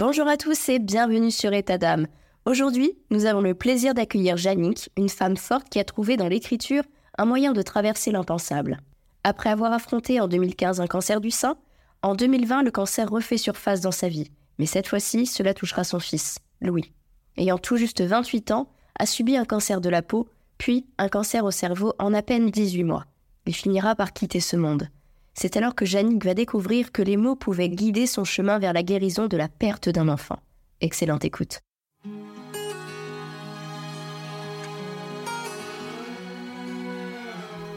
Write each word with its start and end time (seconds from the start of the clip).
Bonjour 0.00 0.28
à 0.28 0.38
tous 0.38 0.70
et 0.70 0.78
bienvenue 0.78 1.30
sur 1.30 1.52
État 1.52 1.76
d'âme. 1.76 2.06
Aujourd'hui, 2.46 2.96
nous 3.10 3.26
avons 3.26 3.42
le 3.42 3.52
plaisir 3.52 3.92
d'accueillir 3.92 4.38
Jannick, 4.38 4.88
une 4.96 5.10
femme 5.10 5.36
forte 5.36 5.68
qui 5.68 5.78
a 5.78 5.84
trouvé 5.84 6.16
dans 6.16 6.26
l'écriture 6.26 6.84
un 7.18 7.26
moyen 7.26 7.52
de 7.52 7.60
traverser 7.60 8.10
l'impensable. 8.10 8.78
Après 9.24 9.50
avoir 9.50 9.74
affronté 9.74 10.18
en 10.18 10.26
2015 10.26 10.80
un 10.80 10.86
cancer 10.86 11.20
du 11.20 11.30
sein, 11.30 11.58
en 12.00 12.14
2020 12.14 12.62
le 12.62 12.70
cancer 12.70 13.10
refait 13.10 13.36
surface 13.36 13.82
dans 13.82 13.92
sa 13.92 14.08
vie, 14.08 14.30
mais 14.58 14.64
cette 14.64 14.86
fois-ci 14.86 15.26
cela 15.26 15.52
touchera 15.52 15.84
son 15.84 16.00
fils, 16.00 16.38
Louis. 16.62 16.94
Ayant 17.36 17.58
tout 17.58 17.76
juste 17.76 18.00
28 18.00 18.52
ans, 18.52 18.70
a 18.98 19.04
subi 19.04 19.36
un 19.36 19.44
cancer 19.44 19.82
de 19.82 19.90
la 19.90 20.00
peau, 20.00 20.30
puis 20.56 20.86
un 20.96 21.10
cancer 21.10 21.44
au 21.44 21.50
cerveau 21.50 21.92
en 21.98 22.14
à 22.14 22.22
peine 22.22 22.50
18 22.50 22.84
mois. 22.84 23.04
Il 23.44 23.54
finira 23.54 23.94
par 23.94 24.14
quitter 24.14 24.40
ce 24.40 24.56
monde. 24.56 24.88
C'est 25.34 25.56
alors 25.56 25.74
que 25.74 25.84
Jannick 25.84 26.24
va 26.24 26.34
découvrir 26.34 26.92
que 26.92 27.02
les 27.02 27.16
mots 27.16 27.36
pouvaient 27.36 27.68
guider 27.68 28.06
son 28.06 28.24
chemin 28.24 28.58
vers 28.58 28.72
la 28.72 28.82
guérison 28.82 29.26
de 29.26 29.36
la 29.36 29.48
perte 29.48 29.88
d'un 29.88 30.08
enfant. 30.08 30.38
Excellente 30.80 31.24
écoute. 31.24 31.60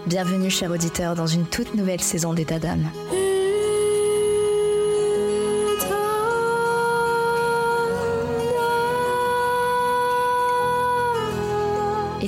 Bienvenue, 0.05 0.49
cher 0.49 0.69
auditeur, 0.69 1.15
dans 1.15 1.27
une 1.27 1.45
toute 1.45 1.75
nouvelle 1.75 2.01
saison 2.01 2.33
d'État 2.33 2.59
d'âme. 2.59 2.89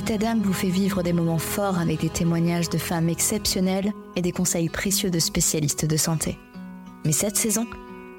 État 0.06 0.18
d'âme 0.18 0.40
vous 0.40 0.52
fait 0.52 0.68
vivre 0.68 1.02
des 1.02 1.12
moments 1.12 1.36
forts 1.36 1.80
avec 1.80 2.02
des 2.02 2.08
témoignages 2.08 2.70
de 2.70 2.78
femmes 2.78 3.08
exceptionnelles 3.08 3.92
et 4.14 4.22
des 4.22 4.30
conseils 4.30 4.68
précieux 4.68 5.10
de 5.10 5.18
spécialistes 5.18 5.84
de 5.84 5.96
santé. 5.96 6.38
Mais 7.04 7.10
cette 7.10 7.36
saison, 7.36 7.66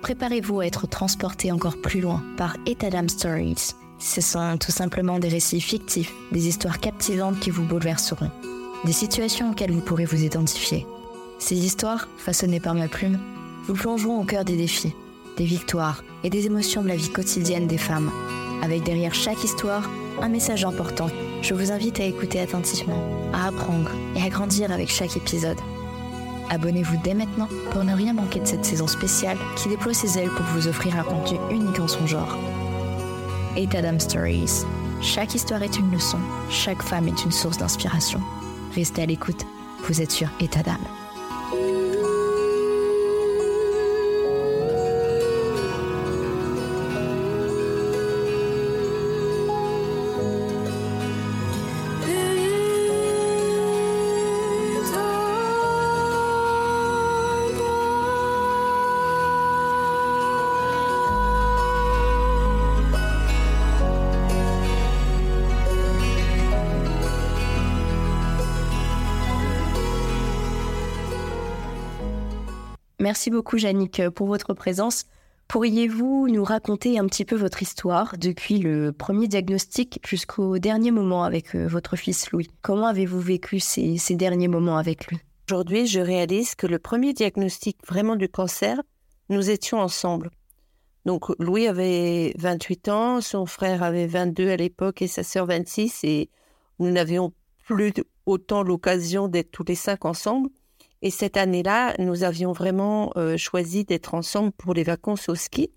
préparez-vous 0.02 0.60
à 0.60 0.66
être 0.66 0.86
transporté 0.86 1.50
encore 1.50 1.80
plus 1.80 2.02
loin 2.02 2.22
par 2.36 2.58
État 2.66 2.90
d'âme 2.90 3.08
Stories. 3.08 3.72
Ce 4.00 4.20
sont 4.20 4.58
tout 4.58 4.74
simplement 4.74 5.18
des 5.18 5.30
récits 5.30 5.62
fictifs, 5.62 6.12
des 6.34 6.50
histoires 6.50 6.82
captivantes 6.82 7.40
qui 7.40 7.52
vous 7.52 7.64
bouleverseront, 7.64 8.32
des 8.84 8.92
situations 8.92 9.52
auxquelles 9.52 9.72
vous 9.72 9.80
pourrez 9.80 10.04
vous 10.04 10.26
identifier. 10.26 10.86
Ces 11.40 11.56
histoires, 11.56 12.10
façonnées 12.18 12.60
par 12.60 12.74
ma 12.74 12.90
plume, 12.90 13.18
vous 13.66 13.76
plongeront 13.76 14.20
au 14.20 14.26
cœur 14.26 14.44
des 14.44 14.58
défis, 14.58 14.94
des 15.38 15.46
victoires 15.46 16.04
et 16.26 16.30
des 16.30 16.48
émotions 16.48 16.82
de 16.82 16.90
la 16.90 16.98
vie 16.98 17.14
quotidienne 17.14 17.68
des 17.68 17.78
femmes, 17.78 18.12
avec 18.62 18.84
derrière 18.84 19.16
chaque 19.16 19.42
histoire 19.42 19.90
un 20.22 20.28
message 20.28 20.66
important 20.66 21.08
je 21.42 21.54
vous 21.54 21.72
invite 21.72 22.00
à 22.00 22.04
écouter 22.04 22.40
attentivement, 22.40 23.02
à 23.34 23.48
apprendre 23.48 23.92
et 24.16 24.22
à 24.22 24.30
grandir 24.30 24.72
avec 24.72 24.90
chaque 24.90 25.16
épisode. 25.16 25.58
Abonnez-vous 26.50 26.98
dès 27.04 27.14
maintenant 27.14 27.48
pour 27.72 27.84
ne 27.84 27.94
rien 27.94 28.14
manquer 28.14 28.40
de 28.40 28.46
cette 28.46 28.66
saison 28.66 28.88
spéciale 28.88 29.38
qui 29.56 29.70
déploie 29.70 29.94
ses 29.94 30.18
ailes 30.18 30.30
pour 30.30 30.46
vous 30.48 30.68
offrir 30.68 30.98
un 30.98 31.04
contenu 31.04 31.38
unique 31.52 31.80
en 31.80 31.88
son 31.88 32.08
genre. 32.08 32.38
Etadam 33.56 34.00
Stories. 34.00 34.64
Chaque 35.02 35.36
histoire 35.36 35.64
est 35.64 35.78
une 35.78 35.92
leçon, 35.92 36.20
chaque 36.50 36.82
femme 36.82 37.08
est 37.08 37.24
une 37.24 37.32
source 37.32 37.58
d'inspiration. 37.58 38.20
Restez 38.76 39.04
à 39.04 39.06
l'écoute, 39.06 39.46
vous 39.84 40.02
êtes 40.02 40.12
sur 40.12 40.30
Etadam. 40.40 40.80
Merci 73.18 73.32
beaucoup, 73.32 73.58
Yannick, 73.58 74.10
pour 74.10 74.28
votre 74.28 74.54
présence. 74.54 75.06
Pourriez-vous 75.48 76.28
nous 76.30 76.44
raconter 76.44 77.00
un 77.00 77.08
petit 77.08 77.26
peu 77.26 77.36
votre 77.36 77.64
histoire 77.64 78.16
depuis 78.16 78.60
le 78.60 78.92
premier 78.92 79.28
diagnostic 79.28 80.00
jusqu'au 80.08 80.60
dernier 80.60 80.92
moment 80.92 81.24
avec 81.24 81.56
euh, 81.56 81.66
votre 81.66 81.96
fils 81.96 82.30
Louis? 82.30 82.48
Comment 82.62 82.86
avez-vous 82.86 83.20
vécu 83.20 83.60
ces, 83.60 83.98
derniers 84.12 84.48
moments 84.48 84.78
avec 84.78 85.08
lui? 85.08 85.18
Aujourd'hui, 85.50 85.88
je 85.88 86.00
réalise 86.00 86.54
que 86.54 86.68
le 86.68 86.78
premier 86.78 87.14
diagnostic 87.14 87.80
vraiment 87.88 88.16
du 88.16 88.30
cancer, 88.30 88.84
nous 89.30 89.50
étions 89.50 89.80
ensemble. 89.80 90.30
Donc 91.08 91.24
Louis 91.40 91.66
avait 91.66 92.36
28 92.38 92.88
ans, 92.90 93.22
son 93.22 93.48
frère 93.48 93.82
avait 93.82 94.06
22 94.06 94.52
à 94.52 94.58
l'époque 94.58 95.02
et 95.02 95.08
sa 95.08 95.24
sœur 95.24 95.48
26 95.48 96.04
et 96.04 96.30
nous 96.78 96.92
n'avions 96.92 97.34
plus 97.66 97.94
autant 98.28 98.62
l'occasion 98.62 99.28
d'être 99.28 99.50
tous 99.50 99.66
les 99.68 99.74
cinq 99.74 100.06
ensemble. 100.06 100.52
Et 101.02 101.12
cette 101.12 101.38
année-là, 101.38 101.94
nous 102.00 102.24
avions 102.24 102.54
vraiment 102.54 103.12
euh, 103.18 103.38
choisi 103.38 103.86
d'être 103.86 104.14
ensemble 104.14 104.52
pour 104.52 104.74
les 104.74 104.84
vacances 104.84 105.30
au 105.30 105.36
ski. 105.36 105.72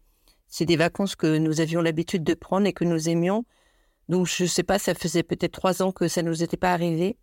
C'est 0.47 0.65
des 0.65 0.77
vacances 0.77 1.15
que 1.15 1.39
nous 1.39 1.61
avions 1.61 1.83
l'habitude 1.83 2.25
de 2.25 2.35
prendre 2.35 2.67
et 2.67 2.73
que 2.73 2.85
nous 2.85 3.09
aimions. 3.09 3.45
Donc, 4.09 4.27
je 4.27 4.45
ne 4.45 4.49
sais 4.49 4.63
pas, 4.63 4.79
ça 4.79 4.95
faisait 4.95 5.23
peut-être 5.23 5.53
trois 5.53 5.83
ans 5.83 5.93
que 5.93 6.09
ça 6.09 6.23
ne 6.23 6.29
nous 6.29 6.43
était 6.43 6.57
pas 6.57 6.73
arrivé. 6.73 7.17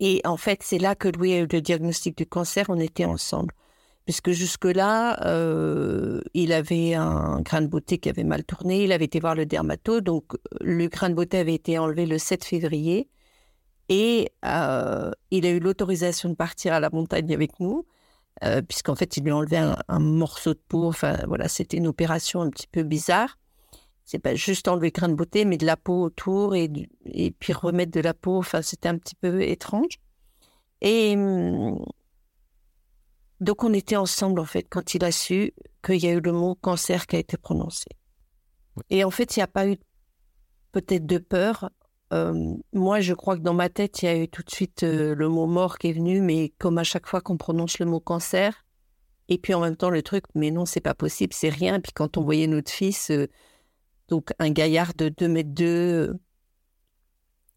Et 0.00 0.20
en 0.24 0.36
fait, 0.36 0.60
c'est 0.62 0.78
là 0.78 0.94
que 0.94 1.08
Louis 1.08 1.32
a 1.32 1.38
eu 1.38 1.48
le 1.50 1.60
diagnostic 1.60 2.18
du 2.18 2.26
cancer. 2.26 2.66
On 2.68 2.78
était 2.78 3.06
ensemble. 3.06 3.54
Puisque 4.04 4.30
jusque-là, 4.30 5.24
euh, 5.26 6.20
il 6.34 6.52
avait 6.52 6.94
un 6.94 7.40
grain 7.40 7.62
de 7.62 7.66
beauté 7.66 7.98
qui 7.98 8.08
avait 8.08 8.24
mal 8.24 8.44
tourné. 8.44 8.84
Il 8.84 8.92
avait 8.92 9.06
été 9.06 9.18
voir 9.20 9.34
le 9.34 9.46
dermato. 9.46 10.00
Donc, 10.00 10.32
le 10.60 10.88
grain 10.88 11.08
de 11.08 11.14
beauté 11.14 11.38
avait 11.38 11.54
été 11.54 11.78
enlevé 11.78 12.06
le 12.06 12.18
7 12.18 12.44
février. 12.44 13.08
Et 13.88 14.32
euh, 14.44 15.10
il 15.30 15.46
a 15.46 15.50
eu 15.50 15.60
l'autorisation 15.60 16.28
de 16.28 16.34
partir 16.34 16.72
à 16.72 16.80
la 16.80 16.90
montagne 16.90 17.32
avec 17.32 17.60
nous, 17.60 17.86
euh, 18.44 18.62
puisqu'en 18.62 18.94
fait, 18.94 19.16
il 19.16 19.24
lui 19.24 19.30
a 19.30 19.36
enlevé 19.36 19.56
un, 19.56 19.98
morceau 19.98 20.54
de 20.54 20.60
peau. 20.68 20.86
Enfin, 20.86 21.18
voilà, 21.26 21.48
c'était 21.48 21.76
une 21.76 21.86
opération 21.86 22.42
un 22.42 22.50
petit 22.50 22.66
peu 22.66 22.82
bizarre. 22.82 23.38
C'est 24.04 24.18
pas 24.18 24.34
juste 24.34 24.68
enlever 24.68 24.88
le 24.88 24.92
grain 24.92 25.08
de 25.08 25.14
beauté, 25.14 25.44
mais 25.44 25.56
de 25.56 25.66
la 25.66 25.76
peau 25.76 26.02
autour 26.02 26.54
et, 26.54 26.70
et 27.06 27.30
puis 27.32 27.52
remettre 27.52 27.92
de 27.92 28.00
la 28.00 28.14
peau. 28.14 28.38
Enfin, 28.38 28.62
c'était 28.62 28.88
un 28.88 28.98
petit 28.98 29.16
peu 29.16 29.42
étrange. 29.42 29.98
Et 30.80 31.14
hum, 31.16 31.84
donc, 33.40 33.64
on 33.64 33.72
était 33.72 33.96
ensemble, 33.96 34.40
en 34.40 34.44
fait, 34.44 34.64
quand 34.68 34.94
il 34.94 35.04
a 35.04 35.12
su 35.12 35.52
qu'il 35.84 36.02
y 36.02 36.08
a 36.08 36.12
eu 36.12 36.20
le 36.20 36.32
mot 36.32 36.54
cancer 36.54 37.06
qui 37.06 37.16
a 37.16 37.18
été 37.18 37.36
prononcé. 37.36 37.86
Et 38.90 39.04
en 39.04 39.10
fait, 39.10 39.36
il 39.36 39.40
n'y 39.40 39.44
a 39.44 39.48
pas 39.48 39.68
eu 39.68 39.76
peut-être 40.72 41.06
de 41.06 41.18
peur 41.18 41.70
moi, 42.72 43.00
je 43.00 43.14
crois 43.14 43.36
que 43.36 43.42
dans 43.42 43.54
ma 43.54 43.68
tête, 43.68 44.02
il 44.02 44.04
y 44.04 44.08
a 44.08 44.16
eu 44.16 44.28
tout 44.28 44.42
de 44.42 44.50
suite 44.50 44.82
le 44.82 45.28
mot 45.28 45.46
mort 45.46 45.78
qui 45.78 45.88
est 45.88 45.92
venu, 45.92 46.20
mais 46.20 46.52
comme 46.58 46.78
à 46.78 46.84
chaque 46.84 47.06
fois 47.06 47.20
qu'on 47.20 47.36
prononce 47.36 47.78
le 47.78 47.86
mot 47.86 48.00
cancer, 48.00 48.64
et 49.28 49.38
puis 49.38 49.54
en 49.54 49.60
même 49.60 49.76
temps 49.76 49.90
le 49.90 50.02
truc, 50.02 50.24
mais 50.34 50.50
non, 50.50 50.66
c'est 50.66 50.80
pas 50.80 50.94
possible, 50.94 51.32
c'est 51.32 51.48
rien. 51.48 51.80
Puis 51.80 51.92
quand 51.92 52.16
on 52.16 52.22
voyait 52.22 52.46
notre 52.46 52.70
fils, 52.70 53.10
donc 54.08 54.30
un 54.38 54.50
gaillard 54.50 54.94
de 54.94 55.08
2 55.08 55.28
mètres 55.28 55.50
2, 55.52 56.16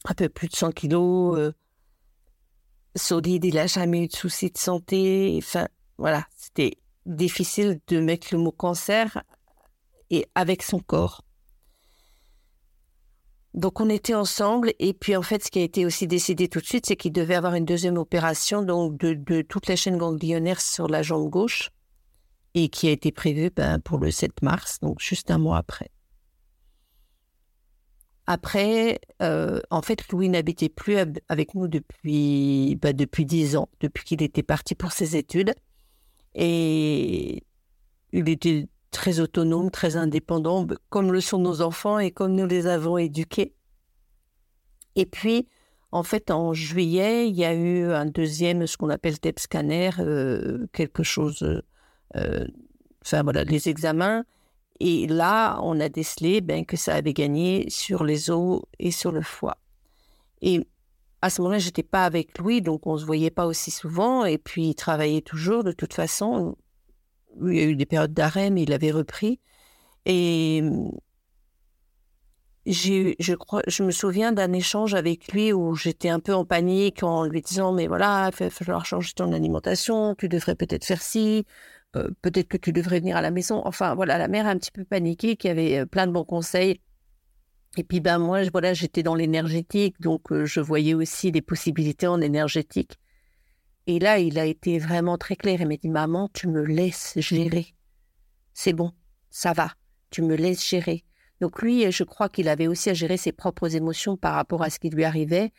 un 0.06 0.14
peu 0.14 0.30
plus 0.30 0.48
de 0.48 0.56
100 0.56 0.72
kilos, 0.72 1.54
solide, 2.96 3.46
il 3.46 3.54
n'a 3.54 3.68
jamais 3.68 4.04
eu 4.06 4.08
de 4.08 4.16
soucis 4.16 4.50
de 4.50 4.58
santé. 4.58 5.36
Enfin, 5.38 5.68
voilà, 5.98 6.26
c'était 6.36 6.80
difficile 7.06 7.80
de 7.88 8.00
mettre 8.00 8.30
le 8.32 8.40
mot 8.40 8.52
cancer 8.52 9.24
et 10.10 10.26
avec 10.34 10.64
son 10.64 10.80
corps. 10.80 11.22
Donc 13.54 13.80
on 13.80 13.90
était 13.90 14.14
ensemble 14.14 14.74
et 14.78 14.94
puis 14.94 15.16
en 15.16 15.24
fait 15.24 15.44
ce 15.44 15.50
qui 15.50 15.60
a 15.60 15.64
été 15.64 15.86
aussi 15.86 16.06
décidé 16.06 16.48
tout 16.48 16.60
de 16.60 16.66
suite 16.66 16.86
c'est 16.86 16.96
qu'il 16.96 17.12
devait 17.12 17.34
avoir 17.34 17.56
une 17.56 17.66
deuxième 17.66 17.98
opération 17.98 18.62
donc 18.62 18.98
de, 18.98 19.42
toute 19.42 19.68
la 19.68 19.76
chaîne 19.76 19.98
ganglionnaire 19.98 20.62
sur 20.62 20.88
la 20.88 21.02
jambe 21.02 21.30
gauche 21.30 21.72
et 22.54 22.70
qui 22.70 22.88
a 22.88 22.92
été 22.92 23.12
prévue 23.12 23.50
ben, 23.50 23.80
pour 23.80 23.98
le 23.98 24.12
7 24.12 24.44
mars 24.44 24.80
donc 24.82 25.00
juste 25.00 25.32
un 25.32 25.40
mois 25.40 25.58
après. 25.58 25.90
Après, 28.32 29.02
euh, 29.24 29.60
en 29.72 29.82
fait, 29.82 30.08
Louis 30.12 30.30
n'habitait 30.30 30.70
plus 30.70 30.98
avec 31.30 31.56
nous 31.56 31.68
depuis 31.68 32.78
ben, 32.80 32.96
depuis 32.96 33.26
dix 33.26 33.58
ans, 33.58 33.70
depuis 33.80 34.04
qu'il 34.04 34.22
était 34.22 34.44
parti 34.44 34.76
pour 34.76 34.92
ses 34.92 35.18
études, 35.18 35.56
et 36.36 37.44
il 38.12 38.30
était 38.30 38.68
très 38.92 39.20
autonome, 39.20 39.72
très 39.72 39.96
indépendant, 39.96 40.66
comme 40.90 41.12
le 41.12 41.22
sont 41.22 41.40
nos 41.40 41.62
enfants 41.62 42.00
et 42.00 42.12
comme 42.12 42.36
nous 42.36 42.48
les 42.48 42.68
avons 42.68 42.98
éduqués. 42.98 43.54
Et 44.96 45.06
puis, 45.06 45.48
en 45.92 46.04
fait, 46.04 46.32
en 46.32 46.54
juillet, 46.54 47.28
il 47.30 47.36
y 47.36 47.46
a 47.46 47.54
eu 47.54 47.92
un 47.92 48.06
deuxième, 48.06 48.68
ce 48.68 48.78
qu'on 48.78 48.90
appelle 48.90 49.20
TEP 49.20 49.40
scanner, 49.40 49.92
euh, 50.00 50.68
quelque 50.72 51.04
chose, 51.04 51.64
euh, 52.16 52.48
enfin 53.04 53.24
voilà, 53.24 53.44
les 53.44 53.70
examens. 53.70 54.24
Et 54.80 55.08
là, 55.08 55.60
on 55.64 55.80
a 55.80 55.90
décelé 55.90 56.42
ben, 56.42 56.66
que 56.66 56.78
ça 56.78 56.96
avait 56.96 57.14
gagné 57.14 57.70
sur 57.70 58.04
les 58.04 58.30
os 58.30 58.62
et 58.80 58.92
sur 58.92 59.12
le 59.12 59.22
foie. 59.22 59.58
Et 60.42 60.66
à 61.22 61.30
ce 61.30 61.42
moment-là, 61.42 61.60
j'étais 61.60 61.84
pas 61.84 62.06
avec 62.06 62.38
lui, 62.40 62.62
donc 62.62 62.88
on 62.88 62.98
se 62.98 63.06
voyait 63.06 63.32
pas 63.32 63.46
aussi 63.46 63.72
souvent. 63.72 64.26
Et 64.26 64.38
puis, 64.38 64.70
il 64.70 64.76
travaillait 64.76 65.22
toujours 65.22 65.64
de 65.64 65.72
toute 65.72 65.94
façon 65.94 66.56
il 67.42 67.56
y 67.56 67.60
a 67.60 67.64
eu 67.64 67.76
des 67.76 67.86
périodes 67.86 68.14
d'arrêt, 68.14 68.50
mais 68.50 68.64
il 68.64 68.74
avait 68.74 68.92
repris. 68.92 69.40
Et 70.06 70.64
je 72.66 73.34
crois, 73.34 73.62
je 73.68 73.84
me 73.84 73.92
souviens 73.92 74.32
d'un 74.32 74.54
échange 74.54 74.94
avec 74.94 75.32
lui 75.32 75.54
où 75.54 75.76
j'étais 75.76 76.10
un 76.10 76.20
peu 76.20 76.34
en 76.34 76.46
panique 76.46 77.04
en 77.04 77.26
lui 77.26 77.42
disant 77.42 77.74
mais 77.74 77.88
voilà, 77.88 78.30
il 78.32 78.44
va 78.44 78.50
falloir 78.50 78.86
changer 78.86 79.14
ton 79.16 79.34
alimentation, 79.34 80.16
tu 80.16 80.30
devrais 80.30 80.56
peut-être 80.56 80.86
faire 80.86 81.02
ci, 81.02 81.46
euh, 81.96 82.10
peut-être 82.22 82.48
que 82.48 82.58
tu 82.58 82.72
devrais 82.72 83.00
venir 83.00 83.18
à 83.18 83.22
la 83.22 83.32
maison. 83.32 83.62
Enfin 83.66 83.96
voilà, 83.96 84.18
la 84.18 84.28
mère 84.28 84.46
a 84.46 84.52
un 84.52 84.58
petit 84.58 84.72
peu 84.72 84.86
paniqué, 84.86 85.36
qui 85.36 85.50
avait 85.50 85.80
euh, 85.80 85.86
plein 85.86 86.08
de 86.08 86.12
bons 86.12 86.26
conseils. 86.26 86.82
Et 87.78 87.84
puis 87.84 88.00
ben 88.00 88.20
moi, 88.20 88.42
voilà, 88.52 88.74
j'étais 88.74 89.04
dans 89.04 89.16
l'énergétique, 89.16 90.00
donc 90.02 90.32
euh, 90.32 90.46
je 90.46 90.60
voyais 90.60 90.94
aussi 90.94 91.32
des 91.32 91.42
possibilités 91.42 92.08
en 92.08 92.22
énergétique. 92.22 92.98
Et 93.90 93.98
là, 93.98 94.20
il 94.20 94.38
a 94.38 94.46
été 94.46 94.78
vraiment 94.78 95.18
très 95.18 95.36
clair. 95.36 95.62
Il 95.62 95.68
m'a 95.68 95.76
dit 95.76 95.90
maman, 95.90 96.30
tu 96.32 96.48
me 96.48 96.62
laisses 96.62 97.14
gérer. 97.18 97.74
C'est 98.54 98.74
bon, 98.74 98.92
ça 99.30 99.52
va. 99.52 99.74
Tu 100.12 100.22
me 100.22 100.36
laisses 100.36 100.68
gérer 100.68 101.04
donc 101.40 101.62
lui, 101.62 101.90
je 101.92 102.04
crois 102.04 102.30
qu'il 102.30 102.50
avait 102.50 102.68
aussi 102.68 102.90
à 102.90 102.94
gérer 102.94 103.18
ses 103.18 103.32
propres 103.32 103.76
émotions 103.76 104.18
par 104.18 104.36
rapport 104.36 104.62
à 104.62 104.70
ce 104.70 104.80
qui 104.80 104.90
lui 104.90 105.06
arrivait. 105.06 105.52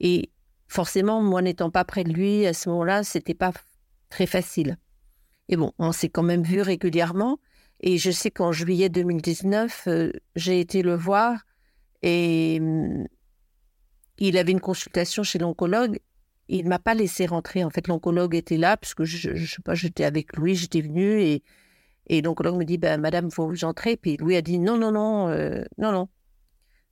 Et 0.00 0.30
forcément, 0.66 1.22
moi 1.22 1.42
n'étant 1.42 1.70
pas 1.70 1.84
près 1.84 2.04
de 2.04 2.12
lui 2.12 2.46
à 2.46 2.52
ce 2.52 2.68
moment-là, 2.70 3.04
c'était 3.04 3.34
pas 3.34 3.52
très 4.10 4.26
facile. 4.26 4.78
Et 5.48 5.56
bon, 5.56 5.72
on 5.78 5.92
s'est 5.92 6.08
quand 6.08 6.22
même 6.22 6.42
vu 6.42 6.60
régulièrement. 6.60 7.38
Et 7.80 7.98
je 7.98 8.10
sais 8.10 8.30
qu'en 8.30 8.50
juillet 8.50 8.88
2019, 8.88 9.84
euh, 9.86 10.12
j'ai 10.34 10.58
été 10.58 10.82
le 10.82 10.96
voir 10.96 11.44
et 12.02 12.58
mm, 12.58 13.06
il 14.18 14.36
avait 14.36 14.52
une 14.52 14.60
consultation 14.60 15.22
chez 15.22 15.38
l'oncologue. 15.38 16.00
Il 16.48 16.66
m'a 16.68 16.78
pas 16.78 16.94
laissé 16.94 17.26
rentrer. 17.26 17.64
En 17.64 17.70
fait, 17.70 17.88
l'oncologue 17.88 18.34
était 18.34 18.56
là 18.56 18.76
puisque 18.76 19.04
je, 19.04 19.34
je 19.34 19.54
sais 19.54 19.62
pas, 19.62 19.74
j'étais 19.74 20.04
avec 20.04 20.36
lui, 20.36 20.54
j'étais 20.54 20.80
venue 20.80 21.20
et 21.20 21.42
et 22.08 22.22
donc, 22.22 22.42
l'homme 22.42 22.58
me 22.58 22.64
dit, 22.64 22.78
ben, 22.78 23.00
madame, 23.00 23.30
faut 23.30 23.46
vous 23.46 23.64
entrer. 23.64 23.96
Puis 23.96 24.16
Louis 24.16 24.36
a 24.36 24.42
dit, 24.42 24.58
non, 24.58 24.76
non, 24.76 24.92
non, 24.92 25.28
euh, 25.28 25.62
non, 25.76 25.92
non. 25.92 26.08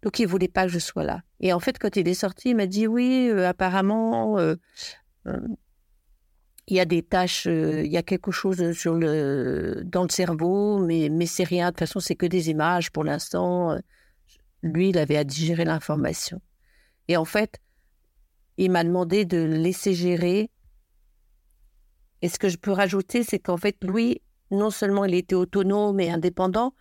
Donc, 0.02 0.18
il 0.18 0.26
voulait 0.26 0.48
pas 0.48 0.66
que 0.66 0.72
je 0.72 0.78
sois 0.78 1.04
là. 1.04 1.22
Et 1.40 1.52
en 1.52 1.60
fait, 1.60 1.78
quand 1.78 1.96
il 1.96 2.06
est 2.06 2.14
sorti, 2.14 2.50
il 2.50 2.56
m'a 2.56 2.66
dit, 2.66 2.86
oui, 2.86 3.28
euh, 3.30 3.48
apparemment, 3.48 4.38
euh, 4.38 4.56
il 6.68 6.76
y 6.76 6.80
a 6.80 6.84
des 6.84 7.02
tâches, 7.02 7.46
il 7.46 7.86
y 7.86 7.96
a 7.96 8.02
quelque 8.02 8.30
chose 8.30 8.72
sur 8.72 8.94
le, 8.94 9.82
dans 9.84 10.02
le 10.02 10.10
cerveau, 10.10 10.78
mais, 10.78 11.08
mais 11.10 11.26
c'est 11.26 11.44
rien. 11.44 11.66
De 11.66 11.70
toute 11.70 11.80
façon, 11.80 12.00
c'est 12.00 12.16
que 12.16 12.26
des 12.26 12.50
images 12.50 12.92
pour 12.92 13.04
l'instant. 13.04 13.78
Lui, 14.62 14.90
il 14.90 14.98
avait 14.98 15.16
à 15.16 15.24
digérer 15.24 15.64
l'information. 15.64 16.40
Et 17.08 17.16
en 17.16 17.24
fait, 17.24 17.60
il 18.56 18.70
m'a 18.70 18.84
demandé 18.84 19.24
de 19.24 19.38
laisser 19.38 19.94
gérer. 19.94 20.50
Et 22.22 22.28
ce 22.28 22.38
que 22.38 22.48
je 22.48 22.56
peux 22.56 22.72
rajouter, 22.72 23.22
c'est 23.22 23.38
qu'en 23.38 23.56
fait, 23.56 23.76
Louis, 23.82 24.22
non 24.50 24.70
seulement 24.70 25.04
il 25.04 25.14
était 25.14 25.34
autonome 25.34 26.00
et 26.00 26.10
indépendant, 26.10 26.74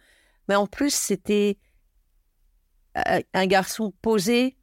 mais 0.47 0.55
en 0.55 0.67
plus 0.67 0.93
c'était 0.93 1.57
euh, 2.97 3.21
un 3.33 3.47
garçon 3.47 3.93
posé, 4.01 4.55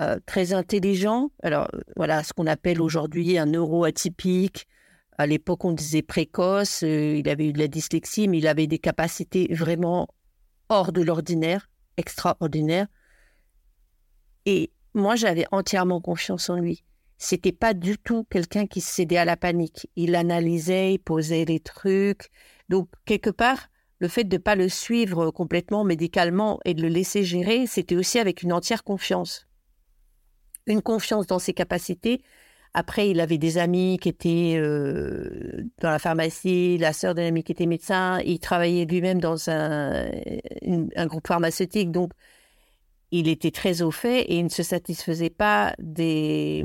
euh, 0.00 0.18
très 0.26 0.52
intelligent. 0.52 1.30
Alors 1.42 1.68
voilà 1.96 2.22
ce 2.24 2.32
qu'on 2.32 2.46
appelle 2.46 2.80
aujourd'hui 2.80 3.38
un 3.38 3.46
neuro 3.46 3.84
atypique. 3.84 4.66
À 5.18 5.26
l'époque, 5.26 5.64
on 5.64 5.72
disait 5.72 6.02
précoce. 6.02 6.82
Euh, 6.82 7.16
il 7.16 7.28
avait 7.28 7.48
eu 7.48 7.52
de 7.52 7.58
la 7.58 7.68
dyslexie, 7.68 8.28
mais 8.28 8.38
il 8.38 8.48
avait 8.48 8.66
des 8.66 8.78
capacités 8.78 9.52
vraiment 9.52 10.08
hors 10.68 10.90
de 10.90 11.02
l'ordinaire, 11.02 11.68
extraordinaires. 11.98 12.86
Et 14.46 14.72
moi, 14.94 15.16
j'avais 15.16 15.46
entièrement 15.50 16.00
confiance 16.00 16.50
en 16.50 16.56
lui 16.56 16.84
c'était 17.22 17.52
pas 17.52 17.72
du 17.72 17.98
tout 17.98 18.24
quelqu'un 18.24 18.66
qui 18.66 18.80
cédait 18.80 19.16
à 19.16 19.24
la 19.24 19.36
panique. 19.36 19.88
Il 19.94 20.16
analysait, 20.16 20.94
il 20.94 20.98
posait 20.98 21.44
des 21.44 21.60
trucs. 21.60 22.30
Donc, 22.68 22.88
quelque 23.04 23.30
part, 23.30 23.68
le 24.00 24.08
fait 24.08 24.24
de 24.24 24.36
ne 24.36 24.42
pas 24.42 24.56
le 24.56 24.68
suivre 24.68 25.30
complètement 25.30 25.84
médicalement 25.84 26.58
et 26.64 26.74
de 26.74 26.82
le 26.82 26.88
laisser 26.88 27.22
gérer, 27.22 27.68
c'était 27.68 27.94
aussi 27.94 28.18
avec 28.18 28.42
une 28.42 28.52
entière 28.52 28.82
confiance. 28.82 29.46
Une 30.66 30.82
confiance 30.82 31.28
dans 31.28 31.38
ses 31.38 31.54
capacités. 31.54 32.22
Après, 32.74 33.08
il 33.08 33.20
avait 33.20 33.38
des 33.38 33.56
amis 33.56 33.98
qui 34.00 34.08
étaient 34.08 34.56
euh, 34.56 35.64
dans 35.80 35.90
la 35.90 36.00
pharmacie, 36.00 36.76
la 36.78 36.92
sœur 36.92 37.14
d'un 37.14 37.28
ami 37.28 37.44
qui 37.44 37.52
était 37.52 37.66
médecin. 37.66 38.18
Il 38.24 38.40
travaillait 38.40 38.84
lui-même 38.84 39.20
dans 39.20 39.48
un, 39.48 40.10
un 40.96 41.06
groupe 41.06 41.28
pharmaceutique. 41.28 41.92
Donc, 41.92 42.10
il 43.12 43.28
était 43.28 43.50
très 43.50 43.82
au 43.82 43.90
fait 43.90 44.22
et 44.22 44.38
il 44.38 44.44
ne 44.44 44.48
se 44.48 44.62
satisfaisait 44.62 45.30
pas 45.30 45.74
des, 45.78 46.64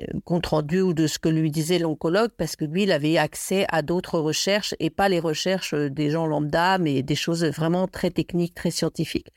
euh, 0.00 0.20
compte 0.24 0.46
rendu 0.46 0.80
ou 0.80 0.94
de 0.94 1.06
ce 1.06 1.18
que 1.18 1.28
lui 1.28 1.50
disait 1.50 1.78
l'oncologue, 1.78 2.30
parce 2.36 2.56
que 2.56 2.64
lui, 2.64 2.84
il 2.84 2.92
avait 2.92 3.18
accès 3.18 3.66
à 3.68 3.82
d'autres 3.82 4.18
recherches 4.18 4.74
et 4.78 4.88
pas 4.88 5.08
les 5.08 5.20
recherches 5.20 5.74
euh, 5.74 5.90
des 5.90 6.10
gens 6.10 6.26
lambda, 6.26 6.78
mais 6.78 7.02
des 7.02 7.14
choses 7.14 7.44
vraiment 7.44 7.86
très 7.88 8.10
techniques, 8.10 8.54
très 8.54 8.70
scientifiques. 8.70 9.30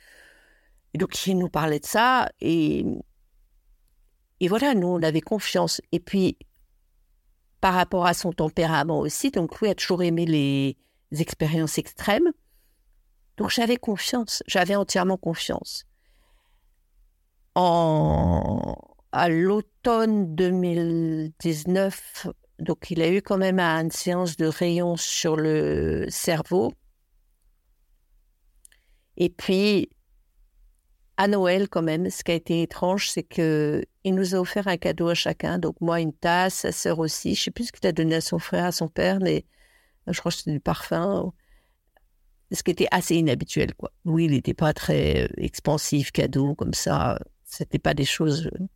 Et 0.93 0.97
donc, 0.97 1.27
il 1.27 1.37
nous 1.37 1.49
parlait 1.49 1.79
de 1.79 1.85
ça 1.85 2.29
et, 2.39 2.85
et 4.39 4.47
voilà, 4.47 4.73
nous, 4.75 4.87
on 4.87 5.03
avait 5.03 5.21
confiance. 5.21 5.81
Et 5.91 5.99
puis, 5.99 6.37
par 7.59 7.73
rapport 7.73 8.05
à 8.05 8.13
son 8.13 8.31
tempérament 8.31 8.99
aussi, 8.99 9.31
donc 9.31 9.59
lui 9.59 9.69
a 9.69 9.75
toujours 9.75 10.03
aimé 10.03 10.25
les 10.25 10.77
expériences 11.21 11.77
extrêmes. 11.77 12.31
Donc, 13.37 13.49
j'avais 13.49 13.77
confiance, 13.77 14.43
j'avais 14.47 14.75
entièrement 14.75 15.17
confiance. 15.17 15.85
À 17.55 19.29
l'automne 19.29 20.35
2019, 20.35 22.27
donc 22.59 22.91
il 22.91 23.01
a 23.01 23.09
eu 23.09 23.21
quand 23.21 23.37
même 23.37 23.59
une 23.59 23.91
séance 23.91 24.35
de 24.37 24.45
rayons 24.45 24.97
sur 24.97 25.37
le 25.37 26.05
cerveau. 26.09 26.73
Et 29.17 29.29
puis, 29.29 29.89
à 31.17 31.27
Noël, 31.27 31.69
quand 31.69 31.81
même, 31.81 32.09
ce 32.09 32.23
qui 32.23 32.31
a 32.31 32.35
été 32.35 32.61
étrange, 32.61 33.09
c'est 33.09 33.23
que 33.23 33.83
il 34.03 34.15
nous 34.15 34.35
a 34.35 34.39
offert 34.39 34.67
un 34.67 34.77
cadeau 34.77 35.07
à 35.07 35.15
chacun. 35.15 35.57
Donc, 35.59 35.79
moi, 35.81 36.01
une 36.01 36.13
tasse, 36.13 36.55
sa 36.55 36.71
sœur 36.71 36.99
aussi. 36.99 37.35
Je 37.35 37.43
sais 37.43 37.51
plus 37.51 37.65
ce 37.65 37.71
qu'il 37.71 37.87
a 37.87 37.91
donné 37.91 38.15
à 38.15 38.21
son 38.21 38.37
frère, 38.37 38.65
à 38.65 38.71
son 38.71 38.87
père, 38.87 39.19
mais 39.19 39.45
je 40.07 40.19
crois 40.19 40.31
que 40.31 40.37
c'était 40.37 40.51
du 40.51 40.59
parfum. 40.59 41.33
Ce 42.51 42.61
qui 42.63 42.71
était 42.71 42.87
assez 42.91 43.15
inhabituel, 43.15 43.73
quoi. 43.73 43.91
Oui, 44.05 44.25
il 44.25 44.31
n'était 44.31 44.53
pas 44.53 44.73
très 44.73 45.23
euh, 45.23 45.27
expansif, 45.37 46.11
cadeau, 46.11 46.53
comme 46.53 46.73
ça. 46.73 47.17
C'était 47.57 47.79
pas 47.79 47.93
des 47.93 48.05
choses 48.05 48.47
euh, 48.47 48.67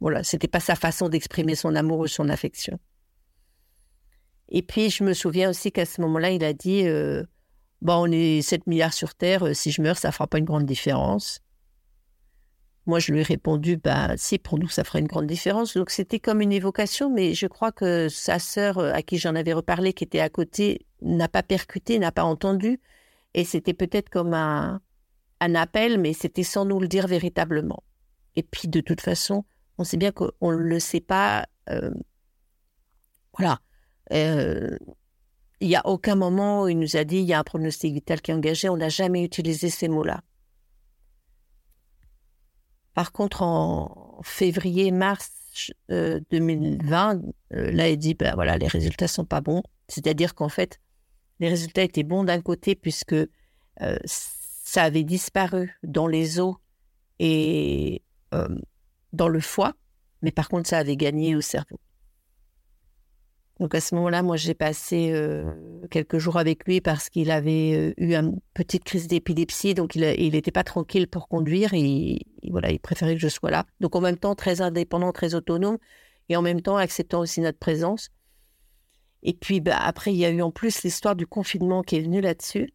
voilà, 0.00 0.24
c'était 0.24 0.48
pas 0.48 0.60
sa 0.60 0.74
façon 0.74 1.08
d'exprimer 1.08 1.54
son 1.54 1.74
amour 1.74 1.98
ou 2.00 2.06
son 2.06 2.28
affection. 2.30 2.78
Et 4.48 4.62
puis, 4.62 4.90
je 4.90 5.04
me 5.04 5.12
souviens 5.12 5.50
aussi 5.50 5.70
qu'à 5.70 5.84
ce 5.84 6.00
moment-là, 6.00 6.30
il 6.30 6.42
a 6.42 6.54
dit 6.54 6.86
euh, 6.86 7.22
Bon, 7.82 8.08
on 8.08 8.10
est 8.10 8.42
7 8.42 8.66
milliards 8.66 8.94
sur 8.94 9.14
Terre, 9.14 9.46
euh, 9.46 9.54
si 9.54 9.70
je 9.70 9.82
meurs, 9.82 9.98
ça 9.98 10.10
fera 10.10 10.26
pas 10.26 10.38
une 10.38 10.46
grande 10.46 10.64
différence. 10.64 11.40
Moi, 12.86 12.98
je 12.98 13.12
lui 13.12 13.20
ai 13.20 13.22
répondu 13.22 13.76
Bah, 13.76 14.16
si, 14.16 14.38
pour 14.38 14.58
nous, 14.58 14.68
ça 14.68 14.84
ferait 14.84 15.00
une 15.00 15.06
grande 15.06 15.26
différence. 15.26 15.76
Donc, 15.76 15.90
c'était 15.90 16.18
comme 16.18 16.40
une 16.40 16.52
évocation, 16.52 17.10
mais 17.10 17.34
je 17.34 17.46
crois 17.46 17.70
que 17.70 18.08
sa 18.08 18.38
sœur, 18.38 18.78
à 18.78 19.02
qui 19.02 19.18
j'en 19.18 19.34
avais 19.34 19.52
reparlé, 19.52 19.92
qui 19.92 20.04
était 20.04 20.20
à 20.20 20.30
côté, 20.30 20.86
n'a 21.02 21.28
pas 21.28 21.42
percuté, 21.42 21.98
n'a 21.98 22.10
pas 22.10 22.24
entendu. 22.24 22.80
Et 23.34 23.44
c'était 23.44 23.74
peut-être 23.74 24.08
comme 24.08 24.32
un 24.32 24.80
appel, 25.40 26.00
mais 26.00 26.14
c'était 26.14 26.42
sans 26.42 26.64
nous 26.64 26.80
le 26.80 26.88
dire 26.88 27.06
véritablement. 27.06 27.82
Et 28.36 28.42
puis, 28.42 28.68
de 28.68 28.80
toute 28.80 29.00
façon, 29.00 29.44
on 29.78 29.84
sait 29.84 29.96
bien 29.96 30.12
qu'on 30.12 30.52
ne 30.52 30.56
le 30.56 30.78
sait 30.78 31.00
pas. 31.00 31.46
Euh, 31.70 31.90
voilà. 33.36 33.60
Euh, 34.12 34.76
il 35.60 35.68
n'y 35.68 35.76
a 35.76 35.86
aucun 35.86 36.16
moment 36.16 36.62
où 36.62 36.68
il 36.68 36.78
nous 36.78 36.96
a 36.96 37.04
dit 37.04 37.18
il 37.18 37.24
y 37.24 37.32
a 37.32 37.38
un 37.38 37.44
pronostic 37.44 37.94
vital 37.94 38.20
qui 38.20 38.30
est 38.30 38.34
engagé. 38.34 38.68
On 38.68 38.76
n'a 38.76 38.88
jamais 38.88 39.24
utilisé 39.24 39.70
ces 39.70 39.88
mots-là. 39.88 40.22
Par 42.94 43.12
contre, 43.12 43.42
en 43.42 44.20
février-mars 44.22 45.30
2020, 45.88 47.20
euh, 47.52 47.70
là, 47.72 47.88
il 47.88 47.96
dit 47.96 48.14
ben 48.14 48.34
voilà, 48.34 48.58
les 48.58 48.68
résultats 48.68 49.08
sont 49.08 49.24
pas 49.24 49.40
bons. 49.40 49.62
C'est-à-dire 49.88 50.34
qu'en 50.34 50.48
fait, 50.48 50.80
les 51.40 51.48
résultats 51.48 51.82
étaient 51.82 52.02
bons 52.02 52.24
d'un 52.24 52.40
côté 52.40 52.74
puisque 52.74 53.16
ça 54.04 54.82
avait 54.82 55.04
disparu 55.04 55.78
dans 55.82 56.06
les 56.06 56.38
os 56.38 56.56
et 57.18 58.02
dans 59.12 59.28
le 59.28 59.40
foie, 59.40 59.74
mais 60.22 60.30
par 60.30 60.48
contre, 60.48 60.68
ça 60.68 60.78
avait 60.78 60.96
gagné 60.96 61.34
au 61.36 61.40
cerveau. 61.40 61.80
Donc 63.60 63.74
à 63.74 63.80
ce 63.82 63.94
moment-là, 63.94 64.22
moi, 64.22 64.36
j'ai 64.38 64.54
passé 64.54 65.10
euh, 65.12 65.52
quelques 65.90 66.16
jours 66.16 66.38
avec 66.38 66.64
lui 66.64 66.80
parce 66.80 67.10
qu'il 67.10 67.30
avait 67.30 67.74
euh, 67.74 67.94
eu 67.98 68.14
une 68.14 68.40
petite 68.54 68.84
crise 68.84 69.06
d'épilepsie, 69.06 69.74
donc 69.74 69.94
il 69.94 70.32
n'était 70.32 70.50
pas 70.50 70.64
tranquille 70.64 71.06
pour 71.06 71.28
conduire 71.28 71.74
et, 71.74 72.20
voilà, 72.48 72.70
il 72.70 72.80
préférait 72.80 73.14
que 73.14 73.20
je 73.20 73.28
sois 73.28 73.50
là. 73.50 73.66
Donc 73.80 73.94
en 73.94 74.00
même 74.00 74.16
temps, 74.16 74.34
très 74.34 74.62
indépendant, 74.62 75.12
très 75.12 75.34
autonome 75.34 75.76
et 76.30 76.36
en 76.36 76.42
même 76.42 76.62
temps 76.62 76.78
acceptant 76.78 77.20
aussi 77.20 77.42
notre 77.42 77.58
présence. 77.58 78.08
Et 79.22 79.34
puis 79.34 79.60
bah, 79.60 79.76
après, 79.78 80.14
il 80.14 80.16
y 80.16 80.24
a 80.24 80.30
eu 80.30 80.40
en 80.40 80.50
plus 80.50 80.82
l'histoire 80.82 81.14
du 81.14 81.26
confinement 81.26 81.82
qui 81.82 81.96
est 81.96 82.00
venu 82.00 82.22
là-dessus, 82.22 82.72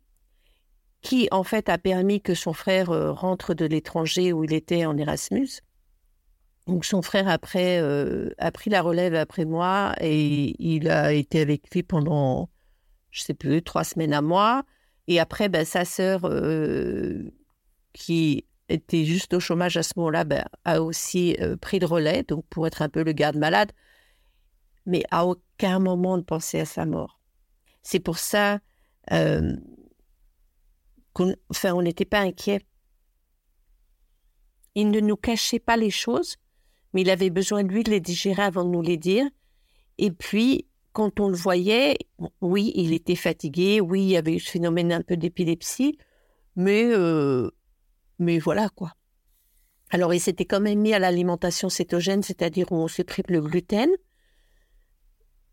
qui 1.06 1.28
en 1.30 1.44
fait 1.44 1.70
a 1.70 1.78
permis 1.78 2.20
que 2.20 2.34
son 2.34 2.52
frère 2.52 2.90
euh, 2.90 3.12
rentre 3.12 3.54
de 3.54 3.66
l'étranger 3.66 4.34
où 4.34 4.44
il 4.44 4.54
était 4.54 4.88
en 4.88 4.98
Erasmus. 4.98 5.62
Donc 6.66 6.84
son 6.84 7.04
frère 7.04 7.28
après 7.28 7.80
euh, 7.80 8.32
a 8.40 8.52
pris 8.52 8.72
la 8.72 8.82
relève 8.82 9.14
après 9.14 9.46
moi 9.46 9.94
et 10.02 10.56
il 10.58 10.90
a 10.90 11.14
été 11.14 11.42
avec 11.42 11.72
lui 11.72 11.84
pendant, 11.84 12.50
je 13.12 13.22
sais 13.22 13.36
plus, 13.36 13.62
trois 13.62 13.84
semaines 13.84 14.14
à 14.14 14.24
moi. 14.24 14.64
Et 15.08 15.20
après, 15.20 15.48
ben, 15.48 15.64
sa 15.64 15.86
sœur, 15.86 16.22
qui 17.94 18.46
était 18.68 19.06
juste 19.06 19.36
au 19.36 19.40
chômage 19.40 19.78
à 19.78 19.84
ce 19.84 19.94
moment-là, 19.98 20.24
ben, 20.24 20.44
a 20.64 20.82
aussi 20.82 21.38
pris 21.62 21.78
le 21.78 21.86
relais, 21.86 22.24
donc 22.24 22.44
pour 22.50 22.66
être 22.66 22.82
un 22.82 22.90
peu 22.90 23.04
le 23.04 23.12
garde-malade, 23.12 23.72
mais 24.88 25.04
à 25.12 25.28
aucun 25.28 25.78
moment 25.78 26.18
ne 26.18 26.24
penser 26.24 26.60
à 26.60 26.66
sa 26.66 26.88
mort. 26.88 27.20
C'est 27.84 28.00
pour 28.00 28.18
ça 28.18 28.58
enfin, 31.50 31.74
on 31.74 31.82
n'était 31.82 32.06
pas 32.06 32.20
inquiet. 32.20 32.62
Il 34.76 34.90
ne 34.92 35.00
nous 35.00 35.16
cachait 35.16 35.60
pas 35.60 35.78
les 35.78 35.90
choses, 35.90 36.36
mais 36.94 37.02
il 37.02 37.10
avait 37.10 37.30
besoin 37.30 37.64
de 37.64 37.70
lui 37.70 37.84
de 37.84 37.92
les 37.92 38.02
digérer 38.02 38.44
avant 38.44 38.66
de 38.66 38.70
nous 38.70 38.82
les 38.82 38.98
dire. 38.98 39.26
Et 39.98 40.12
puis, 40.12 40.68
quand 40.92 41.20
on 41.20 41.30
le 41.30 41.36
voyait, 41.36 41.98
oui, 42.42 42.72
il 42.76 42.94
était 42.94 43.16
fatigué, 43.16 43.82
oui, 43.82 44.02
il 44.02 44.10
y 44.10 44.18
avait 44.18 44.36
eu 44.36 44.40
ce 44.40 44.52
phénomène 44.52 44.92
un 44.92 45.02
peu 45.02 45.18
d'épilepsie, 45.18 45.98
mais, 46.56 46.86
euh, 46.86 47.50
mais 48.20 48.40
voilà 48.40 48.70
quoi. 48.70 48.94
Alors, 49.92 50.14
il 50.14 50.20
s'était 50.20 50.46
quand 50.46 50.60
même 50.60 50.80
mis 50.80 50.94
à 50.94 51.00
l'alimentation 51.00 51.70
cétogène, 51.70 52.24
c'est-à-dire 52.24 52.72
où 52.72 52.76
on 52.76 52.88
supprime 52.88 53.26
le 53.30 53.42
gluten. 53.42 53.90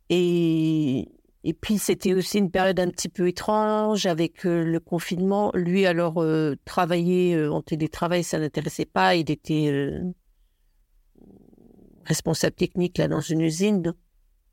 Et, 0.09 1.09
et 1.45 1.55
puis, 1.55 1.79
c'était 1.79 2.15
aussi 2.15 2.39
une 2.39 2.51
période 2.51 2.79
un 2.79 2.89
petit 2.89 3.09
peu 3.09 3.27
étrange 3.27 4.07
avec 4.07 4.47
euh, 4.47 4.63
le 4.63 4.79
confinement. 4.79 5.51
Lui, 5.55 5.87
alors, 5.87 6.23
euh, 6.23 6.55
travailler 6.65 7.49
en 7.49 7.63
télétravail, 7.63 8.23
ça 8.23 8.39
n'intéressait 8.39 8.85
pas. 8.85 9.17
Il 9.17 9.29
était 9.31 9.93
responsable 12.05 12.55
technique 12.55 12.99
là 12.99 13.09
dans 13.09 13.21
une 13.21 13.41
usine 13.41 13.95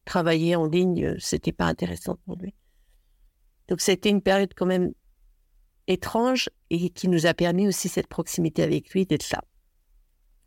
travailler 0.09 0.55
en 0.55 0.65
ligne, 0.65 1.05
euh, 1.05 1.15
c'était 1.19 1.51
pas 1.51 1.65
intéressant 1.65 2.17
pour 2.25 2.35
lui. 2.35 2.55
Donc 3.67 3.79
c'était 3.79 4.09
une 4.09 4.23
période 4.23 4.51
quand 4.55 4.65
même 4.65 4.91
étrange 5.87 6.49
et 6.71 6.89
qui 6.89 7.07
nous 7.07 7.27
a 7.27 7.33
permis 7.35 7.67
aussi 7.67 7.89
cette 7.89 8.07
proximité 8.07 8.63
avec 8.63 8.89
lui 8.89 9.05
d'être 9.05 9.29
là. 9.29 9.43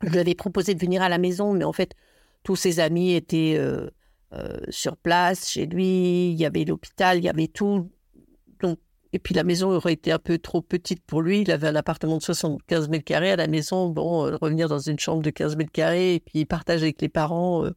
Je 0.01 0.09
lui 0.09 0.19
avais 0.19 0.35
proposé 0.35 0.75
de 0.75 0.81
venir 0.81 1.01
à 1.01 1.07
la 1.07 1.17
maison, 1.17 1.53
mais 1.53 1.63
en 1.63 1.71
fait, 1.71 1.93
tous 2.43 2.57
ses 2.57 2.81
amis 2.81 3.13
étaient 3.13 3.57
euh, 4.33 4.57
euh, 4.57 4.59
sur 4.69 4.97
place 4.97 5.49
chez 5.49 5.65
lui. 5.65 6.31
Il 6.31 6.35
y 6.35 6.45
avait 6.45 6.65
l'hôpital, 6.65 7.17
il 7.17 7.23
y 7.23 7.29
avait 7.29 7.47
tout. 7.47 7.91
Donc, 8.61 8.79
et 9.11 9.19
puis 9.19 9.35
la 9.35 9.43
maison 9.43 9.71
aurait 9.71 9.93
été 9.93 10.11
un 10.11 10.19
peu 10.19 10.37
trop 10.37 10.61
petite 10.61 11.03
pour 11.05 11.21
lui. 11.21 11.41
Il 11.41 11.51
avait 11.51 11.67
un 11.67 11.75
appartement 11.75 12.17
de 12.17 12.23
75 12.23 12.89
mètres 12.89 13.05
carrés 13.05 13.31
à 13.31 13.35
la 13.35 13.47
maison. 13.47 13.89
Bon, 13.89 14.21
revenir 14.41 14.69
dans 14.69 14.79
une 14.79 14.99
chambre 14.99 15.21
de 15.21 15.29
15 15.29 15.55
mètres 15.55 15.71
carrés 15.71 16.15
et 16.15 16.19
puis 16.19 16.45
partager 16.45 16.83
avec 16.83 17.01
les 17.01 17.09
parents 17.09 17.69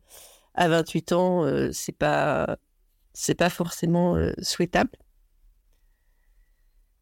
à 0.57 0.69
28 0.69 1.13
ans, 1.13 1.45
euh, 1.45 1.71
c'est 1.73 1.97
pas 1.97 2.59
c'est 3.13 3.35
pas 3.35 3.51
forcément 3.51 4.17
euh, 4.17 4.33
souhaitable. 4.43 4.91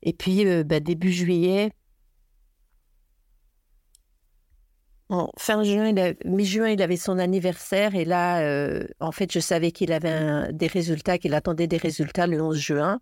Et 0.03 0.13
puis 0.13 0.47
euh, 0.47 0.65
bah, 0.65 0.81
début 0.81 1.13
juillet, 1.13 1.73
en 5.11 5.31
fin 5.37 5.63
juin, 5.63 5.93
mi-juin, 6.25 6.71
il 6.71 6.83
avait 6.83 6.97
son 6.97 7.19
anniversaire 7.19 7.95
et 7.95 8.05
là, 8.05 8.89
en 9.01 9.13
fait, 9.13 9.31
je 9.31 9.41
savais 9.41 9.71
qu'il 9.71 9.93
avait 9.93 10.53
des 10.53 10.67
résultats, 10.67 11.19
qu'il 11.19 11.35
attendait 11.35 11.67
des 11.67 11.77
résultats 11.77 12.27
le 12.27 12.41
11 12.41 12.59
juin. 12.59 13.01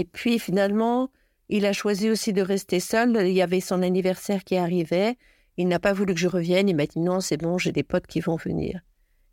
Et 0.00 0.04
puis 0.04 0.38
finalement, 0.38 1.10
il 1.50 1.66
a 1.66 1.72
choisi 1.72 2.08
aussi 2.08 2.32
de 2.32 2.42
rester 2.42 2.80
seul. 2.80 3.26
Il 3.26 3.34
y 3.34 3.42
avait 3.42 3.60
son 3.60 3.82
anniversaire 3.82 4.44
qui 4.44 4.56
arrivait. 4.56 5.16
Il 5.56 5.68
n'a 5.68 5.80
pas 5.80 5.92
voulu 5.92 6.14
que 6.14 6.20
je 6.20 6.28
revienne. 6.28 6.68
Il 6.68 6.76
m'a 6.76 6.86
dit 6.86 7.00
non, 7.00 7.20
c'est 7.20 7.36
bon, 7.36 7.58
j'ai 7.58 7.72
des 7.72 7.82
potes 7.82 8.06
qui 8.06 8.20
vont 8.20 8.36
venir. 8.36 8.80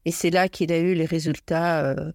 Et 0.03 0.11
c'est 0.11 0.31
là 0.31 0.49
qu'il 0.49 0.71
a 0.71 0.79
eu 0.79 0.93
les 0.95 1.05
résultats. 1.05 1.85
Euh, 1.85 2.11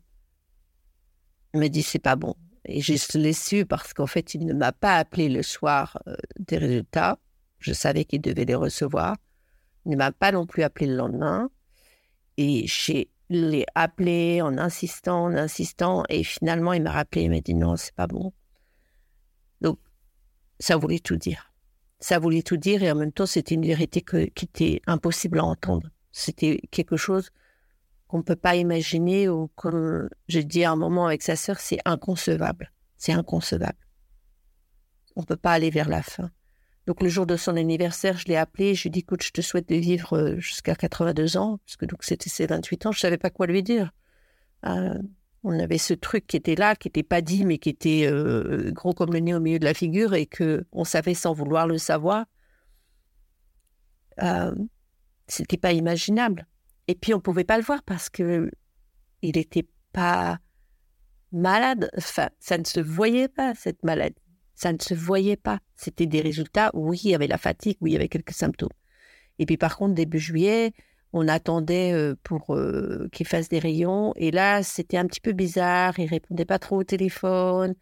il 1.54 1.60
m'a 1.60 1.68
dit 1.68 1.82
c'est 1.82 2.00
pas 2.00 2.16
bon. 2.16 2.34
Et 2.64 2.80
je 2.80 3.16
l'ai 3.16 3.32
su 3.32 3.64
parce 3.64 3.94
qu'en 3.94 4.06
fait, 4.06 4.34
il 4.34 4.44
ne 4.44 4.54
m'a 4.54 4.72
pas 4.72 4.96
appelé 4.96 5.28
le 5.28 5.42
soir 5.42 5.98
euh, 6.08 6.16
des 6.38 6.58
résultats. 6.58 7.18
Je 7.62 7.72
savais 7.72 8.04
qu'il 8.04 8.20
devait 8.20 8.44
les 8.44 8.54
recevoir. 8.54 9.16
Il 9.86 9.92
ne 9.92 9.96
m'a 9.96 10.12
pas 10.12 10.32
non 10.32 10.46
plus 10.46 10.62
appelé 10.62 10.86
le 10.86 10.96
lendemain. 10.96 11.50
Et 12.36 12.66
je 12.66 13.04
l'ai 13.30 13.66
appelé 13.74 14.42
en 14.42 14.58
insistant, 14.58 15.24
en 15.24 15.34
insistant. 15.34 16.02
Et 16.08 16.24
finalement, 16.24 16.72
il 16.72 16.82
m'a 16.82 16.92
rappelé. 16.92 17.22
Il 17.22 17.30
m'a 17.30 17.40
dit 17.40 17.54
non, 17.54 17.76
c'est 17.76 17.94
pas 17.94 18.06
bon. 18.06 18.32
Donc, 19.60 19.78
ça 20.58 20.76
voulait 20.76 20.98
tout 20.98 21.16
dire. 21.16 21.52
Ça 22.00 22.18
voulait 22.18 22.42
tout 22.42 22.56
dire. 22.56 22.82
Et 22.82 22.90
en 22.90 22.96
même 22.96 23.12
temps, 23.12 23.26
c'était 23.26 23.54
une 23.54 23.66
vérité 23.66 24.02
qui 24.02 24.44
était 24.44 24.82
impossible 24.86 25.38
à 25.38 25.44
entendre. 25.44 25.88
C'était 26.10 26.60
quelque 26.70 26.96
chose 26.96 27.30
qu'on 28.08 28.18
ne 28.18 28.22
peut 28.22 28.36
pas 28.36 28.56
imaginer 28.56 29.28
ou 29.28 29.48
comme 29.54 30.10
j'ai 30.28 30.44
dit 30.44 30.64
à 30.64 30.72
un 30.72 30.76
moment 30.76 31.06
avec 31.06 31.22
sa 31.22 31.36
sœur, 31.36 31.58
c'est 31.60 31.78
inconcevable. 31.84 32.70
C'est 32.96 33.12
inconcevable. 33.12 33.78
On 35.16 35.22
ne 35.22 35.26
peut 35.26 35.36
pas 35.36 35.52
aller 35.52 35.70
vers 35.70 35.88
la 35.88 36.02
fin. 36.02 36.30
Donc 36.86 37.02
le 37.02 37.08
jour 37.08 37.26
de 37.26 37.36
son 37.36 37.56
anniversaire, 37.56 38.18
je 38.18 38.26
l'ai 38.26 38.36
appelé, 38.36 38.74
je 38.74 38.82
lui 38.82 38.88
ai 38.88 38.90
dit, 38.90 38.98
écoute, 39.00 39.22
je 39.22 39.30
te 39.30 39.40
souhaite 39.40 39.68
de 39.68 39.76
vivre 39.76 40.16
euh, 40.16 40.38
jusqu'à 40.38 40.74
82 40.74 41.36
ans, 41.36 41.58
parce 41.64 41.76
que 41.76 41.86
donc 41.86 42.02
c'était 42.02 42.28
ses 42.28 42.46
28 42.46 42.86
ans, 42.86 42.92
je 42.92 42.98
ne 42.98 43.00
savais 43.00 43.18
pas 43.18 43.30
quoi 43.30 43.46
lui 43.46 43.62
dire. 43.62 43.92
Euh, 44.66 44.98
on 45.44 45.58
avait 45.58 45.78
ce 45.78 45.94
truc 45.94 46.26
qui 46.26 46.36
était 46.36 46.54
là, 46.54 46.76
qui 46.76 46.88
n'était 46.88 47.02
pas 47.02 47.20
dit, 47.20 47.44
mais 47.44 47.58
qui 47.58 47.68
était 47.68 48.06
euh, 48.06 48.70
gros 48.72 48.92
comme 48.92 49.12
le 49.12 49.18
nez 49.18 49.34
au 49.34 49.40
milieu 49.40 49.58
de 49.58 49.64
la 49.64 49.74
figure 49.74 50.14
et 50.14 50.26
que 50.26 50.64
on 50.72 50.84
savait 50.84 51.14
sans 51.14 51.32
vouloir 51.32 51.66
le 51.66 51.78
savoir. 51.78 52.26
Euh, 54.22 54.54
c'était 55.26 55.56
pas 55.56 55.72
imaginable. 55.72 56.46
Et 56.86 56.94
puis 56.94 57.12
on 57.14 57.16
ne 57.16 57.22
pouvait 57.22 57.44
pas 57.44 57.58
le 57.58 57.64
voir 57.64 57.82
parce 57.82 58.08
que 58.08 58.50
il 59.22 59.36
n'était 59.36 59.66
pas 59.92 60.38
malade. 61.32 61.90
Enfin, 61.96 62.28
ça 62.38 62.58
ne 62.58 62.64
se 62.64 62.80
voyait 62.80 63.28
pas 63.28 63.54
cette 63.54 63.82
maladie. 63.82 64.21
Ça 64.54 64.72
ne 64.72 64.78
se 64.80 64.94
voyait 64.94 65.36
pas. 65.36 65.60
C'était 65.76 66.06
des 66.06 66.20
résultats. 66.20 66.70
Oui, 66.74 67.00
il 67.04 67.10
y 67.10 67.14
avait 67.14 67.26
la 67.26 67.38
fatigue. 67.38 67.76
Oui, 67.80 67.90
il 67.90 67.92
y 67.94 67.96
avait 67.96 68.08
quelques 68.08 68.32
symptômes. 68.32 68.70
Et 69.38 69.46
puis 69.46 69.56
par 69.56 69.76
contre, 69.76 69.94
début 69.94 70.18
juillet, 70.18 70.72
on 71.12 71.28
attendait 71.28 71.92
euh, 71.92 72.14
pour 72.22 72.54
euh, 72.54 73.08
qu'il 73.12 73.26
fasse 73.26 73.48
des 73.48 73.58
rayons. 73.58 74.12
Et 74.16 74.30
là, 74.30 74.62
c'était 74.62 74.96
un 74.96 75.06
petit 75.06 75.20
peu 75.20 75.32
bizarre. 75.32 75.98
Il 75.98 76.06
répondait 76.06 76.44
pas 76.44 76.58
trop 76.58 76.78
au 76.78 76.84
téléphone. 76.84 77.74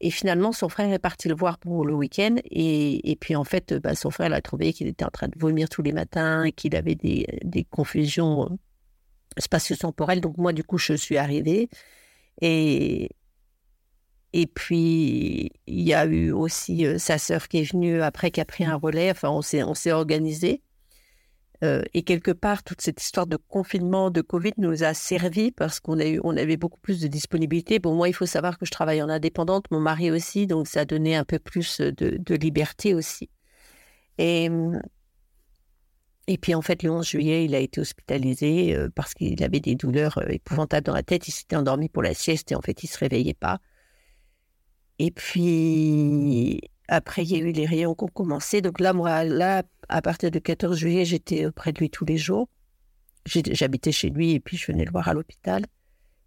Et 0.00 0.10
finalement, 0.10 0.52
son 0.52 0.68
frère 0.68 0.92
est 0.92 0.98
parti 1.00 1.28
le 1.28 1.34
voir 1.34 1.58
pour 1.58 1.84
le 1.84 1.92
week-end. 1.92 2.36
Et, 2.44 3.16
puis, 3.20 3.34
en 3.34 3.44
fait, 3.44 3.74
bah, 3.74 3.96
son 3.96 4.10
frère 4.10 4.32
a 4.32 4.40
trouvé 4.40 4.72
qu'il 4.72 4.86
était 4.86 5.04
en 5.04 5.10
train 5.10 5.26
de 5.26 5.38
vomir 5.38 5.68
tous 5.68 5.82
les 5.82 5.92
matins 5.92 6.50
qu'il 6.54 6.76
avait 6.76 6.94
des, 6.94 7.66
confusions 7.70 8.44
euh, 8.44 8.54
spatio-temporelles. 9.38 10.20
Donc, 10.20 10.36
moi, 10.38 10.52
du 10.52 10.62
coup, 10.62 10.78
je 10.78 10.92
suis 10.92 11.16
arrivée. 11.16 11.68
Et, 12.40 13.10
et 14.32 14.46
puis, 14.46 15.52
il 15.66 15.80
y 15.80 15.94
a 15.94 16.04
eu 16.06 16.30
aussi 16.32 16.86
euh, 16.86 16.98
sa 16.98 17.18
sœur 17.18 17.48
qui 17.48 17.58
est 17.58 17.72
venue 17.72 18.02
après, 18.02 18.30
qui 18.30 18.40
a 18.40 18.44
pris 18.44 18.64
un 18.64 18.76
relais. 18.76 19.10
Enfin, 19.10 19.30
on 19.30 19.42
s'est 19.42 19.92
organisé. 19.92 20.62
Euh, 21.64 21.82
et 21.92 22.02
quelque 22.02 22.30
part, 22.30 22.62
toute 22.62 22.80
cette 22.80 23.02
histoire 23.02 23.26
de 23.26 23.36
confinement, 23.36 24.10
de 24.10 24.20
Covid 24.20 24.52
nous 24.58 24.84
a 24.84 24.94
servi 24.94 25.50
parce 25.50 25.80
qu'on 25.80 25.98
a 25.98 26.06
eu, 26.06 26.20
on 26.22 26.36
avait 26.36 26.56
beaucoup 26.56 26.78
plus 26.80 27.00
de 27.00 27.08
disponibilité. 27.08 27.78
Bon, 27.80 27.94
moi, 27.94 28.08
il 28.08 28.12
faut 28.12 28.26
savoir 28.26 28.58
que 28.58 28.66
je 28.66 28.70
travaille 28.70 29.02
en 29.02 29.08
indépendante, 29.08 29.66
mon 29.70 29.80
mari 29.80 30.10
aussi, 30.10 30.46
donc 30.46 30.68
ça 30.68 30.80
a 30.80 30.84
donné 30.84 31.16
un 31.16 31.24
peu 31.24 31.38
plus 31.38 31.80
de, 31.80 32.34
liberté 32.34 32.94
aussi. 32.94 33.28
Et, 34.18 34.48
et 36.28 36.38
puis, 36.38 36.54
en 36.54 36.62
fait, 36.62 36.82
le 36.82 36.90
11 36.90 37.08
juillet, 37.08 37.44
il 37.44 37.54
a 37.54 37.58
été 37.58 37.80
hospitalisé 37.80 38.76
euh, 38.76 38.88
parce 38.94 39.14
qu'il 39.14 39.42
avait 39.42 39.60
des 39.60 39.74
douleurs 39.74 40.22
épouvantables 40.30 40.86
dans 40.86 40.94
la 40.94 41.02
tête. 41.02 41.26
Il 41.26 41.32
s'était 41.32 41.56
endormi 41.56 41.88
pour 41.88 42.02
la 42.02 42.14
sieste 42.14 42.52
et 42.52 42.54
en 42.54 42.60
fait, 42.60 42.84
il 42.84 42.88
se 42.88 42.98
réveillait 42.98 43.34
pas. 43.34 43.58
Et 44.98 45.10
puis, 45.10 46.60
après, 46.88 47.22
il 47.22 47.30
y 47.30 47.36
a 47.36 47.38
eu 47.38 47.52
les 47.52 47.66
rayons 47.66 47.94
qui 47.94 48.04
ont 48.04 48.08
commencé. 48.08 48.60
Donc 48.60 48.80
là, 48.80 48.92
moi, 48.92 49.24
là, 49.24 49.62
à 49.88 50.02
partir 50.02 50.30
du 50.30 50.40
14 50.40 50.76
juillet, 50.76 51.04
j'étais 51.04 51.46
auprès 51.46 51.72
de 51.72 51.78
lui 51.78 51.90
tous 51.90 52.04
les 52.04 52.16
jours. 52.16 52.48
J'habitais 53.26 53.92
chez 53.92 54.10
lui 54.10 54.32
et 54.32 54.40
puis 54.40 54.56
je 54.56 54.66
venais 54.66 54.84
le 54.84 54.90
voir 54.90 55.08
à 55.08 55.14
l'hôpital. 55.14 55.64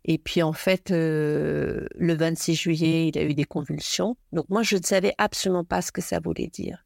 Et 0.06 0.18
puis 0.18 0.42
en 0.42 0.54
fait, 0.54 0.92
euh, 0.92 1.88
le 1.96 2.16
26 2.16 2.56
juillet, 2.56 3.08
il 3.08 3.18
a 3.18 3.24
eu 3.24 3.34
des 3.34 3.44
convulsions. 3.44 4.18
Donc 4.32 4.50
moi, 4.50 4.64
je 4.64 4.78
ne 4.78 4.84
savais 4.84 5.14
absolument 5.18 5.64
pas 5.64 5.82
ce 5.82 5.92
que 5.92 6.02
ça 6.02 6.20
voulait 6.20 6.48
dire. 6.48 6.86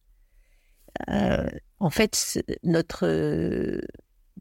Euh, 1.09 1.47
en 1.79 1.89
fait, 1.89 2.41
notre 2.63 3.05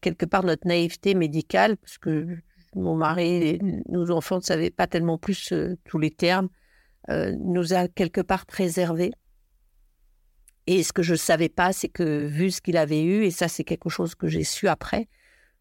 quelque 0.00 0.26
part 0.26 0.44
notre 0.44 0.66
naïveté 0.66 1.14
médicale, 1.14 1.76
parce 1.78 1.98
que 1.98 2.26
mon 2.74 2.94
mari 2.94 3.48
et 3.48 3.60
nos 3.88 4.10
enfants 4.10 4.36
ne 4.36 4.42
savaient 4.42 4.70
pas 4.70 4.86
tellement 4.86 5.18
plus 5.18 5.52
euh, 5.52 5.76
tous 5.84 5.98
les 5.98 6.10
termes, 6.10 6.48
nous 7.08 7.74
a 7.74 7.88
quelque 7.88 8.20
part 8.20 8.46
préservés. 8.46 9.12
Et 10.66 10.82
ce 10.82 10.92
que 10.92 11.02
je 11.02 11.12
ne 11.12 11.18
savais 11.18 11.48
pas, 11.48 11.72
c'est 11.72 11.88
que 11.88 12.26
vu 12.26 12.50
ce 12.50 12.60
qu'il 12.60 12.76
avait 12.76 13.02
eu, 13.02 13.24
et 13.24 13.30
ça 13.30 13.48
c'est 13.48 13.64
quelque 13.64 13.90
chose 13.90 14.14
que 14.14 14.28
j'ai 14.28 14.44
su 14.44 14.66
après, 14.68 15.08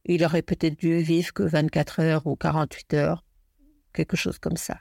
il 0.06 0.24
aurait 0.24 0.42
peut-être 0.42 0.78
dû 0.78 0.98
vivre 1.00 1.34
que 1.34 1.44
24 1.44 2.00
heures 2.02 2.28
ou 2.28 2.36
48 2.36 2.94
heures, 2.94 3.26
quelque 3.94 4.18
chose 4.18 4.40
comme 4.40 4.58
ça. 4.58 4.80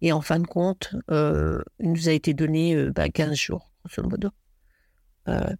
Et 0.00 0.12
en 0.12 0.20
fin 0.20 0.38
de 0.38 0.46
compte, 0.46 0.94
euh, 1.10 1.62
il 1.80 1.92
nous 1.92 2.08
a 2.08 2.12
été 2.12 2.34
donné 2.34 2.74
15 2.74 2.88
euh, 2.88 2.92
ben, 2.92 3.34
jours, 3.34 3.72
grosso 3.84 4.08
modo. 4.08 4.28
Euh, 5.28 5.54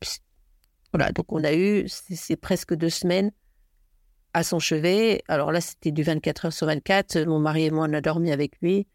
voilà, 0.93 1.13
donc 1.13 1.33
on 1.33 1.43
a 1.45 1.55
eu, 1.55 1.87
c'est 1.89 2.37
presque 2.37 2.75
deux 2.75 2.91
semaines 2.91 3.33
à 4.35 4.43
son 4.43 4.59
chevet. 4.59 5.23
Alors 5.29 5.53
là, 5.53 5.61
c'était 5.61 5.93
du 5.93 6.03
24 6.03 6.47
heures 6.47 6.53
sur 6.53 6.67
24. 6.67 7.21
Mon 7.23 7.39
mari 7.39 7.65
et 7.65 7.71
moi, 7.71 7.87
on 7.89 7.93
a 7.95 8.01
dormi 8.01 8.33
avec 8.33 8.61
lui. 8.61 8.87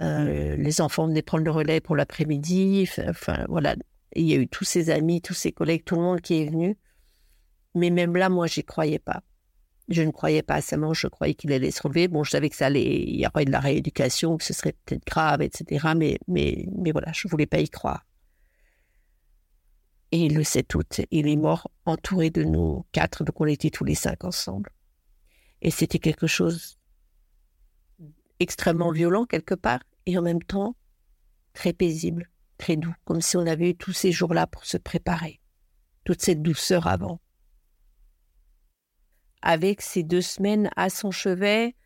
Euh, 0.00 0.56
les 0.56 0.80
enfants 0.80 1.06
venaient 1.06 1.22
prendre 1.22 1.44
le 1.44 1.50
relais 1.50 1.80
pour 1.80 1.96
l'après-midi. 1.96 2.88
Enfin, 3.08 3.44
voilà. 3.48 3.76
il 4.14 4.26
y 4.26 4.34
a 4.34 4.36
eu 4.36 4.48
tous 4.48 4.64
ses 4.64 4.90
amis, 4.90 5.20
tous 5.20 5.34
ses 5.34 5.52
collègues, 5.52 5.84
tout 5.84 5.96
le 5.96 6.02
monde 6.02 6.20
qui 6.20 6.42
est 6.42 6.46
venu. 6.46 6.76
Mais 7.74 7.90
même 7.90 8.16
là, 8.16 8.28
moi, 8.28 8.46
j'y 8.46 8.64
croyais 8.64 8.98
pas. 8.98 9.22
Je 9.88 10.02
ne 10.02 10.10
croyais 10.10 10.42
pas 10.42 10.56
à 10.56 10.60
sa 10.60 10.76
mort, 10.76 10.94
je 10.94 11.06
croyais 11.06 11.34
qu'il 11.34 11.52
allait 11.52 11.70
se 11.70 11.82
relever. 11.82 12.08
Bon, 12.08 12.22
je 12.22 12.30
savais 12.30 12.50
que 12.50 12.56
ça 12.56 12.66
allait, 12.66 13.00
il 13.00 13.20
y 13.20 13.26
aurait 13.26 13.46
de 13.46 13.50
la 13.50 13.60
rééducation, 13.60 14.36
que 14.36 14.44
ce 14.44 14.52
serait 14.52 14.74
peut-être 14.84 15.06
grave, 15.06 15.40
etc. 15.40 15.92
Mais, 15.96 16.18
mais, 16.28 16.66
mais 16.76 16.92
voilà, 16.92 17.10
je 17.12 17.26
voulais 17.26 17.46
pas 17.46 17.58
y 17.58 17.68
croire. 17.68 18.04
Et 20.10 20.28
le 20.28 20.42
7 20.42 20.74
août, 20.74 21.00
il 21.10 21.28
est 21.28 21.36
mort 21.36 21.70
entouré 21.84 22.30
de 22.30 22.42
nous 22.42 22.84
quatre, 22.92 23.24
donc 23.24 23.40
on 23.40 23.46
était 23.46 23.70
tous 23.70 23.84
les 23.84 23.94
cinq 23.94 24.24
ensemble. 24.24 24.70
Et 25.60 25.70
c'était 25.70 25.98
quelque 25.98 26.26
chose 26.26 26.78
extrêmement 28.40 28.92
violent 28.92 29.26
quelque 29.26 29.54
part, 29.54 29.80
et 30.08 30.18
en 30.18 30.22
même 30.22 30.42
temps 30.42 30.74
très 31.52 31.72
paisible, 31.72 32.28
très 32.56 32.76
doux, 32.76 32.94
comme 33.04 33.20
si 33.20 33.36
on 33.36 33.46
avait 33.46 33.70
eu 33.70 33.76
tous 33.76 33.92
ces 33.92 34.10
jours-là 34.10 34.46
pour 34.46 34.64
se 34.64 34.76
préparer, 34.76 35.40
toute 36.04 36.22
cette 36.22 36.42
douceur 36.42 36.86
avant. 36.86 37.20
Avec 39.42 39.82
ces 39.82 40.02
deux 40.02 40.22
semaines 40.22 40.70
à 40.74 40.90
son 40.90 41.12
chevet 41.12 41.76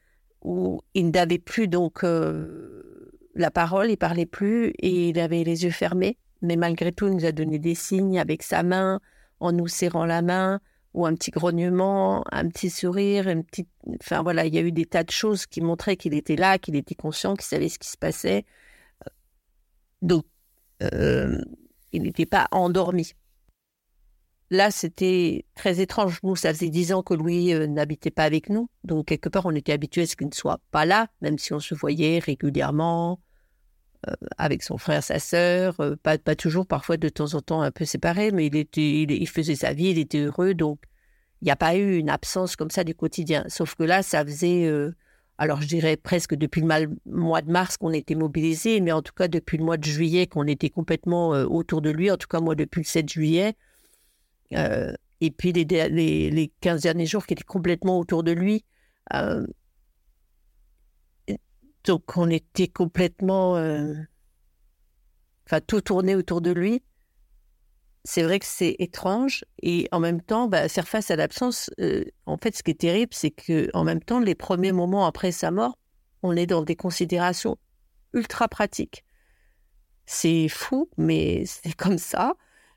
où 0.40 0.80
il 0.94 1.10
n'avait 1.10 1.38
plus 1.38 1.68
donc 1.68 2.02
euh, 2.04 3.12
la 3.34 3.50
parole, 3.50 3.90
il 3.90 3.98
parlait 3.98 4.26
plus 4.26 4.68
et 4.78 5.10
il 5.10 5.18
avait 5.18 5.44
les 5.44 5.64
yeux 5.64 5.70
fermés 5.70 6.16
mais 6.42 6.56
malgré 6.56 6.92
tout, 6.92 7.06
il 7.06 7.14
nous 7.14 7.24
a 7.24 7.32
donné 7.32 7.58
des 7.58 7.76
signes 7.76 8.18
avec 8.18 8.42
sa 8.42 8.62
main, 8.62 9.00
en 9.40 9.52
nous 9.52 9.68
serrant 9.68 10.04
la 10.04 10.22
main, 10.22 10.60
ou 10.94 11.06
un 11.06 11.14
petit 11.14 11.30
grognement, 11.30 12.25
un 12.32 12.49
petit 12.49 12.70
sourire, 12.70 13.28
une 13.28 13.44
petite... 13.44 13.68
Enfin 14.00 14.22
voilà, 14.22 14.44
il 14.46 14.54
y 14.54 14.58
a 14.58 14.62
eu 14.62 14.72
des 14.72 14.87
tas 14.87 15.04
de 15.04 15.11
choses 15.11 15.46
qui 15.46 15.61
montraient 15.61 15.96
qu'il 15.96 16.14
était 16.14 16.37
là, 16.37 16.58
qu'il 16.58 16.76
était 16.76 16.94
conscient, 16.94 17.34
qu'il 17.34 17.44
savait 17.44 17.68
ce 17.68 17.78
qui 17.78 17.88
se 17.88 17.96
passait. 17.96 18.44
Donc, 20.02 20.25
euh, 20.82 21.40
il 21.92 22.02
n'était 22.02 22.26
pas 22.26 22.49
endormi. 22.50 23.12
Là, 24.50 24.70
c'était 24.70 25.46
très 25.54 25.80
étrange. 25.80 26.18
Nous, 26.22 26.37
ça 26.37 26.52
faisait 26.52 26.68
dix 26.68 26.92
ans 26.92 27.02
que 27.02 27.14
Louis 27.14 27.54
euh, 27.54 27.66
n'habitait 27.66 28.11
pas 28.11 28.25
avec 28.25 28.50
nous. 28.50 28.68
Donc, 28.84 29.06
quelque 29.06 29.30
part, 29.30 29.46
on 29.46 29.54
était 29.54 29.72
habitué 29.72 30.02
à 30.02 30.06
ce 30.06 30.14
qu'il 30.14 30.26
ne 30.26 30.34
soit 30.34 30.61
pas 30.70 30.84
là, 30.84 31.06
même 31.22 31.38
si 31.38 31.54
on 31.54 31.61
se 31.61 31.75
voyait 31.75 32.18
régulièrement, 32.18 33.12
euh, 33.12 33.31
avec 34.38 34.62
son 34.62 34.78
frère, 34.78 35.02
sa 35.02 35.18
sœur, 35.18 35.78
euh, 35.80 35.97
pas, 36.02 36.18
pas 36.18 36.35
toujours, 36.35 36.66
parfois 36.66 36.97
de 36.97 37.09
temps 37.09 37.35
en 37.35 37.40
temps 37.40 37.62
un 37.62 37.71
peu 37.71 37.85
séparés, 37.85 38.30
mais 38.32 38.47
il, 38.47 38.56
était, 38.56 39.02
il, 39.02 39.28
faisait 39.28 39.54
sa 39.54 39.73
vie, 39.73 39.90
il 39.90 39.99
était 39.99 40.18
heureux, 40.18 40.54
donc 40.54 40.80
il 41.40 41.47
n'y 41.47 41.50
a 41.50 41.56
pas 41.56 41.76
eu 41.76 41.97
une 41.97 42.11
absence 42.11 42.56
comme 42.56 42.71
ça 42.71 42.85
du 42.85 42.94
quotidien. 42.94 43.44
Sauf 43.49 43.75
que 43.75 43.85
là, 43.85 44.02
ça 44.02 44.25
faisait, 44.25 44.64
euh, 44.66 44.94
alors 45.38 45.61
je 45.61 45.68
dirais 45.68 45.97
presque 45.97 46.35
depuis 46.35 46.62
le 46.62 46.88
mois 47.06 47.42
de 47.42 47.50
mars 47.50 47.76
qu'on 47.76 47.92
était 47.92 48.14
mobilisés, 48.14 48.80
mais 48.80 48.92
en 48.92 49.02
tout 49.02 49.14
cas 49.14 49.28
depuis 49.28 49.59
le 49.59 49.64
mois 49.64 49.76
de 49.76 49.85
juillet 49.85 50.26
qu'on 50.26 50.47
était 50.47 50.71
complètement 50.71 51.30
autour 51.30 51.80
de 51.80 51.90
lui, 51.90 52.11
en 52.11 52.16
tout 52.16 52.28
cas 52.28 52.40
moi 52.40 52.54
depuis 52.54 52.80
le 52.80 52.87
7 52.87 53.09
juillet. 53.09 53.54
et 54.50 55.30
puis 55.30 55.52
les, 55.52 55.64
les, 55.64 56.30
les, 56.30 56.52
15 56.61 56.82
derniers 56.82 57.06
jours 57.06 57.26
qui 57.26 57.35
étaient 57.35 57.42
complètement 57.44 57.99
autour 57.99 58.23
de 58.23 58.32
lui. 58.32 58.64
Donc 61.84 62.16
on 62.16 62.30
était 62.30 62.68
complètement... 62.68 63.56
Euh, 63.56 63.94
enfin, 65.46 65.60
tout 65.60 65.80
tournait 65.80 66.14
autour 66.14 66.40
de 66.40 66.50
lui. 66.50 66.82
C'est 68.04 68.22
vrai 68.22 68.40
que 68.40 68.46
c'est 68.46 68.74
étrange 68.80 69.44
et 69.62 69.88
en 69.92 70.00
même 70.00 70.20
temps, 70.20 70.48
bah, 70.48 70.68
faire 70.68 70.88
face 70.88 71.11
à 71.11 71.16
l'absence, 71.16 71.70
euh, 71.80 72.04
en 72.26 72.37
fait, 72.37 72.57
ce 72.57 72.62
qui 72.64 72.72
est 72.72 72.80
terrible, 72.80 73.14
c'est 73.14 73.30
que 73.30 73.68
en 73.74 73.85
même 73.85 74.02
temps, 74.02 74.18
les 74.18 74.35
premiers 74.35 74.72
moments 74.72 75.07
après 75.07 75.30
sa 75.30 75.52
mort, 75.52 75.78
on 76.22 76.37
est 76.37 76.46
dans 76.46 76.62
des 76.62 76.74
considérations 76.74 77.59
ultra 78.12 78.48
pratiques. 78.48 79.04
C'est 80.07 80.48
fou, 80.48 80.88
mais 80.96 81.44
c'est 81.46 81.74
comme 81.74 81.98
ça. 81.98 82.35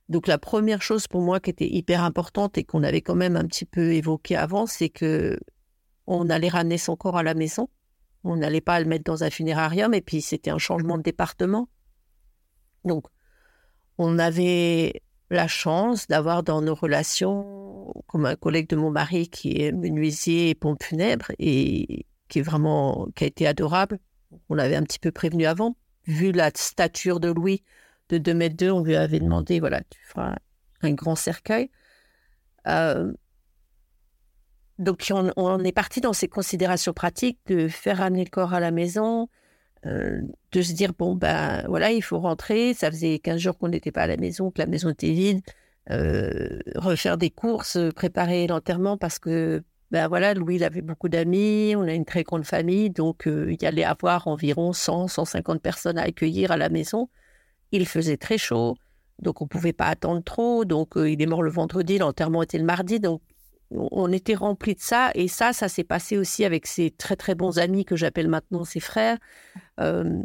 Donc 0.09 0.27
la 0.27 0.37
première 0.37 0.81
chose 0.81 1.07
pour 1.07 1.21
moi 1.21 1.39
qui 1.39 1.49
était 1.49 1.67
hyper 1.67 2.03
importante 2.03 2.57
et 2.57 2.63
qu'on 2.63 2.83
avait 2.83 3.01
quand 3.01 3.15
même 3.15 3.35
un 3.35 3.45
petit 3.45 3.65
peu 3.65 3.93
évoqué 3.93 4.35
avant, 4.35 4.67
c'est 4.67 4.89
que 4.89 5.39
on 6.05 6.29
allait 6.29 6.49
ramener 6.49 6.77
son 6.77 6.95
corps 6.95 7.17
à 7.17 7.23
la 7.23 7.33
maison. 7.33 7.67
On 8.25 8.37
n'allait 8.37 8.61
pas 8.61 8.79
le 8.79 8.85
mettre 8.85 9.03
dans 9.03 9.23
un 9.23 9.29
funérarium 9.29 9.93
et 9.93 10.01
puis 10.01 10.21
c'était 10.21 10.49
un 10.49 10.57
changement 10.57 10.97
de 10.97 11.03
département. 11.03 11.69
Donc, 12.83 13.05
on 13.99 14.17
avait 14.17 15.03
la 15.29 15.47
chance 15.47 16.07
d'avoir 16.07 16.41
dans 16.43 16.61
nos 16.61 16.73
relations, 16.73 17.93
comme 18.07 18.25
un 18.25 18.35
collègue 18.35 18.67
de 18.67 18.75
mon 18.75 18.89
mari 18.89 19.29
qui 19.29 19.61
est 19.61 19.71
menuisier 19.71 20.49
et 20.49 20.55
pompe 20.55 20.83
funèbre 20.83 21.31
et 21.37 22.07
qui 22.27 22.39
est 22.39 22.41
vraiment, 22.41 23.07
qui 23.15 23.25
a 23.25 23.27
été 23.27 23.45
adorable. 23.45 23.99
On 24.49 24.55
l'avait 24.55 24.75
un 24.75 24.83
petit 24.83 24.99
peu 24.99 25.11
prévenu 25.11 25.45
avant. 25.45 25.77
Vu 26.07 26.31
la 26.31 26.49
stature 26.55 27.19
de 27.19 27.29
Louis 27.29 27.63
de 28.09 28.17
2 28.17 28.33
mètres 28.33 28.57
2, 28.57 28.71
on 28.71 28.83
lui 28.83 28.95
avait 28.95 29.19
demandé, 29.19 29.59
voilà, 29.59 29.81
tu 29.89 29.99
feras 30.03 30.35
un 30.81 30.93
grand 30.93 31.15
cercueil. 31.15 31.69
Euh, 32.67 33.13
donc, 34.77 35.09
on, 35.37 35.63
est 35.63 35.71
parti 35.71 36.01
dans 36.01 36.13
ces 36.13 36.27
considérations 36.27 36.93
pratiques 36.93 37.39
de 37.47 37.67
faire 37.69 37.99
ramener 37.99 38.25
le 38.25 38.29
corps 38.29 38.53
à 38.53 38.59
la 38.59 38.71
maison, 38.71 39.29
euh, 39.85 40.21
de 40.51 40.61
se 40.61 40.73
dire, 40.73 40.91
bon, 40.97 41.15
ben 41.15 41.63
voilà, 41.67 41.91
il 41.91 42.01
faut 42.01 42.19
rentrer. 42.19 42.73
Ça 42.73 42.91
faisait 42.91 43.19
15 43.19 43.39
jours 43.39 43.57
qu'on 43.57 43.69
n'était 43.69 43.91
pas 43.91 44.01
à 44.01 44.07
la 44.07 44.17
maison, 44.17 44.51
que 44.51 44.59
la 44.59 44.67
maison 44.67 44.89
était 44.89 45.11
vide. 45.11 45.41
Euh, 45.91 46.59
refaire 46.75 47.17
des 47.17 47.29
courses, 47.29 47.77
préparer 47.95 48.47
l'enterrement 48.47 48.97
parce 48.97 49.19
que, 49.19 49.63
ben 49.91 50.07
voilà, 50.07 50.33
Louis, 50.33 50.55
il 50.55 50.63
avait 50.63 50.81
beaucoup 50.81 51.09
d'amis, 51.09 51.75
on 51.77 51.83
a 51.83 51.93
une 51.93 52.05
très 52.05 52.23
grande 52.23 52.43
famille, 52.43 52.89
donc 52.89 53.27
euh, 53.27 53.53
il 53.53 53.61
y 53.61 53.65
allait 53.67 53.83
avoir 53.83 54.27
environ 54.27 54.73
100, 54.73 55.07
150 55.07 55.61
personnes 55.61 55.99
à 55.99 56.01
accueillir 56.01 56.51
à 56.51 56.57
la 56.57 56.69
maison. 56.69 57.07
Il 57.71 57.87
faisait 57.87 58.17
très 58.17 58.39
chaud, 58.39 58.75
donc 59.19 59.41
on 59.41 59.45
ne 59.45 59.49
pouvait 59.49 59.73
pas 59.73 59.85
attendre 59.85 60.23
trop. 60.23 60.65
Donc 60.65 60.93
il 60.97 61.21
est 61.21 61.27
mort 61.27 61.43
le 61.43 61.51
vendredi, 61.51 61.99
l'enterrement 61.99 62.43
était 62.43 62.57
le 62.57 62.65
mardi, 62.65 62.99
donc 62.99 63.21
on 63.71 64.11
était 64.11 64.35
rempli 64.35 64.75
de 64.75 64.79
ça. 64.79 65.11
Et 65.15 65.27
ça, 65.27 65.53
ça 65.53 65.67
s'est 65.67 65.83
passé 65.83 66.17
aussi 66.17 66.45
avec 66.45 66.67
ses 66.67 66.91
très 66.91 67.15
très 67.15 67.35
bons 67.35 67.59
amis 67.59 67.85
que 67.85 67.95
j'appelle 67.95 68.27
maintenant 68.27 68.63
ses 68.63 68.79
frères. 68.79 69.17
Euh, 69.79 70.21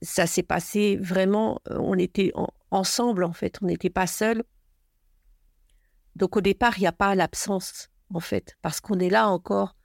ça 0.00 0.26
s'est 0.26 0.42
passé 0.42 0.96
vraiment, 1.00 1.60
euh, 1.70 1.78
on 1.78 1.96
était 1.98 2.32
ensemble 2.70 3.24
en 3.24 3.32
fait, 3.32 3.58
on 3.62 3.66
n'était 3.66 3.90
pas 3.90 4.06
seuls. 4.06 4.42
Donc 6.16 6.36
au 6.36 6.40
départ, 6.40 6.78
il 6.78 6.82
n'y 6.82 6.86
a 6.86 6.92
pas 6.92 7.14
l'absence 7.14 7.88
en 8.12 8.20
fait, 8.20 8.56
parce 8.62 8.80
qu'on 8.80 8.98
est 8.98 9.10
là 9.10 9.28
encore 9.28 9.76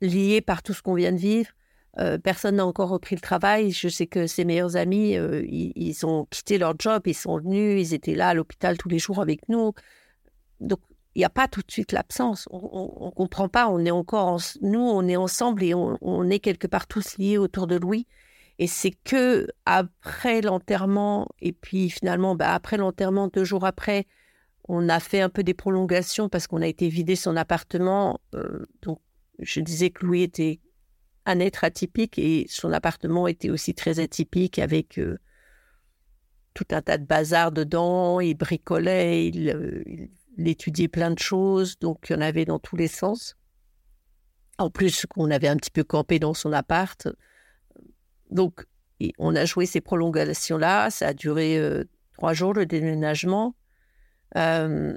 liés 0.00 0.40
par 0.40 0.62
tout 0.62 0.72
ce 0.72 0.82
qu'on 0.82 0.94
vient 0.94 1.12
de 1.12 1.18
vivre. 1.18 1.50
Euh, 1.98 2.18
personne 2.18 2.56
n'a 2.56 2.64
encore 2.66 2.88
repris 2.88 3.16
le 3.16 3.20
travail. 3.20 3.72
Je 3.72 3.88
sais 3.88 4.06
que 4.06 4.28
ses 4.28 4.44
meilleurs 4.44 4.76
amis, 4.76 5.14
ils, 5.14 5.72
ils, 5.74 6.06
ont 6.06 6.24
quitté 6.30 6.56
leur 6.56 6.74
job, 6.78 7.02
ils 7.06 7.14
sont 7.14 7.38
venus, 7.38 7.88
ils 7.88 7.94
étaient 7.94 8.14
là 8.14 8.28
à 8.28 8.34
l'hôpital 8.34 8.78
tous 8.78 8.88
les 8.88 9.00
jours 9.00 9.20
avec 9.20 9.48
nous. 9.48 9.72
Donc 10.60 10.80
il 11.14 11.18
n'y 11.20 11.24
a 11.24 11.30
pas 11.30 11.48
tout 11.48 11.60
de 11.60 11.70
suite 11.70 11.92
l'absence. 11.92 12.46
On 12.50 13.06
ne 13.06 13.10
comprend 13.10 13.48
pas. 13.48 13.68
On 13.68 13.84
est 13.84 13.90
encore, 13.90 14.40
nous, 14.62 14.80
on 14.80 15.06
est 15.08 15.16
ensemble 15.16 15.62
et 15.64 15.74
on, 15.74 16.30
est 16.30 16.38
quelque 16.38 16.66
part 16.66 16.86
tous 16.86 17.18
liés 17.18 17.38
autour 17.38 17.66
de 17.66 17.76
Louis. 17.76 18.06
Et 18.58 18.66
c'est 18.66 18.92
que 18.92 19.48
après 19.64 20.40
l'enterrement, 20.42 21.28
et 21.40 21.52
puis 21.52 21.90
finalement, 21.90 22.36
bah, 22.36 22.54
après 22.54 22.76
l'enterrement, 22.76 23.28
deux 23.28 23.44
jours 23.44 23.64
après, 23.64 24.06
on 24.68 24.88
a 24.88 25.00
fait 25.00 25.20
un 25.20 25.30
peu 25.30 25.42
des 25.42 25.54
prolongations 25.54 26.28
parce 26.28 26.46
qu'on 26.46 26.62
a 26.62 26.66
été 26.66 26.88
vidé 26.88 27.16
son 27.16 27.36
appartement. 27.36 28.20
Euh, 28.34 28.66
donc, 28.82 29.00
je 29.40 29.60
disais 29.60 29.90
que 29.90 30.06
Louis 30.06 30.22
était 30.22 30.60
un 31.26 31.40
être 31.40 31.64
atypique 31.64 32.18
et 32.18 32.46
son 32.48 32.72
appartement 32.72 33.26
était 33.26 33.50
aussi 33.50 33.74
très 33.74 33.98
atypique 33.98 34.58
avec 34.58 34.98
euh, 34.98 35.18
tout 36.54 36.66
un 36.70 36.82
tas 36.82 36.98
de 36.98 37.04
bazar 37.04 37.50
dedans. 37.50 38.20
Il 38.20 38.34
bricolait, 38.34 39.26
il, 39.28 39.50
euh, 39.50 39.82
il 39.86 40.10
il 40.36 40.48
étudiait 40.48 40.88
plein 40.88 41.10
de 41.10 41.18
choses, 41.18 41.78
donc 41.78 42.06
il 42.08 42.12
y 42.12 42.16
en 42.16 42.20
avait 42.20 42.44
dans 42.44 42.58
tous 42.58 42.76
les 42.76 42.88
sens. 42.88 43.36
En 44.58 44.70
plus, 44.70 45.06
qu'on 45.06 45.30
avait 45.30 45.48
un 45.48 45.56
petit 45.56 45.70
peu 45.70 45.84
campé 45.84 46.18
dans 46.18 46.34
son 46.34 46.52
appart. 46.52 47.08
Donc, 48.30 48.66
on 49.18 49.34
a 49.34 49.44
joué 49.44 49.66
ces 49.66 49.80
prolongations-là. 49.80 50.90
Ça 50.90 51.08
a 51.08 51.14
duré 51.14 51.58
euh, 51.58 51.84
trois 52.12 52.34
jours, 52.34 52.52
le 52.52 52.66
déménagement. 52.66 53.54
Euh, 54.36 54.94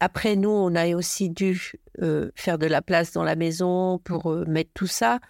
après, 0.00 0.36
nous, 0.36 0.50
on 0.50 0.74
a 0.74 0.94
aussi 0.96 1.28
dû 1.28 1.72
euh, 2.00 2.30
faire 2.34 2.58
de 2.58 2.66
la 2.66 2.80
place 2.80 3.12
dans 3.12 3.22
la 3.22 3.36
maison 3.36 3.98
pour 3.98 4.34
mettre 4.46 4.70
tout 4.72 4.86
ça. 4.86 5.20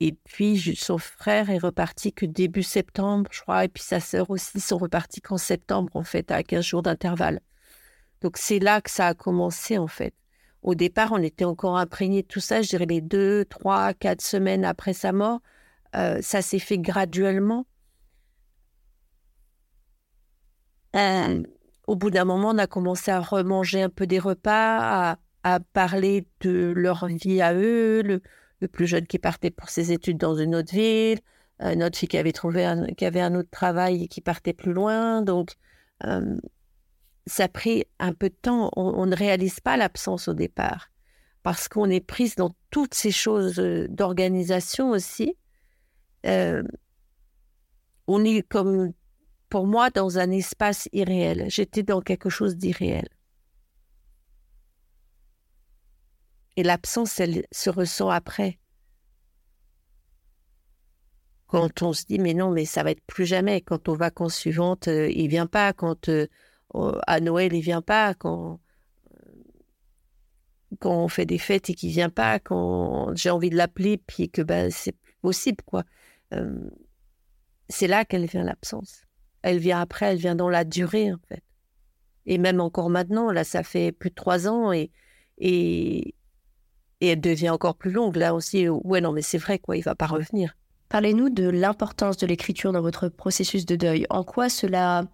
Et 0.00 0.12
puis, 0.12 0.76
son 0.76 0.98
frère 0.98 1.48
est 1.48 1.58
reparti 1.58 2.12
que 2.12 2.26
début 2.26 2.62
septembre, 2.62 3.30
je 3.32 3.40
crois, 3.40 3.64
et 3.64 3.68
puis 3.68 3.82
sa 3.82 4.00
sœur 4.00 4.30
aussi 4.30 4.60
sont 4.60 4.76
repartis 4.76 5.22
qu'en 5.22 5.38
septembre, 5.38 5.90
en 5.96 6.04
fait, 6.04 6.30
à 6.30 6.42
15 6.42 6.64
jours 6.64 6.82
d'intervalle. 6.82 7.40
Donc, 8.20 8.36
c'est 8.36 8.58
là 8.58 8.80
que 8.82 8.90
ça 8.90 9.08
a 9.08 9.14
commencé, 9.14 9.78
en 9.78 9.86
fait. 9.86 10.14
Au 10.62 10.74
départ, 10.74 11.12
on 11.12 11.22
était 11.22 11.44
encore 11.44 11.78
imprégné 11.78 12.22
de 12.22 12.26
tout 12.26 12.40
ça, 12.40 12.60
je 12.60 12.68
dirais 12.68 12.86
les 12.86 13.00
deux, 13.00 13.44
trois, 13.46 13.94
quatre 13.94 14.20
semaines 14.20 14.64
après 14.64 14.92
sa 14.92 15.12
mort. 15.12 15.40
Euh, 15.94 16.20
ça 16.20 16.42
s'est 16.42 16.58
fait 16.58 16.78
graduellement. 16.78 17.66
Euh, 20.94 21.42
au 21.86 21.96
bout 21.96 22.10
d'un 22.10 22.24
moment, 22.24 22.50
on 22.50 22.58
a 22.58 22.66
commencé 22.66 23.10
à 23.10 23.20
remanger 23.20 23.82
un 23.82 23.88
peu 23.88 24.06
des 24.06 24.18
repas, 24.18 25.12
à, 25.12 25.18
à 25.42 25.60
parler 25.60 26.26
de 26.40 26.72
leur 26.76 27.06
vie 27.06 27.40
à 27.40 27.54
eux, 27.54 28.02
le, 28.02 28.22
le 28.60 28.68
plus 28.68 28.86
jeune 28.86 29.06
qui 29.06 29.18
partait 29.18 29.50
pour 29.50 29.68
ses 29.68 29.92
études 29.92 30.18
dans 30.18 30.34
une 30.36 30.54
autre 30.54 30.72
ville, 30.72 31.20
une 31.60 31.82
autre 31.82 31.98
fille 31.98 32.08
qui 32.08 32.18
avait 32.18 32.32
trouvé 32.32 32.64
un, 32.64 32.86
qui 32.86 33.04
avait 33.04 33.20
un 33.20 33.34
autre 33.34 33.50
travail 33.50 34.04
et 34.04 34.08
qui 34.08 34.20
partait 34.20 34.52
plus 34.52 34.72
loin. 34.72 35.22
Donc, 35.22 35.54
ça 37.26 37.44
a 37.44 37.48
pris 37.48 37.84
un 37.98 38.12
peu 38.12 38.28
de 38.28 38.34
temps. 38.34 38.70
On, 38.76 39.06
ne 39.06 39.16
réalise 39.16 39.60
pas 39.60 39.76
l'absence 39.76 40.28
au 40.28 40.34
départ 40.34 40.90
parce 41.42 41.68
qu'on 41.68 41.90
est 41.90 42.00
prise 42.00 42.34
dans 42.34 42.54
toutes 42.70 42.94
ces 42.94 43.10
choses 43.12 43.56
d'organisation 43.88 44.90
aussi. 44.90 45.36
on 46.24 46.64
est 48.24 48.42
comme, 48.48 48.92
pour 49.48 49.66
moi, 49.66 49.90
dans 49.90 50.18
un 50.18 50.30
espace 50.30 50.88
irréel. 50.92 51.46
J'étais 51.48 51.82
dans 51.82 52.00
quelque 52.00 52.28
chose 52.28 52.56
d'irréel. 52.56 53.08
Et 56.56 56.62
l'absence, 56.62 57.20
elle 57.20 57.46
se 57.52 57.70
ressent 57.70 58.08
après. 58.08 58.58
Quand 61.46 61.82
on 61.82 61.92
se 61.92 62.04
dit, 62.04 62.18
mais 62.18 62.34
non, 62.34 62.50
mais 62.50 62.64
ça 62.64 62.82
va 62.82 62.90
être 62.90 63.04
plus 63.06 63.26
jamais. 63.26 63.60
Quand 63.60 63.88
aux 63.88 63.94
vacances 63.94 64.34
suivantes, 64.34 64.88
euh, 64.88 65.08
il 65.10 65.28
vient 65.28 65.46
pas. 65.46 65.72
Quand 65.72 66.08
euh, 66.08 66.26
à 67.06 67.20
Noël, 67.20 67.52
il 67.52 67.60
vient 67.60 67.82
pas. 67.82 68.14
Quand, 68.14 68.60
quand 70.80 71.04
on 71.04 71.08
fait 71.08 71.26
des 71.26 71.38
fêtes 71.38 71.70
et 71.70 71.74
qu'il 71.74 71.90
vient 71.90 72.10
pas. 72.10 72.40
Quand 72.40 73.14
j'ai 73.14 73.30
envie 73.30 73.50
de 73.50 73.56
l'appeler, 73.56 73.98
puis 73.98 74.28
que 74.28 74.42
ben, 74.42 74.70
c'est 74.70 74.96
possible, 75.22 75.62
quoi. 75.64 75.84
Euh, 76.34 76.68
c'est 77.68 77.86
là 77.86 78.04
qu'elle 78.04 78.26
vient 78.26 78.44
l'absence. 78.44 79.02
Elle 79.42 79.58
vient 79.58 79.80
après, 79.80 80.06
elle 80.06 80.18
vient 80.18 80.34
dans 80.34 80.48
la 80.48 80.64
durée, 80.64 81.12
en 81.12 81.18
fait. 81.28 81.42
Et 82.26 82.38
même 82.38 82.60
encore 82.60 82.90
maintenant, 82.90 83.30
là, 83.30 83.44
ça 83.44 83.62
fait 83.62 83.92
plus 83.92 84.10
de 84.10 84.14
trois 84.14 84.48
ans 84.48 84.72
et, 84.72 84.90
et 87.00 87.08
elle 87.08 87.20
devient 87.20 87.50
encore 87.50 87.76
plus 87.76 87.90
longue. 87.90 88.16
Là 88.16 88.34
aussi, 88.34 88.68
ouais, 88.68 89.00
non, 89.00 89.12
mais 89.12 89.22
c'est 89.22 89.38
vrai, 89.38 89.58
quoi, 89.58 89.76
il 89.76 89.82
va 89.82 89.94
pas 89.94 90.06
revenir. 90.06 90.56
Parlez-nous 90.88 91.30
de 91.30 91.48
l'importance 91.48 92.16
de 92.16 92.26
l'écriture 92.26 92.72
dans 92.72 92.80
votre 92.80 93.08
processus 93.08 93.66
de 93.66 93.76
deuil. 93.76 94.06
En 94.08 94.24
quoi 94.24 94.48
cela 94.48 95.04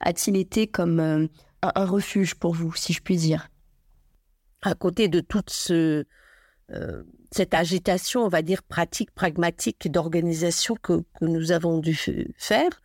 a-t-il 0.00 0.36
été 0.36 0.66
comme 0.66 1.00
euh, 1.00 1.26
un, 1.62 1.84
refuge 1.86 2.34
pour 2.34 2.54
vous, 2.54 2.74
si 2.74 2.92
je 2.92 3.00
puis 3.00 3.16
dire? 3.16 3.48
À 4.62 4.74
côté 4.74 5.08
de 5.08 5.20
toute 5.20 5.50
ce, 5.50 6.04
euh, 6.70 7.02
cette 7.30 7.54
agitation, 7.54 8.24
on 8.24 8.28
va 8.28 8.42
dire, 8.42 8.62
pratique, 8.62 9.10
pragmatique 9.12 9.90
d'organisation 9.90 10.76
que, 10.76 11.02
que 11.18 11.24
nous 11.24 11.50
avons 11.50 11.78
dû 11.78 11.98
faire, 12.36 12.82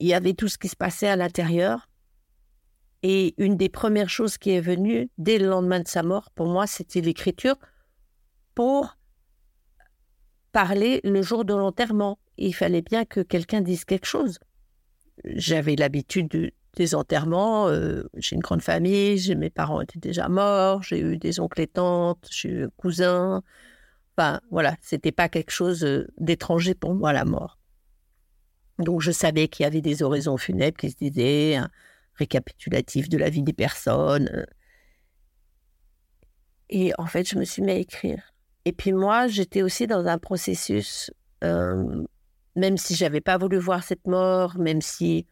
il 0.00 0.08
y 0.08 0.14
avait 0.14 0.34
tout 0.34 0.48
ce 0.48 0.58
qui 0.58 0.68
se 0.68 0.76
passait 0.76 1.08
à 1.08 1.16
l'intérieur 1.16 1.87
et 3.02 3.34
une 3.38 3.56
des 3.56 3.68
premières 3.68 4.10
choses 4.10 4.38
qui 4.38 4.50
est 4.50 4.60
venue 4.60 5.10
dès 5.18 5.38
le 5.38 5.48
lendemain 5.48 5.80
de 5.80 5.88
sa 5.88 6.02
mort, 6.02 6.30
pour 6.30 6.46
moi, 6.46 6.66
c'était 6.66 7.00
l'écriture 7.00 7.56
pour 8.54 8.96
parler 10.52 11.00
le 11.04 11.22
jour 11.22 11.44
de 11.44 11.54
l'enterrement. 11.54 12.18
Il 12.36 12.54
fallait 12.54 12.82
bien 12.82 13.04
que 13.04 13.20
quelqu'un 13.20 13.60
dise 13.60 13.84
quelque 13.84 14.06
chose. 14.06 14.38
J'avais 15.24 15.76
l'habitude 15.76 16.52
des 16.74 16.94
enterrements. 16.94 17.68
Euh, 17.68 18.04
j'ai 18.16 18.36
une 18.36 18.42
grande 18.42 18.62
famille, 18.62 19.34
mes 19.36 19.50
parents 19.50 19.80
étaient 19.80 19.98
déjà 19.98 20.28
morts, 20.28 20.82
j'ai 20.82 21.00
eu 21.00 21.18
des 21.18 21.40
oncles 21.40 21.60
et 21.60 21.66
tantes, 21.66 22.26
j'ai 22.30 22.48
eu 22.48 22.64
un 22.64 22.70
cousin. 22.76 23.42
Enfin, 24.16 24.40
voilà, 24.50 24.76
c'était 24.80 25.12
pas 25.12 25.28
quelque 25.28 25.52
chose 25.52 25.84
euh, 25.84 26.08
d'étranger 26.18 26.74
pour 26.74 26.94
moi, 26.94 27.12
la 27.12 27.24
mort. 27.24 27.58
Donc, 28.78 29.00
je 29.00 29.10
savais 29.10 29.48
qu'il 29.48 29.64
y 29.64 29.66
avait 29.66 29.80
des 29.80 30.02
oraisons 30.02 30.36
funèbres 30.36 30.76
qui 30.76 30.90
se 30.90 30.96
disaient, 30.96 31.58
récapitulatif 32.18 33.08
de 33.08 33.18
la 33.18 33.30
vie 33.30 33.42
des 33.42 33.52
personnes. 33.52 34.28
Euh. 34.32 34.44
Et 36.70 36.92
en 36.98 37.06
fait, 37.06 37.28
je 37.28 37.38
me 37.38 37.44
suis 37.44 37.62
mis 37.62 37.72
à 37.72 37.76
écrire. 37.76 38.34
Et 38.64 38.72
puis 38.72 38.92
moi, 38.92 39.28
j'étais 39.28 39.62
aussi 39.62 39.86
dans 39.86 40.06
un 40.06 40.18
processus, 40.18 41.10
euh, 41.42 42.04
même 42.56 42.76
si 42.76 42.94
j'avais 42.94 43.20
pas 43.20 43.38
voulu 43.38 43.58
voir 43.58 43.82
cette 43.82 44.06
mort, 44.06 44.58
même 44.58 44.82
si 44.82 45.26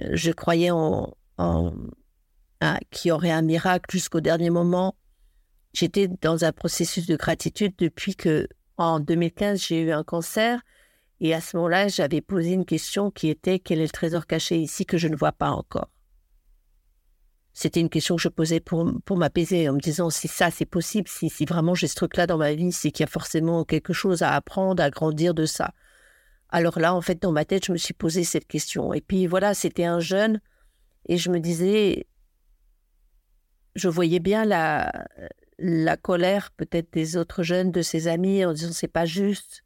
euh, 0.00 0.10
je 0.12 0.32
croyais 0.32 0.70
en, 0.70 1.14
en 1.36 1.72
qu'il 2.90 3.10
y 3.10 3.12
aurait 3.12 3.30
un 3.30 3.42
miracle 3.42 3.88
jusqu'au 3.92 4.20
dernier 4.20 4.50
moment, 4.50 4.96
j'étais 5.72 6.08
dans 6.08 6.44
un 6.44 6.52
processus 6.52 7.06
de 7.06 7.16
gratitude 7.16 7.74
depuis 7.78 8.16
que, 8.16 8.48
en 8.76 8.98
2015, 8.98 9.60
j'ai 9.60 9.82
eu 9.82 9.92
un 9.92 10.02
cancer. 10.02 10.60
Et 11.20 11.34
à 11.34 11.40
ce 11.40 11.56
moment-là, 11.56 11.88
j'avais 11.88 12.20
posé 12.20 12.52
une 12.52 12.64
question 12.64 13.10
qui 13.10 13.28
était 13.28 13.58
quel 13.58 13.78
est 13.78 13.84
le 13.84 13.90
trésor 13.90 14.26
caché 14.26 14.58
ici 14.58 14.86
que 14.86 14.98
je 14.98 15.08
ne 15.08 15.16
vois 15.16 15.32
pas 15.32 15.50
encore? 15.50 15.90
C'était 17.60 17.80
une 17.80 17.88
question 17.88 18.14
que 18.14 18.22
je 18.22 18.28
posais 18.28 18.60
pour, 18.60 18.88
pour 19.04 19.16
m'apaiser, 19.16 19.68
en 19.68 19.72
me 19.72 19.80
disant 19.80 20.10
si 20.10 20.28
ça 20.28 20.48
c'est 20.48 20.64
possible, 20.64 21.08
si, 21.08 21.28
si 21.28 21.44
vraiment 21.44 21.74
j'ai 21.74 21.88
ce 21.88 21.96
truc-là 21.96 22.28
dans 22.28 22.38
ma 22.38 22.54
vie, 22.54 22.70
c'est 22.70 22.92
qu'il 22.92 23.02
y 23.02 23.08
a 23.08 23.10
forcément 23.10 23.64
quelque 23.64 23.92
chose 23.92 24.22
à 24.22 24.32
apprendre, 24.36 24.80
à 24.80 24.90
grandir 24.90 25.34
de 25.34 25.44
ça. 25.44 25.74
Alors 26.50 26.78
là, 26.78 26.94
en 26.94 27.00
fait, 27.00 27.20
dans 27.20 27.32
ma 27.32 27.44
tête, 27.44 27.66
je 27.66 27.72
me 27.72 27.76
suis 27.76 27.94
posé 27.94 28.22
cette 28.22 28.46
question. 28.46 28.94
Et 28.94 29.00
puis 29.00 29.26
voilà, 29.26 29.54
c'était 29.54 29.86
un 29.86 29.98
jeune, 29.98 30.40
et 31.08 31.16
je 31.16 31.30
me 31.30 31.40
disais, 31.40 32.06
je 33.74 33.88
voyais 33.88 34.20
bien 34.20 34.44
la, 34.44 34.92
la 35.58 35.96
colère 35.96 36.52
peut-être 36.52 36.92
des 36.92 37.16
autres 37.16 37.42
jeunes, 37.42 37.72
de 37.72 37.82
ses 37.82 38.06
amis, 38.06 38.44
en 38.44 38.52
disant 38.52 38.72
c'est 38.72 38.86
pas 38.86 39.04
juste. 39.04 39.64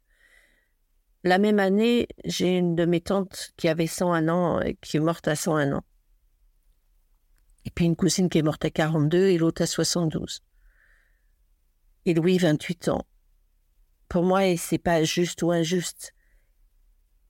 La 1.23 1.37
même 1.37 1.59
année, 1.59 2.07
j'ai 2.25 2.57
une 2.57 2.73
de 2.73 2.85
mes 2.85 3.01
tantes 3.01 3.53
qui 3.55 3.67
avait 3.67 3.85
101 3.85 4.29
ans, 4.29 4.61
et 4.61 4.73
qui 4.81 4.97
est 4.97 4.99
morte 4.99 5.27
à 5.27 5.35
101 5.35 5.73
ans. 5.73 5.83
Et 7.65 7.71
puis 7.71 7.85
une 7.85 7.95
cousine 7.95 8.29
qui 8.29 8.37
est 8.37 8.43
morte 8.43 8.65
à 8.65 8.69
42 8.69 9.27
et 9.27 9.37
l'autre 9.37 9.61
à 9.61 9.65
72. 9.65 10.43
Et 12.05 12.13
Louis, 12.13 12.37
28 12.37 12.89
ans. 12.89 13.05
Pour 14.09 14.23
moi, 14.23 14.57
c'est 14.57 14.77
pas 14.77 15.03
juste 15.03 15.41
ou 15.43 15.51
injuste. 15.51 16.13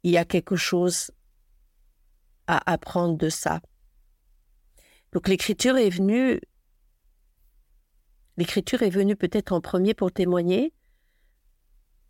Il 0.03 0.11
y 0.11 0.17
a 0.17 0.25
quelque 0.25 0.55
chose 0.55 1.11
à 2.47 2.71
apprendre 2.71 3.17
de 3.17 3.29
ça. 3.29 3.61
Donc 5.13 5.27
l'écriture 5.27 5.77
est 5.77 5.89
venue, 5.89 6.41
l'écriture 8.37 8.81
est 8.81 8.89
venue 8.89 9.15
peut-être 9.15 9.53
en 9.53 9.61
premier 9.61 9.93
pour 9.93 10.11
témoigner, 10.11 10.73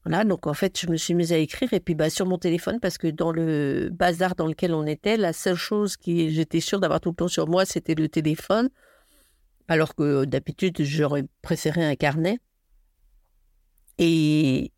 voilà, 0.06 0.26
donc 0.26 0.48
en 0.48 0.54
fait, 0.54 0.78
je 0.80 0.88
me 0.88 0.98
suis 0.98 1.14
mise 1.14 1.32
à 1.32 1.38
écrire 1.38 1.72
et 1.72 1.80
puis 1.80 1.96
bah, 1.96 2.10
sur 2.10 2.26
mon 2.26 2.38
téléphone, 2.38 2.80
parce 2.82 2.98
que 2.98 3.08
dans 3.08 3.32
le 3.32 3.90
bazar 3.92 4.36
dans 4.36 4.48
lequel 4.48 4.74
on 4.74 4.86
était, 4.86 5.16
la 5.16 5.32
seule 5.32 5.56
chose 5.56 5.96
qui 5.96 6.30
j'étais 6.32 6.60
sûre 6.60 6.82
d'avoir 6.82 7.00
tout 7.00 7.10
le 7.10 7.16
temps 7.16 7.30
sur 7.30 7.48
moi, 7.48 7.66
c'était 7.66 7.96
le 7.96 8.10
téléphone, 8.10 8.70
alors 9.70 9.96
que 9.96 10.26
d'habitude, 10.26 10.82
j'aurais 10.82 11.24
préféré 11.42 11.86
un 11.86 11.96
carnet. 11.96 12.40
Et, 13.98 14.72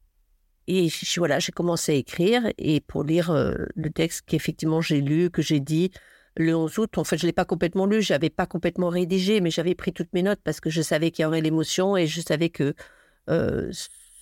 voilà, 1.17 1.39
j'ai 1.39 1.51
commencé 1.51 1.93
à 1.93 1.95
écrire 1.95 2.43
et 2.57 2.81
pour 2.81 3.03
lire 3.03 3.31
euh, 3.31 3.53
le 3.75 3.89
texte 3.89 4.23
qu'effectivement 4.27 4.81
j'ai 4.81 4.99
lu, 5.01 5.29
que 5.29 5.41
j'ai 5.41 5.59
dit 5.59 5.91
le 6.37 6.55
11 6.55 6.79
août, 6.79 6.97
en 6.97 7.03
fait, 7.03 7.17
je 7.17 7.23
ne 7.25 7.29
l'ai 7.29 7.33
pas 7.33 7.45
complètement 7.45 7.85
lu, 7.85 8.01
j'avais 8.01 8.29
pas 8.29 8.45
complètement 8.45 8.89
rédigé, 8.89 9.41
mais 9.41 9.51
j'avais 9.51 9.73
pris 9.73 9.93
toutes 9.93 10.11
mes 10.13 10.21
notes 10.21 10.41
parce 10.43 10.59
que 10.59 10.69
je 10.69 10.81
savais 10.81 11.11
qu'il 11.11 11.23
y 11.23 11.25
aurait 11.25 11.41
l'émotion 11.41 11.95
et 11.95 12.07
je 12.07 12.19
savais 12.21 12.49
que 12.49 12.75
euh, 13.29 13.71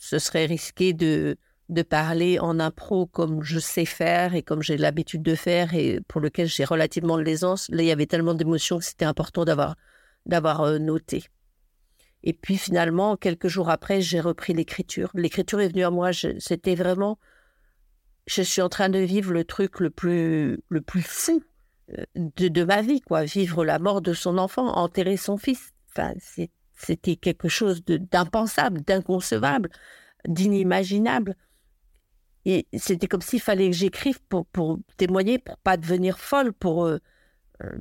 ce 0.03 0.19
serait 0.19 0.45
risqué 0.45 0.91
de, 0.91 1.37
de 1.69 1.81
parler 1.81 2.37
en 2.37 2.59
impro 2.59 3.05
comme 3.05 3.41
je 3.41 3.57
sais 3.57 3.85
faire 3.85 4.35
et 4.35 4.43
comme 4.43 4.61
j'ai 4.61 4.75
l'habitude 4.75 5.23
de 5.23 5.33
faire 5.33 5.73
et 5.73 6.01
pour 6.09 6.19
lequel 6.19 6.47
j'ai 6.47 6.65
relativement 6.65 7.15
de 7.17 7.21
l'aisance. 7.21 7.69
Là, 7.69 7.83
il 7.83 7.85
y 7.85 7.91
avait 7.91 8.05
tellement 8.05 8.33
d'émotions 8.33 8.79
que 8.79 8.83
c'était 8.83 9.05
important 9.05 9.45
d'avoir, 9.45 9.77
d'avoir 10.25 10.59
euh, 10.59 10.77
noté. 10.77 11.23
Et 12.21 12.33
puis 12.33 12.57
finalement, 12.57 13.15
quelques 13.15 13.47
jours 13.47 13.69
après, 13.69 14.01
j'ai 14.01 14.19
repris 14.19 14.53
l'écriture. 14.53 15.09
L'écriture 15.13 15.61
est 15.61 15.69
venue 15.69 15.85
à 15.85 15.89
moi. 15.89 16.11
C'était 16.11 16.75
vraiment, 16.75 17.17
je 18.27 18.41
suis 18.41 18.61
en 18.61 18.69
train 18.69 18.89
de 18.89 18.99
vivre 18.99 19.31
le 19.31 19.45
truc 19.45 19.79
le 19.79 19.89
plus, 19.89 20.59
le 20.67 20.81
plus 20.81 21.01
fou 21.01 21.41
euh, 21.97 22.03
de, 22.15 22.49
de 22.49 22.63
ma 22.65 22.81
vie, 22.81 22.99
quoi. 22.99 23.23
Vivre 23.23 23.63
la 23.63 23.79
mort 23.79 24.01
de 24.01 24.13
son 24.13 24.37
enfant, 24.37 24.67
enterrer 24.75 25.15
son 25.15 25.37
fils. 25.37 25.71
Enfin, 25.91 26.13
c'est 26.19 26.49
c'était 26.85 27.15
quelque 27.15 27.47
chose 27.47 27.83
d'impensable, 27.85 28.81
d'inconcevable, 28.81 29.69
d'inimaginable. 30.27 31.35
Et 32.45 32.67
c'était 32.77 33.07
comme 33.07 33.21
s'il 33.21 33.39
fallait 33.39 33.69
que 33.69 33.75
j'écrive 33.75 34.19
pour, 34.23 34.79
témoigner, 34.97 35.39
pour 35.39 35.57
pas 35.57 35.77
devenir 35.77 36.19
folle, 36.19 36.51
pour, 36.51 36.85
euh, 36.85 36.99
euh, 37.63 37.77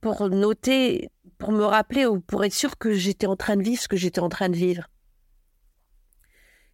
pour 0.00 0.28
noter, 0.28 1.10
pour 1.38 1.50
me 1.50 1.64
rappeler 1.64 2.06
ou 2.06 2.20
pour 2.20 2.44
être 2.44 2.54
sûr 2.54 2.78
que 2.78 2.92
j'étais 2.92 3.26
en 3.26 3.36
train 3.36 3.56
de 3.56 3.62
vivre 3.62 3.82
ce 3.82 3.88
que 3.88 3.96
j'étais 3.96 4.20
en 4.20 4.28
train 4.28 4.48
de 4.48 4.56
vivre. 4.56 4.88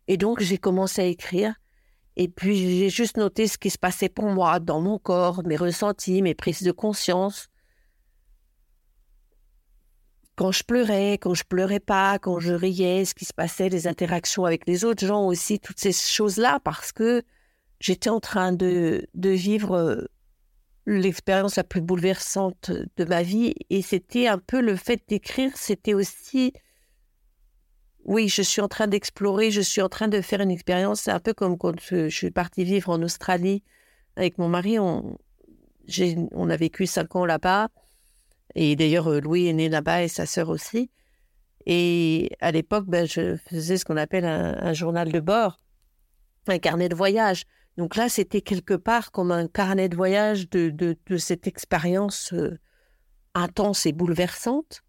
Et 0.09 0.19
donc 0.19 0.41
j'ai 0.41 0.59
commencé 0.59 1.01
à 1.01 1.07
écrire. 1.07 1.55
Et 2.17 2.29
puis 2.29 2.79
j'ai 2.79 2.91
juste 2.91 3.17
noté 3.17 3.49
ce 3.49 3.57
qui 3.57 3.71
se 3.71 3.79
passait 3.79 4.11
pour 4.11 4.27
moi 4.27 4.61
dans 4.61 4.81
mon 4.81 4.99
corps, 4.99 5.43
mes 5.45 5.57
ressentis, 5.57 6.21
mes 6.21 6.35
prises 6.35 6.63
de 6.63 6.71
conscience 6.71 7.49
quand 10.37 10.53
je 10.53 10.65
pleurais, 10.65 11.15
quand 11.15 11.35
je 11.35 11.45
pleurais 11.45 11.81
pas, 11.81 12.19
quand 12.19 12.41
je 12.41 12.53
riais, 12.53 13.05
ce 13.05 13.15
qui 13.15 13.25
se 13.25 13.33
passait, 13.33 13.69
les 13.69 13.87
interactions 13.87 14.45
avec 14.45 14.67
les 14.67 14.85
autres 14.85 15.07
gens 15.07 15.27
aussi, 15.27 15.61
toutes 15.61 15.79
ces 15.79 15.93
choses-là, 15.93 16.61
parce 16.65 16.93
que 16.93 17.23
j'étais 17.81 18.11
en 18.11 18.21
train 18.21 18.53
de, 18.53 19.07
de 19.15 19.31
vivre 19.31 19.77
euh, 19.77 20.05
l'expérience 20.87 21.57
la 21.57 21.65
plus 21.65 21.81
bouleversante 21.81 22.73
de 22.97 23.05
ma 23.05 23.23
vie. 23.23 23.55
Et 23.71 23.83
c'était 23.83 24.27
un 24.27 24.39
peu 24.39 24.61
le 24.61 24.77
fait 24.77 25.03
d'écrire, 25.09 25.53
c'était 25.57 25.95
aussi 25.95 26.53
oui, 28.05 28.29
je 28.29 28.43
suis 28.43 28.61
en 28.61 28.69
train 28.69 28.87
d'explorer, 28.87 29.51
je 29.51 29.63
suis 29.63 29.81
en 29.81 29.89
train 29.89 30.09
de 30.09 30.21
faire 30.21 30.41
une 30.41 30.51
expérience. 30.51 31.03
C'est 31.03 31.11
un 31.11 31.21
peu 31.21 31.33
comme 31.33 31.57
quand 31.57 31.81
je 31.81 32.09
suis 32.09 32.31
partie 32.31 32.65
vivre 32.65 32.91
en 32.91 33.03
Australie 33.03 33.63
avec 34.17 34.39
mon 34.39 34.49
mari. 34.49 34.79
On, 34.79 35.19
on 36.33 36.51
a 36.51 36.57
vécu 36.57 36.87
cinq 36.87 37.17
ans 37.17 37.25
là-bas. 37.25 37.71
Et 38.55 38.77
d'ailleurs, 38.77 39.09
euh, 39.09 39.21
Louis 39.21 39.47
est 39.47 39.53
né 39.53 39.69
là-bas 39.69 40.03
et 40.03 40.09
sa 40.09 40.27
sœur 40.27 40.49
aussi. 40.49 40.91
Et 41.67 42.31
à 42.41 42.53
l'époque, 42.53 42.87
ben, 42.87 43.07
je 43.07 43.37
faisais 43.37 43.79
ce 43.79 43.85
qu'on 43.85 43.97
appelle 43.97 44.25
un, 44.25 44.73
journal 44.75 45.11
de 45.11 45.21
bord, 45.21 45.61
un 46.47 46.59
carnet 46.59 46.89
de 46.89 46.95
voyage. 46.95 47.45
Donc 47.77 47.97
là, 47.97 48.09
c'était 48.09 48.43
quelque 48.43 48.75
part 48.75 49.11
comme 49.11 49.33
un 49.33 49.49
carnet 49.49 49.89
de 49.89 49.97
voyage 49.97 50.49
de, 50.51 50.71
de, 50.71 51.17
cette 51.17 51.47
expérience 51.47 52.33
euh, 52.35 52.59
intense 53.35 53.87
et 53.87 53.93
bouleversante. 53.93 54.83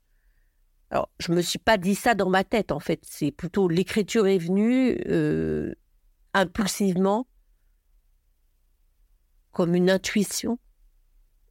Alors, 0.91 1.10
je 1.19 1.32
ne 1.32 1.38
me 1.38 1.41
suis 1.41 1.60
pas 1.60 1.78
dit 1.78 1.95
ça 1.95 2.13
dans 2.13 2.30
ma 2.30 2.43
tête, 2.43 2.71
en 2.71 2.80
fait. 2.80 2.99
C'est 3.04 3.32
plutôt 3.32 3.67
l'écriture 3.67 4.28
est 4.28 4.38
venue 4.38 5.01
euh, 5.08 5.73
impulsivement, 6.34 7.25
comme 9.51 9.73
une 9.73 9.89
intuition 9.89 10.60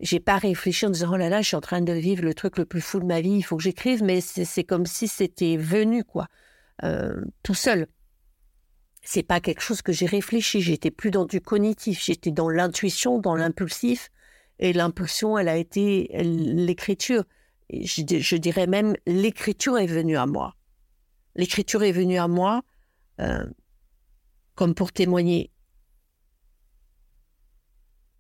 j'ai 0.00 0.20
pas 0.20 0.38
réfléchi 0.38 0.86
en 0.86 0.90
disant 0.90 1.12
oh 1.12 1.16
là 1.16 1.28
là, 1.28 1.42
je 1.42 1.48
suis 1.48 1.56
en 1.56 1.60
train 1.60 1.80
de 1.80 1.92
vivre 1.92 2.24
le 2.24 2.34
truc 2.34 2.58
le 2.58 2.64
plus 2.64 2.80
fou 2.80 3.00
de 3.00 3.04
ma 3.04 3.20
vie, 3.20 3.36
il 3.36 3.42
faut 3.42 3.56
que 3.56 3.62
j'écrive, 3.62 4.02
mais 4.02 4.20
c'est 4.20 4.64
comme 4.64 4.86
si 4.86 5.08
c'était 5.08 5.56
venu 5.56 6.04
quoi, 6.04 6.28
euh, 6.82 7.24
tout 7.42 7.54
seul. 7.54 7.86
C'est 9.02 9.22
pas 9.22 9.40
quelque 9.40 9.60
chose 9.60 9.82
que 9.82 9.92
j'ai 9.92 10.06
réfléchi. 10.06 10.62
J'étais 10.62 10.90
plus 10.90 11.10
dans 11.10 11.26
du 11.26 11.40
cognitif, 11.40 12.02
j'étais 12.02 12.30
dans 12.30 12.48
l'intuition, 12.48 13.18
dans 13.18 13.34
l'impulsif, 13.34 14.10
et 14.58 14.72
l'impulsion, 14.72 15.36
elle 15.36 15.48
a 15.48 15.56
été 15.56 16.08
l'écriture. 16.22 17.24
Je, 17.70 18.36
dirais 18.36 18.66
même 18.66 18.94
l'écriture 19.06 19.78
est 19.78 19.86
venue 19.86 20.16
à 20.16 20.26
moi. 20.26 20.54
L'écriture 21.34 21.82
est 21.82 21.92
venue 21.92 22.18
à 22.18 22.28
moi 22.28 22.62
euh, 23.20 23.44
comme 24.54 24.74
pour 24.74 24.92
témoigner 24.92 25.50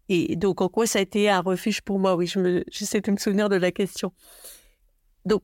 et 0.08 0.36
donc, 0.36 0.60
en 0.60 0.68
quoi 0.68 0.86
ça 0.86 0.98
a 0.98 1.02
été 1.02 1.30
un 1.30 1.40
refuge 1.40 1.80
pour 1.82 1.98
moi? 1.98 2.14
Oui, 2.14 2.30
j'essaie 2.68 3.00
de 3.00 3.10
me 3.10 3.16
souvenir 3.16 3.48
de 3.48 3.56
la 3.56 3.72
question. 3.72 4.12
Donc, 5.24 5.42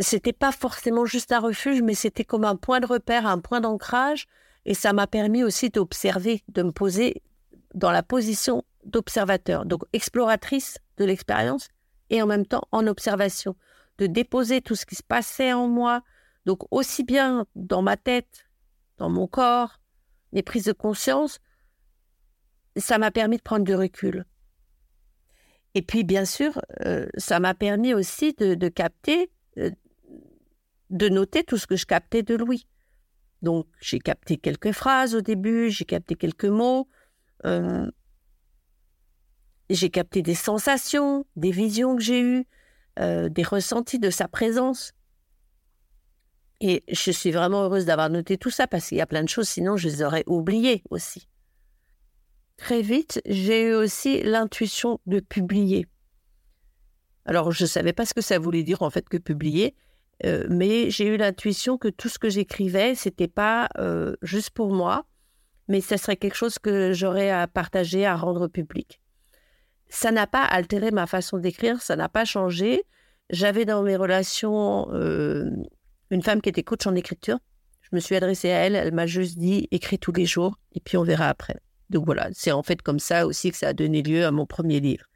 c'était 0.00 0.32
pas 0.32 0.52
forcément 0.52 1.04
juste 1.04 1.32
un 1.32 1.40
refuge, 1.40 1.82
mais 1.82 1.94
c'était 1.94 2.24
comme 2.24 2.44
un 2.44 2.56
point 2.56 2.80
de 2.80 2.86
repère, 2.86 3.26
un 3.26 3.38
point 3.38 3.60
d'ancrage. 3.60 4.26
Et 4.64 4.74
ça 4.74 4.92
m'a 4.92 5.06
permis 5.06 5.44
aussi 5.44 5.70
d'observer, 5.70 6.42
de 6.48 6.62
me 6.62 6.72
poser 6.72 7.22
dans 7.74 7.90
la 7.90 8.02
position 8.02 8.64
d'observateur, 8.84 9.66
donc 9.66 9.82
exploratrice 9.92 10.78
de 10.96 11.04
l'expérience 11.04 11.68
et 12.10 12.22
en 12.22 12.26
même 12.26 12.46
temps 12.46 12.66
en 12.72 12.86
observation, 12.86 13.56
de 13.98 14.06
déposer 14.06 14.62
tout 14.62 14.74
ce 14.74 14.86
qui 14.86 14.94
se 14.94 15.02
passait 15.02 15.52
en 15.52 15.68
moi, 15.68 16.02
donc 16.46 16.60
aussi 16.70 17.04
bien 17.04 17.46
dans 17.54 17.82
ma 17.82 17.96
tête, 17.96 18.48
dans 18.98 19.10
mon 19.10 19.26
corps, 19.26 19.80
mes 20.32 20.42
prises 20.42 20.64
de 20.64 20.72
conscience, 20.72 21.40
ça 22.76 22.98
m'a 22.98 23.10
permis 23.10 23.38
de 23.38 23.42
prendre 23.42 23.64
du 23.64 23.74
recul. 23.74 24.24
Et 25.74 25.82
puis, 25.82 26.04
bien 26.04 26.24
sûr, 26.24 26.60
euh, 26.86 27.06
ça 27.16 27.38
m'a 27.38 27.54
permis 27.54 27.92
aussi 27.92 28.32
de, 28.32 28.68
capter, 28.68 29.30
euh, 29.58 29.70
de 30.90 31.08
noter 31.08 31.44
tout 31.44 31.58
ce 31.58 31.66
que 31.66 31.76
je 31.76 31.84
captais 31.84 32.22
de 32.22 32.34
Louis. 32.34 32.66
Donc, 33.42 33.66
j'ai 33.80 33.98
capté 33.98 34.38
quelques 34.38 34.72
phrases 34.72 35.14
au 35.14 35.20
début, 35.20 35.70
j'ai 35.70 35.84
capté 35.84 36.14
quelques 36.14 36.46
mots, 36.46 36.88
euh, 37.44 37.90
j'ai 39.68 39.90
capté 39.90 40.22
des 40.22 40.34
sensations, 40.34 41.26
des 41.36 41.50
visions 41.50 41.96
que 41.96 42.02
j'ai 42.02 42.22
eues, 42.22 42.46
des 42.98 43.42
ressentis 43.42 43.98
de 43.98 44.08
sa 44.08 44.26
présence. 44.26 44.94
Et 46.62 46.82
je 46.88 47.10
suis 47.10 47.30
vraiment 47.30 47.64
heureuse 47.64 47.84
d'avoir 47.84 48.08
noté 48.08 48.38
tout 48.38 48.48
ça 48.48 48.66
parce 48.66 48.88
qu'il 48.88 48.96
y 48.96 49.02
a 49.02 49.06
plein 49.06 49.22
de 49.22 49.28
choses, 49.28 49.50
sinon 49.50 49.76
je 49.76 49.88
les 49.88 50.02
aurais 50.02 50.24
oubliées 50.26 50.82
aussi. 50.88 51.28
Très 52.56 52.82
vite, 52.82 53.20
j'ai 53.26 53.68
eu 53.68 53.74
aussi 53.74 54.22
l'intuition 54.22 55.00
de 55.06 55.20
publier. 55.20 55.86
Alors, 57.26 57.50
je 57.52 57.64
ne 57.64 57.68
savais 57.68 57.92
pas 57.92 58.06
ce 58.06 58.14
que 58.14 58.20
ça 58.20 58.38
voulait 58.38 58.62
dire 58.62 58.82
en 58.82 58.90
fait 58.90 59.08
que 59.08 59.16
publier, 59.16 59.74
euh, 60.24 60.46
mais 60.48 60.90
j'ai 60.90 61.06
eu 61.06 61.16
l'intuition 61.16 61.76
que 61.76 61.88
tout 61.88 62.08
ce 62.08 62.18
que 62.18 62.30
j'écrivais, 62.30 62.94
c'était 62.94 63.28
pas 63.28 63.68
euh, 63.78 64.16
juste 64.22 64.50
pour 64.50 64.72
moi, 64.72 65.04
mais 65.68 65.80
ça 65.80 65.98
serait 65.98 66.16
quelque 66.16 66.36
chose 66.36 66.58
que 66.58 66.92
j'aurais 66.92 67.30
à 67.30 67.46
partager, 67.46 68.06
à 68.06 68.16
rendre 68.16 68.48
public. 68.48 69.00
Ça 69.88 70.10
n'a 70.10 70.26
pas 70.26 70.44
altéré 70.44 70.90
ma 70.90 71.06
façon 71.06 71.38
d'écrire, 71.38 71.82
ça 71.82 71.96
n'a 71.96 72.08
pas 72.08 72.24
changé. 72.24 72.84
J'avais 73.30 73.64
dans 73.64 73.82
mes 73.82 73.96
relations 73.96 74.88
euh, 74.92 75.50
une 76.10 76.22
femme 76.22 76.40
qui 76.40 76.48
était 76.48 76.62
coach 76.62 76.86
en 76.86 76.94
écriture. 76.94 77.38
Je 77.82 77.88
me 77.92 78.00
suis 78.00 78.16
adressée 78.16 78.50
à 78.50 78.58
elle, 78.58 78.76
elle 78.76 78.94
m'a 78.94 79.06
juste 79.06 79.38
dit 79.38 79.68
écris 79.70 79.98
tous 79.98 80.12
les 80.12 80.26
jours 80.26 80.58
et 80.74 80.80
puis 80.80 80.96
on 80.96 81.02
verra 81.02 81.28
après. 81.28 81.56
Donc 81.90 82.04
voilà, 82.04 82.28
c'est 82.32 82.52
en 82.52 82.62
fait 82.62 82.82
comme 82.82 82.98
ça 82.98 83.26
aussi 83.26 83.50
que 83.50 83.56
ça 83.56 83.68
a 83.68 83.72
donné 83.72 84.02
lieu 84.02 84.24
à 84.24 84.30
mon 84.30 84.46
premier 84.46 84.80
livre. 84.80 85.06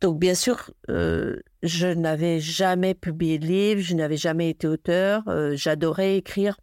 Donc 0.00 0.18
bien 0.18 0.34
sûr, 0.34 0.70
euh, 0.90 1.40
je 1.62 1.86
n'avais 1.86 2.38
jamais 2.38 2.94
publié 2.94 3.38
de 3.38 3.46
livre, 3.46 3.80
je 3.80 3.94
n'avais 3.94 4.18
jamais 4.18 4.50
été 4.50 4.66
auteur, 4.66 5.22
euh, 5.28 5.56
j'adorais 5.56 6.18
écrire. 6.18 6.58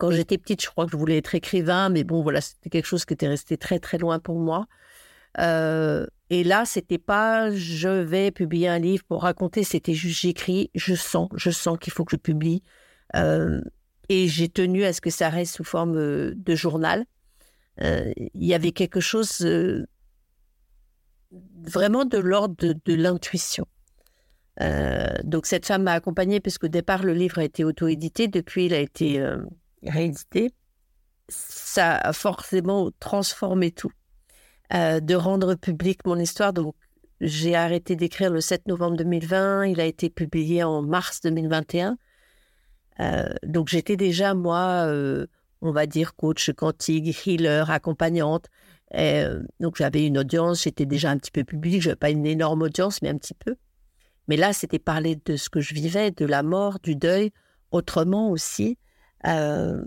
Quand 0.00 0.10
j'étais 0.10 0.38
petite, 0.38 0.60
je 0.60 0.68
crois 0.68 0.86
que 0.86 0.90
je 0.90 0.96
voulais 0.96 1.18
être 1.18 1.36
écrivain, 1.36 1.90
mais 1.90 2.02
bon, 2.02 2.22
voilà, 2.22 2.40
c'était 2.40 2.70
quelque 2.70 2.86
chose 2.86 3.04
qui 3.04 3.14
était 3.14 3.28
resté 3.28 3.56
très 3.56 3.78
très 3.78 3.98
loin 3.98 4.18
pour 4.18 4.40
moi. 4.40 4.66
Euh, 5.38 6.06
et 6.30 6.42
là, 6.42 6.64
c'était 6.64 6.98
pas 6.98 7.52
je 7.52 7.88
vais 7.88 8.32
publier 8.32 8.66
un 8.66 8.80
livre 8.80 9.04
pour 9.04 9.22
raconter, 9.22 9.62
c'était 9.62 9.94
juste 9.94 10.20
j'écris, 10.20 10.72
je 10.74 10.96
sens, 10.96 11.28
je 11.36 11.50
sens 11.50 11.78
qu'il 11.78 11.92
faut 11.92 12.04
que 12.04 12.16
je 12.16 12.16
publie. 12.16 12.64
et 14.08 14.28
j'ai 14.28 14.48
tenu 14.48 14.84
à 14.84 14.92
ce 14.92 15.00
que 15.00 15.10
ça 15.10 15.28
reste 15.28 15.54
sous 15.54 15.64
forme 15.64 16.34
de 16.34 16.54
journal. 16.56 17.04
Euh, 17.82 18.12
il 18.16 18.44
y 18.44 18.54
avait 18.54 18.72
quelque 18.72 19.00
chose 19.00 19.40
euh, 19.40 19.86
vraiment 21.32 22.04
de 22.04 22.18
l'ordre 22.18 22.54
de, 22.56 22.94
l'intuition. 22.94 23.66
Euh, 24.60 25.12
donc 25.24 25.46
cette 25.46 25.66
femme 25.66 25.82
m'a 25.82 25.92
accompagnée 25.92 26.38
parce 26.38 26.58
qu'au 26.58 26.68
départ 26.68 27.02
le 27.02 27.12
livre 27.12 27.38
a 27.38 27.44
été 27.44 27.64
auto-édité, 27.64 28.28
depuis 28.28 28.66
il 28.66 28.74
a 28.74 28.78
été 28.78 29.20
réédité. 29.82 30.52
Ça 31.28 31.96
a 31.96 32.12
forcément 32.12 32.90
transformé 33.00 33.72
tout, 33.72 33.90
de 34.70 35.14
rendre 35.14 35.54
public 35.56 36.00
mon 36.04 36.18
histoire. 36.18 36.52
Donc 36.52 36.76
j'ai 37.20 37.56
arrêté 37.56 37.96
d'écrire 37.96 38.30
le 38.30 38.40
7 38.40 38.68
novembre 38.68 38.96
2020, 38.98 39.66
il 39.66 39.80
a 39.80 39.86
été 39.86 40.10
publié 40.10 40.62
en 40.62 40.82
mars 40.82 41.20
2021. 41.22 41.96
donc 43.42 43.68
j'étais 43.68 43.96
déjà 43.96 44.34
moi 44.34 44.86
on 45.64 45.72
va 45.72 45.86
dire 45.86 46.14
coach 46.14 46.52
quantique, 46.52 47.26
healer, 47.26 47.70
accompagnante. 47.70 48.46
Euh, 48.94 49.42
donc 49.60 49.76
j'avais 49.76 50.06
une 50.06 50.18
audience, 50.18 50.62
j'étais 50.62 50.86
déjà 50.86 51.10
un 51.10 51.18
petit 51.18 51.30
peu 51.30 51.42
public, 51.42 51.80
je 51.82 51.88
n'avais 51.88 51.96
pas 51.96 52.10
une 52.10 52.26
énorme 52.26 52.62
audience, 52.62 53.02
mais 53.02 53.08
un 53.08 53.16
petit 53.16 53.34
peu. 53.34 53.56
Mais 54.28 54.36
là, 54.36 54.52
c'était 54.52 54.78
parler 54.78 55.18
de 55.24 55.36
ce 55.36 55.48
que 55.50 55.60
je 55.60 55.74
vivais, 55.74 56.10
de 56.10 56.26
la 56.26 56.42
mort, 56.42 56.78
du 56.80 56.96
deuil, 56.96 57.32
autrement 57.72 58.30
aussi. 58.30 58.78
Euh, 59.26 59.82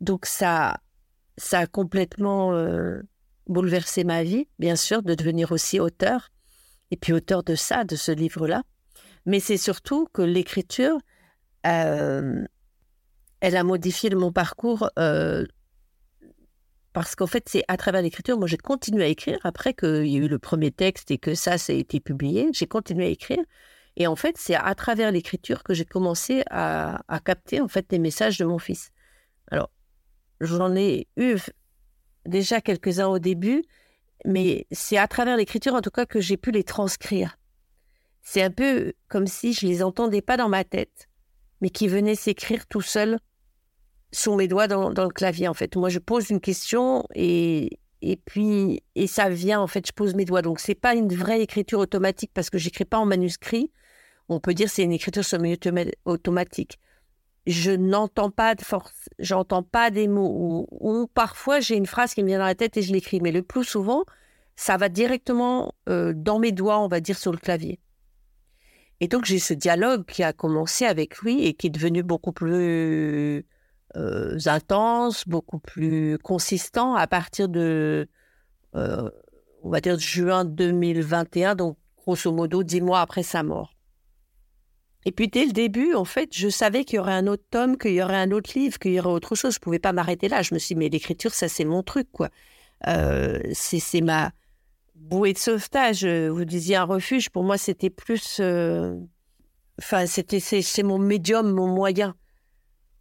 donc 0.00 0.26
ça, 0.26 0.76
ça 1.36 1.60
a 1.60 1.66
complètement 1.66 2.52
euh, 2.52 3.00
bouleversé 3.48 4.04
ma 4.04 4.22
vie, 4.22 4.48
bien 4.58 4.76
sûr, 4.76 5.02
de 5.02 5.14
devenir 5.14 5.50
aussi 5.50 5.80
auteur, 5.80 6.28
et 6.90 6.96
puis 6.96 7.12
auteur 7.12 7.42
de 7.42 7.54
ça, 7.54 7.84
de 7.84 7.96
ce 7.96 8.12
livre-là. 8.12 8.62
Mais 9.24 9.40
c'est 9.40 9.56
surtout 9.56 10.08
que 10.12 10.22
l'écriture, 10.22 10.98
elle 13.40 13.56
a 13.56 13.64
modifié 13.64 14.10
mon 14.10 14.32
parcours 14.32 14.90
euh, 14.98 15.44
parce 16.92 17.14
qu'en 17.14 17.26
fait, 17.26 17.46
c'est 17.48 17.62
à 17.68 17.76
travers 17.76 18.00
l'écriture. 18.00 18.38
Moi, 18.38 18.46
j'ai 18.46 18.56
continué 18.56 19.04
à 19.04 19.08
écrire 19.08 19.38
après 19.44 19.74
qu'il 19.74 20.06
y 20.06 20.16
a 20.16 20.18
eu 20.18 20.28
le 20.28 20.38
premier 20.38 20.70
texte 20.70 21.10
et 21.10 21.18
que 21.18 21.34
ça, 21.34 21.58
ça 21.58 21.74
a 21.74 21.76
été 21.76 22.00
publié. 22.00 22.48
J'ai 22.54 22.66
continué 22.66 23.04
à 23.04 23.08
écrire. 23.08 23.44
Et 23.96 24.06
en 24.06 24.16
fait, 24.16 24.36
c'est 24.38 24.54
à 24.54 24.74
travers 24.74 25.12
l'écriture 25.12 25.62
que 25.62 25.74
j'ai 25.74 25.84
commencé 25.84 26.42
à, 26.50 27.02
capter 27.24 27.60
en 27.60 27.68
fait 27.68 27.86
les 27.90 27.98
messages 27.98 28.38
de 28.38 28.44
mon 28.44 28.58
fils. 28.58 28.92
Alors, 29.50 29.70
j'en 30.40 30.74
ai 30.74 31.06
eu 31.16 31.36
déjà 32.26 32.60
quelques-uns 32.60 33.08
au 33.08 33.18
début, 33.18 33.62
mais 34.24 34.66
c'est 34.70 34.96
à 34.98 35.06
travers 35.06 35.36
l'écriture 35.36 35.74
en 35.74 35.80
tout 35.80 35.90
cas 35.90 36.06
que 36.06 36.20
j'ai 36.20 36.36
pu 36.36 36.50
les 36.50 36.64
transcrire. 36.64 37.38
C'est 38.22 38.42
un 38.42 38.50
peu 38.50 38.94
comme 39.08 39.26
si 39.26 39.52
je 39.52 39.66
les 39.66 39.82
entendais 39.82 40.22
pas 40.22 40.36
dans 40.36 40.48
ma 40.48 40.64
tête, 40.64 41.08
mais 41.60 41.70
qui 41.70 41.88
venaient 41.88 42.14
s'écrire 42.14 42.66
tout 42.66 42.80
seul 42.80 43.18
sur 44.12 44.36
mes 44.36 44.48
doigts 44.48 44.68
dans, 44.68 44.88
le 44.88 45.08
clavier, 45.08 45.48
en 45.48 45.54
fait. 45.54 45.76
Moi, 45.76 45.88
je 45.88 45.98
pose 45.98 46.30
une 46.30 46.40
question 46.40 47.04
et, 47.14 47.78
et 48.02 48.16
puis, 48.16 48.82
et 48.94 49.06
ça 49.06 49.28
vient, 49.28 49.60
en 49.60 49.66
fait, 49.66 49.86
je 49.86 49.92
pose 49.92 50.14
mes 50.14 50.24
doigts. 50.24 50.42
Donc, 50.42 50.60
c'est 50.60 50.74
pas 50.74 50.94
une 50.94 51.12
vraie 51.12 51.40
écriture 51.42 51.78
automatique 51.78 52.30
parce 52.32 52.50
que 52.50 52.58
j'écris 52.58 52.84
pas 52.84 52.98
en 52.98 53.06
manuscrit. 53.06 53.70
On 54.28 54.40
peut 54.40 54.54
dire 54.54 54.68
c'est 54.68 54.82
une 54.82 54.92
écriture 54.92 55.24
semi-automatique. 55.24 56.78
Je 57.46 57.70
n'entends 57.70 58.30
pas 58.30 58.56
de 58.56 58.62
force, 58.62 59.08
j'entends 59.20 59.62
pas 59.62 59.90
des 59.90 60.08
mots. 60.08 60.66
Ou, 60.70 61.06
parfois, 61.06 61.60
j'ai 61.60 61.76
une 61.76 61.86
phrase 61.86 62.12
qui 62.12 62.22
me 62.22 62.28
vient 62.28 62.38
dans 62.38 62.44
la 62.44 62.56
tête 62.56 62.76
et 62.76 62.82
je 62.82 62.92
l'écris. 62.92 63.20
Mais 63.20 63.30
le 63.30 63.42
plus 63.42 63.64
souvent, 63.64 64.04
ça 64.56 64.76
va 64.76 64.88
directement 64.88 65.72
euh, 65.88 66.12
dans 66.14 66.38
mes 66.38 66.52
doigts, 66.52 66.80
on 66.80 66.88
va 66.88 67.00
dire, 67.00 67.16
sur 67.16 67.30
le 67.30 67.38
clavier. 67.38 67.78
Et 69.00 69.08
donc, 69.08 69.24
j'ai 69.24 69.38
ce 69.38 69.54
dialogue 69.54 70.06
qui 70.06 70.22
a 70.22 70.32
commencé 70.32 70.84
avec 70.84 71.18
lui 71.18 71.44
et 71.44 71.54
qui 71.54 71.66
est 71.66 71.70
devenu 71.70 72.02
beaucoup 72.02 72.32
plus 72.32 73.44
euh, 73.96 74.38
intense, 74.46 75.28
beaucoup 75.28 75.58
plus 75.58 76.18
consistant 76.18 76.94
à 76.94 77.06
partir 77.06 77.48
de, 77.48 78.08
euh, 78.74 79.10
on 79.62 79.70
va 79.70 79.80
dire, 79.80 79.98
juin 79.98 80.44
2021, 80.44 81.54
donc 81.54 81.76
grosso 81.96 82.32
modo 82.32 82.62
dix 82.62 82.80
mois 82.80 83.00
après 83.00 83.22
sa 83.22 83.42
mort. 83.42 83.74
Et 85.04 85.12
puis 85.12 85.28
dès 85.28 85.46
le 85.46 85.52
début, 85.52 85.94
en 85.94 86.04
fait, 86.04 86.30
je 86.36 86.48
savais 86.48 86.84
qu'il 86.84 86.96
y 86.96 86.98
aurait 86.98 87.12
un 87.12 87.26
autre 87.28 87.44
tome, 87.50 87.78
qu'il 87.78 87.92
y 87.92 88.02
aurait 88.02 88.16
un 88.16 88.32
autre 88.32 88.50
livre, 88.56 88.78
qu'il 88.78 88.92
y 88.92 88.98
aurait 88.98 89.10
autre 89.10 89.36
chose. 89.36 89.54
Je 89.54 89.58
ne 89.58 89.62
pouvais 89.62 89.78
pas 89.78 89.92
m'arrêter 89.92 90.28
là. 90.28 90.42
Je 90.42 90.52
me 90.52 90.58
suis 90.58 90.74
dit, 90.74 90.78
mais 90.78 90.88
l'écriture, 90.88 91.32
ça 91.32 91.48
c'est 91.48 91.64
mon 91.64 91.82
truc, 91.82 92.08
quoi. 92.10 92.28
Euh, 92.88 93.40
c'est 93.52 94.00
ma 94.00 94.32
bouée 94.96 95.32
de 95.32 95.38
sauvetage. 95.38 96.04
Vous 96.04 96.44
disiez 96.44 96.76
un 96.76 96.84
refuge. 96.84 97.30
Pour 97.30 97.44
moi, 97.44 97.58
c'était 97.58 97.90
plus. 97.90 98.38
Euh, 98.40 98.98
enfin, 99.78 100.06
c'était 100.06 100.40
c'est 100.40 100.82
mon 100.82 100.98
médium, 100.98 101.50
mon 101.52 101.68
moyen. 101.68 102.14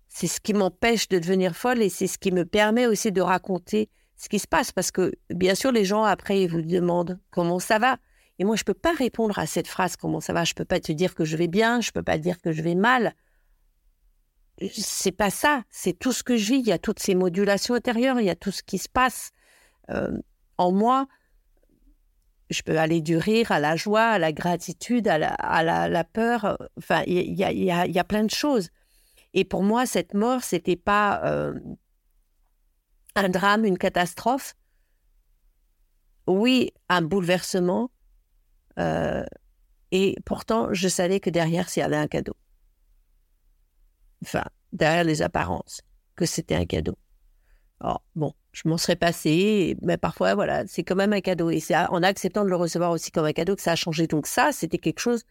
C'est 0.08 0.28
ce 0.28 0.40
qui 0.40 0.54
m'empêche 0.54 1.10
de 1.10 1.20
devenir 1.20 1.56
folle 1.56 1.82
et 1.82 1.90
c'est 1.90 2.08
ce 2.08 2.18
qui 2.18 2.32
me 2.32 2.46
permet 2.46 2.86
aussi 2.86 3.12
de 3.12 3.22
raconter 3.22 3.90
ce 4.16 4.30
qui 4.30 4.40
se 4.40 4.48
passe. 4.48 4.72
Parce 4.72 4.92
que, 4.92 5.12
bien 5.30 5.56
sûr, 5.56 5.72
les 5.72 5.84
gens, 5.84 6.04
après, 6.04 6.42
ils 6.42 6.50
vous 6.50 6.62
demandent 6.62 7.20
comment 7.32 7.60
ça 7.60 7.80
va. 7.80 7.98
Et 8.40 8.44
moi, 8.44 8.56
je 8.56 8.62
ne 8.62 8.66
peux 8.66 8.74
pas 8.74 8.94
répondre 8.94 9.40
à 9.40 9.46
cette 9.46 9.68
phrase 9.68 9.96
comment 9.96 10.20
ça 10.20 10.34
va. 10.34 10.44
Je 10.44 10.52
ne 10.52 10.56
peux 10.56 10.66
pas 10.66 10.80
te 10.80 10.92
dire 10.92 11.16
que 11.16 11.26
je 11.26 11.38
vais 11.38 11.48
bien, 11.48 11.82
je 11.82 11.90
ne 11.90 11.94
peux 11.94 12.04
pas 12.04 12.18
dire 12.18 12.40
que 12.42 12.52
je 12.52 12.62
vais 12.62 12.76
mal. 12.76 13.14
C'est 14.72 15.12
pas 15.12 15.30
ça. 15.30 15.64
C'est 15.70 15.98
tout 15.98 16.12
ce 16.12 16.24
que 16.24 16.38
je 16.38 16.54
vis. 16.54 16.60
Il 16.60 16.68
y 16.68 16.72
a 16.72 16.80
toutes 16.80 17.00
ces 17.00 17.16
modulations 17.16 17.76
intérieures, 17.76 18.20
il 18.20 18.26
y 18.26 18.30
a 18.30 18.36
tout 18.36 18.52
ce 18.52 18.64
qui 18.64 18.78
se 18.78 18.90
passe 18.90 19.32
euh, 19.90 20.18
en 20.58 20.72
moi. 20.72 21.08
Je 22.50 22.62
peux 22.62 22.78
aller 22.78 23.02
du 23.02 23.18
rire 23.18 23.52
à 23.52 23.60
la 23.60 23.76
joie, 23.76 24.06
à 24.06 24.20
la 24.20 24.32
gratitude, 24.32 25.08
à 25.08 25.18
la, 25.18 26.04
peur. 26.04 26.58
Enfin, 26.78 27.04
il 27.08 27.34
y 27.34 28.00
a, 28.00 28.04
plein 28.04 28.24
de 28.24 28.30
choses. 28.30 28.70
Et 29.34 29.44
pour 29.44 29.64
moi, 29.64 29.86
cette 29.86 30.14
mort, 30.14 30.44
c'était 30.44 30.76
pas 30.76 31.22
euh, 31.26 31.60
un 33.16 33.30
drame, 33.30 33.66
une 33.66 33.78
catastrophe. 33.78 34.56
Oui, 36.28 36.72
un 36.90 37.02
bouleversement, 37.02 37.92
euh, 38.80 39.24
et 39.92 40.16
pourtant, 40.26 40.74
je 40.74 40.88
savais 40.88 41.20
que 41.20 41.30
derrière, 41.30 41.70
s'il 41.70 41.82
y 41.82 41.84
avait 41.84 41.96
un 41.96 42.08
cadeau. 42.08 42.36
Enfin, 44.24 44.44
derrière 44.74 45.04
les 45.04 45.22
apparences, 45.22 45.82
que 46.16 46.26
c'était 46.26 46.56
un 46.56 46.66
cadeau. 46.66 46.98
Alors, 47.80 48.04
bon, 48.16 48.34
je 48.56 48.70
m'en 48.70 48.78
serais 48.78 48.96
passé, 48.96 49.76
mais 49.82 49.98
parfois, 49.98 50.34
voilà, 50.34 50.64
c'est 50.66 50.84
quand 50.84 50.96
même 50.96 51.12
un 51.12 51.20
cadeau. 51.20 51.50
Et 51.50 51.60
c'est 51.60 51.76
en 51.76 52.02
acceptant 52.04 52.46
de 52.46 52.50
le 52.50 52.56
recevoir 52.56 52.92
aussi 52.92 53.12
comme 53.12 53.26
un 53.26 53.34
cadeau 53.34 53.58
que 53.58 53.62
ça 53.62 53.74
a 53.74 53.76
changé. 53.76 54.08
Donc 54.08 54.28
ça, 54.28 54.54
c'était 54.54 54.78
quelque 54.78 55.02
chose 55.02 55.24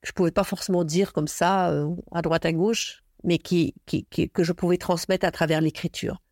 que 0.00 0.08
je 0.08 0.12
pouvais 0.12 0.30
pas 0.30 0.44
forcément 0.44 0.82
dire 0.82 1.12
comme 1.12 1.28
ça, 1.28 1.70
euh, 1.70 1.94
à 2.10 2.22
droite, 2.22 2.46
à 2.46 2.52
gauche, 2.52 3.04
mais 3.22 3.36
qui, 3.36 3.74
que 3.86 4.42
je 4.42 4.52
pouvais 4.52 4.78
transmettre 4.78 5.26
à 5.26 5.30
travers 5.30 5.60
l'écriture. 5.60 6.22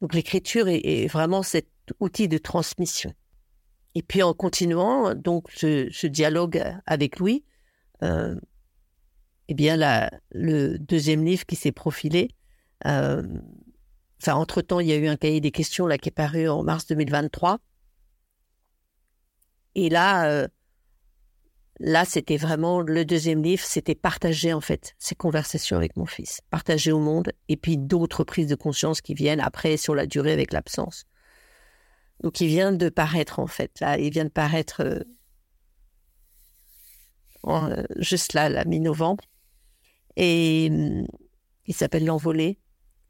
Donc 0.00 0.14
l'écriture 0.14 0.68
est, 0.68 1.08
vraiment 1.08 1.42
cet 1.42 1.66
outil 1.98 2.28
de 2.28 2.38
transmission. 2.38 3.12
Et 3.96 4.02
puis 4.02 4.22
en 4.22 4.32
continuant 4.32 5.16
donc 5.16 5.50
ce, 5.50 6.06
dialogue 6.06 6.62
avec 6.86 7.18
lui, 7.18 7.44
euh, 8.04 8.36
eh 9.48 9.54
bien 9.54 9.76
la, 9.76 10.08
le 10.30 10.78
deuxième 10.78 11.24
livre 11.24 11.44
qui 11.46 11.56
s'est 11.56 11.72
profilé, 11.72 12.30
euh, 12.86 13.24
enfin 14.20 14.34
entre 14.34 14.62
temps 14.62 14.80
il 14.80 14.88
y 14.88 14.92
a 14.92 14.96
eu 14.96 15.06
un 15.08 15.16
cahier 15.16 15.40
des 15.40 15.50
questions 15.50 15.86
là 15.86 15.98
qui 15.98 16.08
est 16.08 16.12
paru 16.12 16.48
en 16.48 16.62
mars 16.62 16.86
2023, 16.86 17.58
et 19.74 19.88
là 19.88 20.26
euh, 20.30 20.48
là 21.78 22.04
c'était 22.04 22.36
vraiment 22.36 22.80
le 22.80 23.04
deuxième 23.04 23.42
livre, 23.42 23.62
c'était 23.64 23.94
partager 23.94 24.52
en 24.52 24.60
fait 24.60 24.94
ces 24.98 25.14
conversations 25.14 25.76
avec 25.76 25.96
mon 25.96 26.06
fils, 26.06 26.40
partager 26.50 26.92
au 26.92 27.00
monde, 27.00 27.32
et 27.48 27.56
puis 27.56 27.78
d'autres 27.78 28.24
prises 28.24 28.48
de 28.48 28.54
conscience 28.54 29.00
qui 29.00 29.14
viennent 29.14 29.40
après 29.40 29.76
sur 29.76 29.94
la 29.94 30.06
durée 30.06 30.32
avec 30.32 30.52
l'absence. 30.52 31.06
Donc 32.22 32.40
il 32.40 32.48
vient 32.48 32.72
de 32.72 32.88
paraître 32.88 33.38
en 33.38 33.46
fait. 33.46 33.80
Là, 33.80 33.98
il 33.98 34.10
vient 34.10 34.24
de 34.24 34.30
paraître 34.30 34.82
euh, 34.82 35.00
euh, 37.46 37.84
juste 37.96 38.34
là, 38.34 38.48
la 38.48 38.64
mi-novembre. 38.64 39.24
Et 40.16 40.66
il 41.66 41.74
s'appelle 41.74 42.04
L'Envolée. 42.04 42.58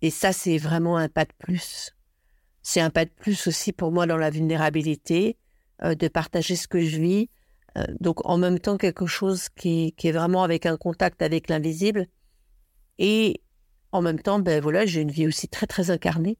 Et 0.02 0.10
ça, 0.10 0.32
c'est 0.32 0.58
vraiment 0.58 0.96
un 0.96 1.08
pas 1.08 1.24
de 1.24 1.32
plus. 1.38 1.94
C'est 2.62 2.80
un 2.80 2.90
pas 2.90 3.04
de 3.04 3.10
plus 3.10 3.46
aussi 3.46 3.72
pour 3.72 3.92
moi 3.92 4.06
dans 4.06 4.16
la 4.16 4.30
vulnérabilité, 4.30 5.36
euh, 5.82 5.94
de 5.94 6.08
partager 6.08 6.56
ce 6.56 6.68
que 6.68 6.80
je 6.80 7.00
vis. 7.00 7.28
donc 8.00 8.26
en 8.28 8.36
même 8.36 8.58
temps, 8.58 8.76
quelque 8.76 9.06
chose 9.06 9.48
qui, 9.48 9.94
est 10.02 10.12
vraiment 10.12 10.42
avec 10.42 10.66
un 10.66 10.76
contact 10.76 11.22
avec 11.22 11.48
l'invisible. 11.48 12.06
Et 12.98 13.42
en 13.92 14.02
même 14.02 14.20
temps, 14.20 14.40
ben 14.40 14.60
voilà, 14.60 14.86
j'ai 14.86 15.00
une 15.00 15.10
vie 15.10 15.26
aussi 15.26 15.48
très 15.48 15.66
très 15.66 15.90
incarnée. 15.90 16.36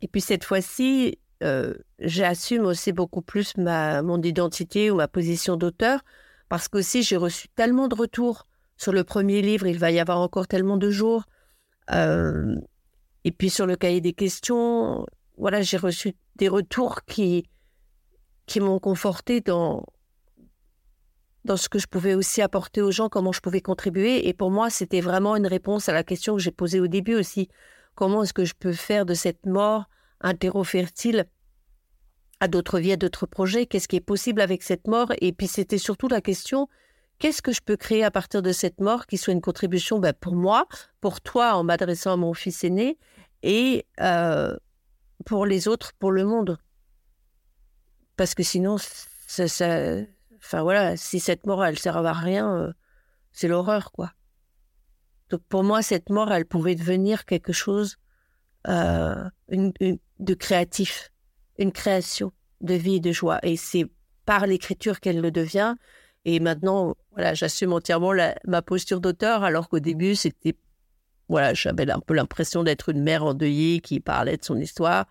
Et 0.00 0.08
puis 0.08 0.20
cette 0.20 0.44
fois-ci, 0.44 1.18
euh, 1.42 1.74
j'assume 1.98 2.64
aussi 2.64 2.92
beaucoup 2.92 3.22
plus 3.22 3.56
ma, 3.56 4.02
mon 4.02 4.20
identité 4.22 4.90
ou 4.90 4.96
ma 4.96 5.08
position 5.08 5.56
d'auteur, 5.56 6.00
parce 6.48 6.68
qu'aussi 6.68 7.02
j'ai 7.02 7.16
reçu 7.16 7.48
tellement 7.48 7.88
de 7.88 7.94
retours 7.94 8.46
sur 8.76 8.92
le 8.92 9.04
premier 9.04 9.42
livre, 9.42 9.66
il 9.66 9.78
va 9.78 9.90
y 9.90 9.98
avoir 9.98 10.20
encore 10.20 10.48
tellement 10.48 10.76
de 10.76 10.90
jours. 10.90 11.24
Euh, 11.92 12.56
et 13.26 13.32
puis 13.32 13.50
sur 13.50 13.66
le 13.66 13.74
cahier 13.74 14.00
des 14.00 14.12
questions, 14.12 15.04
voilà, 15.36 15.60
j'ai 15.60 15.78
reçu 15.78 16.14
des 16.36 16.46
retours 16.46 17.00
qui, 17.06 17.44
m'ont 18.60 18.78
conforté 18.78 19.40
dans, 19.40 19.84
dans 21.44 21.56
ce 21.56 21.68
que 21.68 21.80
je 21.80 21.88
pouvais 21.88 22.14
aussi 22.14 22.40
apporter 22.40 22.82
aux 22.82 22.92
gens, 22.92 23.08
comment 23.08 23.32
je 23.32 23.40
pouvais 23.40 23.60
contribuer. 23.60 24.28
Et 24.28 24.32
pour 24.32 24.52
moi, 24.52 24.70
c'était 24.70 25.00
vraiment 25.00 25.34
une 25.34 25.48
réponse 25.48 25.88
à 25.88 25.92
la 25.92 26.04
question 26.04 26.36
que 26.36 26.40
j'ai 26.40 26.52
posée 26.52 26.78
au 26.78 26.86
début 26.86 27.16
aussi. 27.16 27.48
Comment 27.96 28.22
est-ce 28.22 28.32
que 28.32 28.44
je 28.44 28.54
peux 28.56 28.72
faire 28.72 29.04
de 29.04 29.14
cette 29.14 29.44
mort 29.44 29.86
un 30.20 30.36
terreau 30.36 30.62
fertile 30.62 31.26
à 32.38 32.46
d'autres 32.46 32.78
vies, 32.78 32.92
à 32.92 32.96
d'autres 32.96 33.26
projets, 33.26 33.66
qu'est-ce 33.66 33.88
qui 33.88 33.96
est 33.96 34.00
possible 34.00 34.40
avec 34.40 34.62
cette 34.62 34.86
mort? 34.86 35.12
Et 35.20 35.32
puis 35.32 35.48
c'était 35.48 35.78
surtout 35.78 36.06
la 36.06 36.20
question, 36.20 36.68
qu'est-ce 37.18 37.42
que 37.42 37.52
je 37.52 37.60
peux 37.60 37.76
créer 37.76 38.04
à 38.04 38.10
partir 38.10 38.42
de 38.42 38.52
cette 38.52 38.80
mort 38.80 39.06
qui 39.06 39.18
soit 39.18 39.32
une 39.32 39.40
contribution 39.40 39.98
ben, 39.98 40.12
pour 40.12 40.34
moi, 40.34 40.66
pour 41.00 41.20
toi 41.20 41.54
en 41.54 41.64
m'adressant 41.64 42.12
à 42.12 42.16
mon 42.16 42.34
fils 42.34 42.64
aîné, 42.64 42.98
et 43.42 43.86
euh, 44.00 44.56
pour 45.24 45.46
les 45.46 45.68
autres, 45.68 45.92
pour 45.98 46.10
le 46.10 46.24
monde. 46.24 46.58
Parce 48.16 48.34
que 48.34 48.42
sinon, 48.42 48.76
ça, 49.26 50.62
voilà, 50.62 50.96
si 50.96 51.20
cette 51.20 51.46
mort, 51.46 51.64
elle 51.64 51.78
sert 51.78 51.96
à 51.96 52.12
rien, 52.12 52.56
euh, 52.56 52.72
c'est 53.32 53.48
l'horreur, 53.48 53.92
quoi. 53.92 54.12
Donc 55.28 55.42
pour 55.48 55.64
moi, 55.64 55.82
cette 55.82 56.10
mort, 56.10 56.32
elle 56.32 56.46
pouvait 56.46 56.74
devenir 56.74 57.24
quelque 57.24 57.52
chose 57.52 57.96
euh, 58.68 59.28
de 59.48 60.34
créatif, 60.34 61.10
une 61.58 61.72
création 61.72 62.32
de 62.60 62.74
vie 62.74 62.96
et 62.96 63.00
de 63.00 63.12
joie. 63.12 63.38
Et 63.42 63.56
c'est 63.56 63.86
par 64.24 64.46
l'écriture 64.46 65.00
qu'elle 65.00 65.20
le 65.20 65.30
devient. 65.30 65.74
Et 66.26 66.40
maintenant, 66.40 66.94
voilà, 67.12 67.32
j'assume 67.32 67.72
entièrement 67.72 68.12
ma 68.46 68.60
posture 68.60 69.00
d'auteur, 69.00 69.44
alors 69.44 69.68
qu'au 69.68 69.78
début, 69.78 70.14
c'était, 70.14 70.54
voilà, 71.28 71.54
j'avais 71.54 71.90
un 71.90 72.00
peu 72.00 72.12
l'impression 72.12 72.62
d'être 72.62 72.90
une 72.90 73.02
mère 73.02 73.24
endeuillée 73.24 73.80
qui 73.80 74.00
parlait 74.00 74.36
de 74.36 74.44
son 74.44 74.58
histoire, 74.58 75.06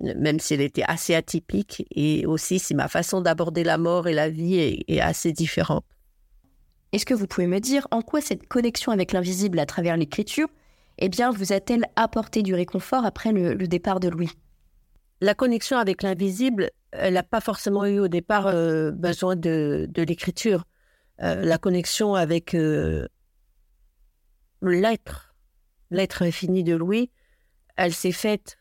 même 0.00 0.38
si 0.38 0.54
elle 0.54 0.60
était 0.60 0.84
assez 0.86 1.14
atypique. 1.14 1.84
Et 1.90 2.24
aussi, 2.26 2.60
si 2.60 2.74
ma 2.74 2.86
façon 2.86 3.20
d'aborder 3.20 3.64
la 3.64 3.78
mort 3.78 4.06
et 4.06 4.14
la 4.14 4.28
vie 4.28 4.56
est, 4.56 4.84
est 4.88 5.00
assez 5.00 5.32
différente. 5.32 5.84
Est-ce 6.92 7.06
que 7.06 7.14
vous 7.14 7.26
pouvez 7.26 7.46
me 7.48 7.58
dire 7.58 7.88
en 7.90 8.02
quoi 8.02 8.20
cette 8.20 8.46
connexion 8.46 8.92
avec 8.92 9.12
l'invisible 9.12 9.58
à 9.58 9.66
travers 9.66 9.96
l'écriture 9.96 10.48
eh 10.98 11.08
bien, 11.08 11.30
vous 11.30 11.52
a-t-elle 11.52 11.86
apporté 11.96 12.42
du 12.42 12.54
réconfort 12.54 13.04
après 13.04 13.32
le, 13.32 13.56
départ 13.66 14.00
de 14.00 14.08
Louis? 14.08 14.30
La 15.20 15.34
connexion 15.34 15.78
avec 15.78 16.02
l'invisible, 16.02 16.70
elle 16.92 17.14
n'a 17.14 17.22
pas 17.22 17.40
forcément 17.40 17.84
eu 17.86 17.98
au 17.98 18.08
départ 18.08 18.46
euh, 18.46 18.90
besoin 18.90 19.34
de, 19.34 19.88
l'écriture. 19.96 20.64
Euh, 21.22 21.36
la 21.36 21.58
connexion 21.58 22.14
avec 22.14 22.54
euh, 22.54 23.08
l'être, 24.60 25.34
l'être 25.90 26.22
infini 26.22 26.64
de 26.64 26.74
Louis, 26.74 27.10
elle 27.76 27.94
s'est 27.94 28.12
faite 28.12 28.58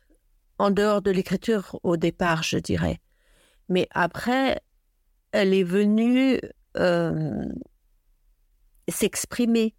en 0.57 0.71
dehors 0.71 1.01
de 1.01 1.11
l'écriture 1.11 1.79
au 1.83 1.97
départ, 1.97 2.43
je 2.43 2.57
dirais. 2.57 3.01
Mais 3.67 3.87
après, 3.91 4.61
elle 5.31 5.53
est 5.53 5.63
venue 5.63 6.39
s'exprimer, 8.87 9.75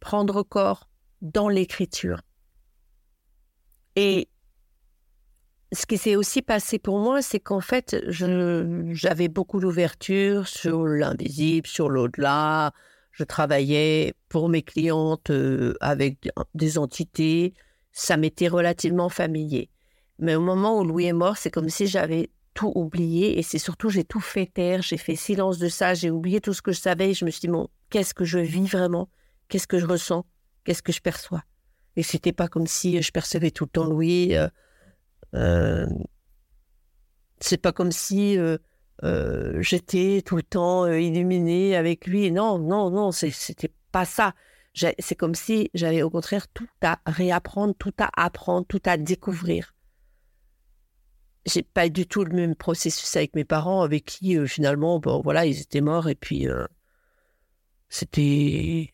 prendre 0.00 0.42
corps, 0.42 0.88
dans 1.20 1.48
l'écriture. 1.48 2.22
Et 3.96 4.28
ce 5.72 5.86
qui 5.86 5.98
s'est 5.98 6.16
aussi 6.16 6.42
passé 6.42 6.78
pour 6.78 6.98
moi, 6.98 7.22
c'est 7.22 7.40
qu'en 7.40 7.60
fait, 7.60 7.96
j'avais 8.08 9.28
beaucoup 9.28 9.58
d'ouverture 9.58 10.46
sur 10.46 10.84
l'invisible, 10.84 11.66
sur 11.66 11.88
l'au-delà. 11.88 12.72
Je 13.10 13.24
travaillais 13.24 14.14
pour 14.28 14.48
mes 14.48 14.62
clientes 14.62 15.30
euh, 15.30 15.74
avec 15.80 16.30
des 16.54 16.78
entités. 16.78 17.54
Ça 17.92 18.16
m'était 18.16 18.48
relativement 18.48 19.08
familier. 19.08 19.70
Mais 20.18 20.34
au 20.34 20.40
moment 20.40 20.78
où 20.78 20.84
Louis 20.84 21.06
est 21.06 21.12
mort, 21.12 21.36
c'est 21.36 21.50
comme 21.50 21.68
si 21.68 21.86
j'avais 21.86 22.30
tout 22.54 22.72
oublié 22.74 23.38
et 23.38 23.42
c'est 23.42 23.58
surtout 23.58 23.90
j'ai 23.90 24.04
tout 24.04 24.20
fait 24.20 24.46
taire, 24.46 24.82
j'ai 24.82 24.96
fait 24.96 25.16
silence 25.16 25.58
de 25.58 25.68
ça, 25.68 25.94
j'ai 25.94 26.10
oublié 26.10 26.40
tout 26.40 26.54
ce 26.54 26.62
que 26.62 26.72
je 26.72 26.80
savais. 26.80 27.10
Et 27.10 27.14
je 27.14 27.24
me 27.24 27.30
suis 27.30 27.40
dit 27.40 27.48
bon, 27.48 27.68
qu'est-ce 27.90 28.14
que 28.14 28.24
je 28.24 28.38
vis 28.38 28.66
vraiment? 28.66 29.08
Qu'est-ce 29.48 29.66
que 29.66 29.78
je 29.78 29.86
ressens? 29.86 30.24
Qu'est-ce 30.64 30.82
que 30.82 30.92
je 30.92 31.00
perçois? 31.00 31.42
Et 31.96 32.02
c'était 32.02 32.32
pas 32.32 32.48
comme 32.48 32.66
si 32.66 33.02
je 33.02 33.10
percevais 33.10 33.50
tout 33.50 33.64
le 33.64 33.70
temps 33.70 33.84
Louis. 33.84 34.36
Euh, 34.36 34.48
c'est 37.40 37.58
pas 37.60 37.72
comme 37.72 37.92
si 37.92 38.38
euh, 38.38 38.58
j'étais 39.60 40.22
tout 40.24 40.36
le 40.36 40.42
temps 40.42 40.86
illuminée 40.86 41.76
avec 41.76 42.06
lui. 42.06 42.30
Non, 42.30 42.58
non, 42.58 42.90
non, 42.90 43.12
c'était 43.12 43.72
pas 43.92 44.04
ça. 44.04 44.34
C'est 44.98 45.14
comme 45.14 45.34
si 45.34 45.70
j'avais 45.74 46.02
au 46.02 46.10
contraire 46.10 46.48
tout 46.48 46.68
à 46.82 46.98
réapprendre, 47.06 47.74
tout 47.78 47.94
à 47.98 48.10
apprendre, 48.16 48.66
tout 48.66 48.82
à 48.84 48.96
découvrir. 48.96 49.74
J'ai 51.46 51.62
pas 51.62 51.88
du 51.88 52.06
tout 52.06 52.24
le 52.24 52.34
même 52.34 52.56
processus 52.56 53.14
avec 53.16 53.34
mes 53.34 53.44
parents, 53.44 53.82
avec 53.82 54.04
qui 54.04 54.36
finalement, 54.46 54.98
bon 54.98 55.20
voilà, 55.22 55.46
ils 55.46 55.60
étaient 55.60 55.80
morts 55.80 56.08
et 56.08 56.14
puis 56.14 56.48
c'était 57.88 58.92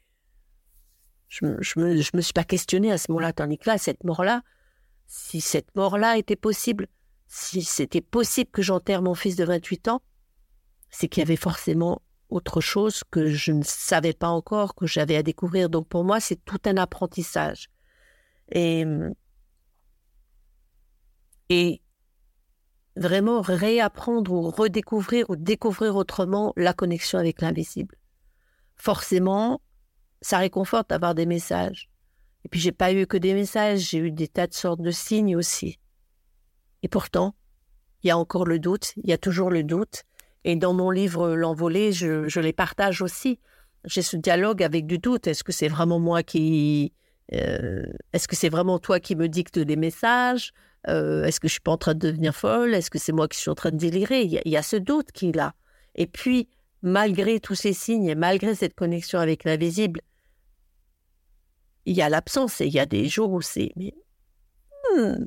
je 1.33 1.47
me, 1.81 2.21
suis 2.21 2.33
pas 2.35 2.45
questionné 2.45 2.93
à 2.93 2.99
ce 2.99 3.11
moment-là, 3.11 3.33
tandis 3.33 3.57
que 3.57 3.71
là, 3.71 3.79
cette 3.79 4.05
mort-là, 4.05 4.43
si 5.07 5.41
cette 5.41 5.75
mort-là 5.75 6.19
était 6.19 6.37
possible, 6.37 6.89
si 7.27 7.63
c'était 7.63 8.01
possible 8.01 8.51
que 8.51 8.63
j'enterre 8.63 9.03
mon 9.03 9.15
fils 9.15 9.37
de 9.37 9.45
28 9.45 9.89
ans, 9.89 10.03
c'est 10.91 11.09
qu'il 11.09 11.23
y 11.23 11.27
avait 11.27 11.37
forcément 11.37 12.03
autre 12.29 12.61
chose 12.61 13.03
que 13.11 13.29
je 13.29 13.53
ne 13.53 13.63
savais 13.63 14.13
pas 14.13 14.29
encore, 14.29 14.75
que 14.75 14.87
j'avais 14.87 15.17
à 15.17 15.23
découvrir. 15.23 15.69
Donc 15.69 15.89
pour 15.89 16.05
moi, 16.05 16.21
c'est 16.21 16.43
tout 16.45 16.61
un 16.65 16.77
apprentissage. 16.77 17.69
Et, 18.51 18.85
et 21.49 21.83
vraiment 22.97 23.41
réapprendre 23.41 24.33
ou 24.33 24.51
redécouvrir 24.51 25.29
ou 25.31 25.37
découvrir 25.37 25.97
autrement 25.97 26.53
la 26.57 26.73
connexion 26.73 27.19
avec 27.19 27.41
l'invisible. 27.41 27.97
Forcément, 28.77 29.61
ça 30.21 30.39
réconforte 30.39 30.91
d'avoir 30.91 31.15
des 31.15 31.27
messages. 31.27 31.92
Et 32.45 32.49
puis 32.49 32.61
j'ai 32.61 32.73
pas 32.73 32.93
eu 32.93 33.07
que 33.07 33.17
des 33.17 33.35
messages, 33.35 33.91
j'ai 33.91 33.99
eu 33.99 34.11
des 34.11 34.29
tas 34.29 34.47
de 34.47 34.55
sortes 34.55 34.83
de 34.83 34.91
signes 34.91 35.37
aussi. 35.37 35.79
Et 36.83 36.89
pourtant, 36.89 37.35
il 38.03 38.09
y 38.09 38.11
a 38.11 38.19
encore 38.19 38.47
le 38.47 38.59
doute, 38.59 38.93
il 38.97 39.09
y 39.09 39.13
a 39.13 39.19
toujours 39.19 39.51
le 39.51 39.63
doute. 39.63 40.03
Et 40.45 40.57
dans 40.57 40.75
mon 40.75 40.91
livre 40.91 41.35
L'envolée, 41.35 41.93
je, 41.93 42.41
les 42.41 42.53
partage 42.53 43.01
aussi. 43.01 43.39
J'ai 43.85 44.03
ce 44.03 44.17
dialogue 44.17 44.63
avec 44.63 44.87
du 44.87 44.99
doute. 44.99 45.27
Est-ce 45.27 45.45
que 45.45 45.53
c'est 45.53 45.69
vraiment 45.69 46.01
moi 46.01 46.23
qui... 46.23 46.93
Euh, 47.33 47.85
est-ce 48.13 48.29
que 48.29 48.37
c'est 48.37 48.49
vraiment 48.49 48.79
toi 48.79 48.99
qui 49.01 49.15
me 49.15 49.29
dicte 49.29 49.59
des 49.59 49.77
messages? 49.77 50.53
Euh, 50.89 51.25
Est-ce 51.25 51.39
que 51.39 51.47
je 51.47 51.53
suis 51.53 51.61
pas 51.61 51.71
en 51.71 51.77
train 51.77 51.95
de 51.95 52.01
devenir 52.01 52.35
folle? 52.35 52.75
Est-ce 52.75 52.91
que 52.91 52.99
c'est 52.99 53.13
moi 53.13 53.29
qui 53.29 53.39
suis 53.39 53.51
en 53.51 53.55
train 53.55 53.71
de 53.71 53.77
délirer? 53.77 54.23
Il 54.23 54.51
y, 54.51 54.57
a, 54.57 54.63
ce 54.63 54.77
doute 54.77 55.13
qui 55.13 55.29
est 55.29 55.37
là. 55.37 55.55
Et 55.95 56.07
puis, 56.07 56.49
malgré 56.83 57.39
tous 57.39 57.55
ces 57.55 57.73
signes 57.73 58.07
et 58.07 58.17
malgré 58.17 58.55
cette 58.57 58.75
connexion 58.75 59.21
avec 59.21 59.45
l'invisible, 59.45 60.01
il 61.85 61.97
y 61.97 62.03
a 62.03 62.09
l'absence 62.09 62.61
et 62.61 62.67
il 62.67 62.73
y 62.73 62.79
a 62.79 62.87
des 62.87 63.09
jours 63.09 63.33
où 63.33 63.41
c'est 63.41 63.73
mais 63.77 63.95
hmm, 64.95 65.27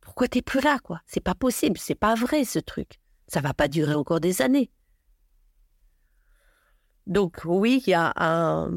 pourquoi 0.00 0.28
t'es 0.28 0.42
plus 0.42 0.60
là 0.60 0.78
quoi? 0.80 1.00
C'est 1.06 1.20
pas 1.20 1.34
possible, 1.34 1.78
c'est 1.78 1.94
pas 1.94 2.14
vrai 2.14 2.44
ce 2.44 2.58
truc. 2.58 2.98
Ça 3.28 3.40
va 3.40 3.54
pas 3.54 3.68
durer 3.68 3.94
encore 3.94 4.20
des 4.20 4.42
années. 4.42 4.70
Donc 7.06 7.42
oui, 7.44 7.82
il 7.86 7.90
y 7.90 7.94
a 7.94 8.12
un 8.16 8.72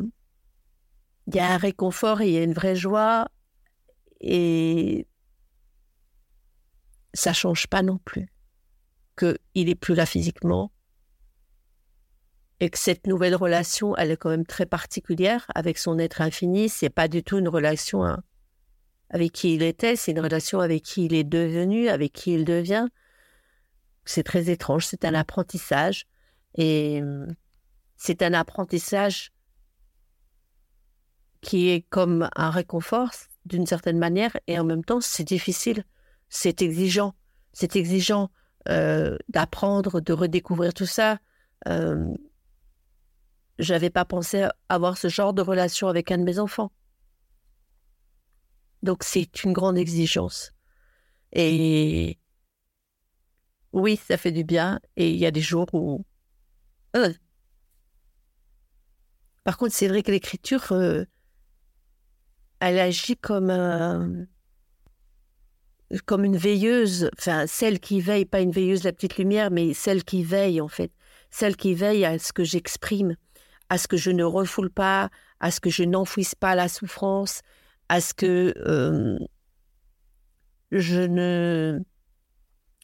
il 1.28 1.36
y 1.36 1.40
a 1.40 1.54
un 1.54 1.58
réconfort 1.58 2.22
et 2.22 2.28
il 2.28 2.34
y 2.34 2.38
a 2.38 2.44
une 2.44 2.54
vraie 2.54 2.76
joie 2.76 3.30
et 4.20 5.08
ça 7.14 7.34
change 7.34 7.68
pas 7.68 7.82
non 7.82 7.98
plus 8.00 8.32
que 9.16 9.38
il 9.54 9.70
est 9.70 9.76
plus 9.76 9.96
là 9.96 10.06
physiquement, 10.06 10.72
et 12.64 12.70
que 12.70 12.80
cette 12.80 13.08
nouvelle 13.08 13.36
relation, 13.36 13.94
elle 13.98 14.12
est 14.12 14.16
quand 14.16 14.30
même 14.30 14.46
très 14.46 14.66
particulière 14.66 15.46
avec 15.54 15.78
son 15.78 16.00
être 16.00 16.22
infini. 16.22 16.70
C'est 16.70 16.90
pas 16.90 17.10
du 17.10 17.22
tout 17.22 17.38
une 17.38 17.50
relation 17.50 18.06
hein, 18.06 18.24
avec 19.10 19.34
qui 19.34 19.56
il 19.56 19.64
était, 19.64 19.98
c'est 19.98 20.14
une 20.14 20.22
relation 20.22 20.62
avec 20.62 20.82
qui 20.82 21.04
il 21.04 21.14
est 21.14 21.26
devenu, 21.26 21.90
avec 21.90 22.14
qui 22.14 22.34
il 22.34 22.46
devient. 22.46 22.88
C'est 24.06 24.24
très 24.24 24.50
étrange, 24.50 24.86
c'est 24.86 25.04
un 25.04 25.14
apprentissage 25.14 26.08
et 26.56 27.02
c'est 27.98 28.22
un 28.22 28.34
apprentissage 28.34 29.34
qui 31.42 31.68
est 31.68 31.82
comme 31.90 32.30
un 32.34 32.50
réconfort 32.50 33.12
d'une 33.44 33.66
certaine 33.66 34.00
manière 34.00 34.38
et 34.48 34.58
en 34.58 34.64
même 34.64 34.86
temps 34.86 35.02
c'est 35.02 35.26
difficile, 35.26 35.84
c'est 36.30 36.62
exigeant, 36.62 37.14
c'est 37.52 37.76
exigeant 37.76 38.32
euh, 38.70 39.18
d'apprendre, 39.28 40.00
de 40.00 40.14
redécouvrir 40.14 40.74
tout 40.74 40.86
ça. 40.86 41.20
Euh, 41.68 42.14
j'avais 43.60 43.90
pas 43.90 44.06
pensé 44.06 44.48
avoir 44.70 44.98
ce 44.98 45.08
genre 45.08 45.34
de 45.34 45.42
relation 45.42 45.88
avec 45.88 46.12
un 46.12 46.18
de 46.18 46.24
mes 46.24 46.40
enfants. 46.40 46.72
Donc 48.82 49.04
c'est 49.04 49.44
une 49.44 49.54
grande 49.54 49.78
exigence. 49.78 50.52
Et 51.32 52.20
oui, 53.72 54.00
ça 54.08 54.18
fait 54.18 54.32
du 54.32 54.44
bien. 54.44 54.80
Et 54.96 55.12
il 55.12 55.18
y 55.18 55.26
a 55.26 55.32
des 55.32 55.42
jours 55.42 55.68
où... 55.74 56.06
Euh. 56.96 57.14
Par 59.44 59.58
contre, 59.58 59.74
c'est 59.74 59.88
vrai 59.88 60.04
que 60.04 60.12
l'écriture, 60.12 60.72
euh, 60.72 61.06
elle 62.60 62.80
agit 62.80 63.18
comme 63.18 64.28
comme 66.06 66.24
une 66.24 66.38
veilleuse, 66.38 67.10
enfin 67.18 67.46
celle 67.48 67.80
qui 67.80 68.02
veille, 68.02 68.26
pas 68.26 68.42
une 68.42 68.52
veilleuse 68.52 68.82
de 68.82 68.86
la 68.86 68.94
petite 68.94 69.18
lumière, 69.18 69.52
mais 69.52 69.74
celle 69.74 70.04
qui 70.04 70.24
veille 70.24 70.62
en 70.62 70.68
fait, 70.68 70.92
celle 71.30 71.56
qui 71.56 71.74
veille 71.74 72.06
à 72.06 72.18
ce 72.20 72.34
que 72.34 72.44
j'exprime, 72.44 73.16
à 73.70 73.78
ce 73.78 73.88
que 73.88 73.98
je 73.98 74.12
ne 74.12 74.24
refoule 74.24 74.70
pas, 74.70 75.10
à 75.40 75.52
ce 75.52 75.60
que 75.60 75.70
je 75.70 75.84
n'enfouisse 75.84 76.36
pas 76.36 76.56
la 76.56 76.68
souffrance, 76.68 77.42
à 77.90 78.02
ce 78.02 78.14
que 78.14 78.54
euh, 78.58 79.18
je 80.72 81.02
ne 81.02 81.80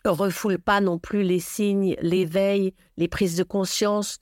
refoule 0.05 0.59
pas 0.59 0.82
non 0.82 0.99
plus 0.99 1.23
les 1.23 1.39
signes, 1.39 1.95
l'éveil, 2.01 2.73
les 2.97 3.07
prises 3.07 3.36
de 3.36 3.43
conscience, 3.43 4.19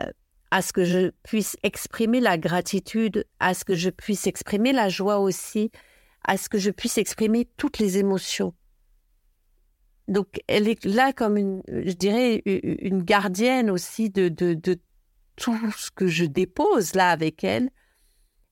euh, 0.00 0.10
à 0.50 0.62
ce 0.62 0.72
que 0.72 0.84
je 0.84 1.10
puisse 1.22 1.56
exprimer 1.62 2.20
la 2.20 2.38
gratitude, 2.38 3.26
à 3.40 3.54
ce 3.54 3.64
que 3.64 3.74
je 3.74 3.90
puisse 3.90 4.26
exprimer 4.26 4.72
la 4.72 4.88
joie 4.88 5.18
aussi, 5.18 5.70
à 6.24 6.36
ce 6.36 6.48
que 6.48 6.58
je 6.58 6.70
puisse 6.70 6.98
exprimer 6.98 7.48
toutes 7.56 7.78
les 7.78 7.98
émotions. 7.98 8.54
Donc, 10.08 10.40
elle 10.46 10.68
est 10.68 10.84
là 10.86 11.12
comme 11.12 11.36
une, 11.36 11.62
je 11.68 11.92
dirais, 11.92 12.42
une 12.46 13.02
gardienne 13.02 13.70
aussi 13.70 14.08
de, 14.08 14.28
de, 14.30 14.54
de 14.54 14.78
tout 15.38 15.70
ce 15.76 15.90
que 15.90 16.08
je 16.08 16.24
dépose 16.24 16.94
là 16.94 17.10
avec 17.10 17.44
elle, 17.44 17.70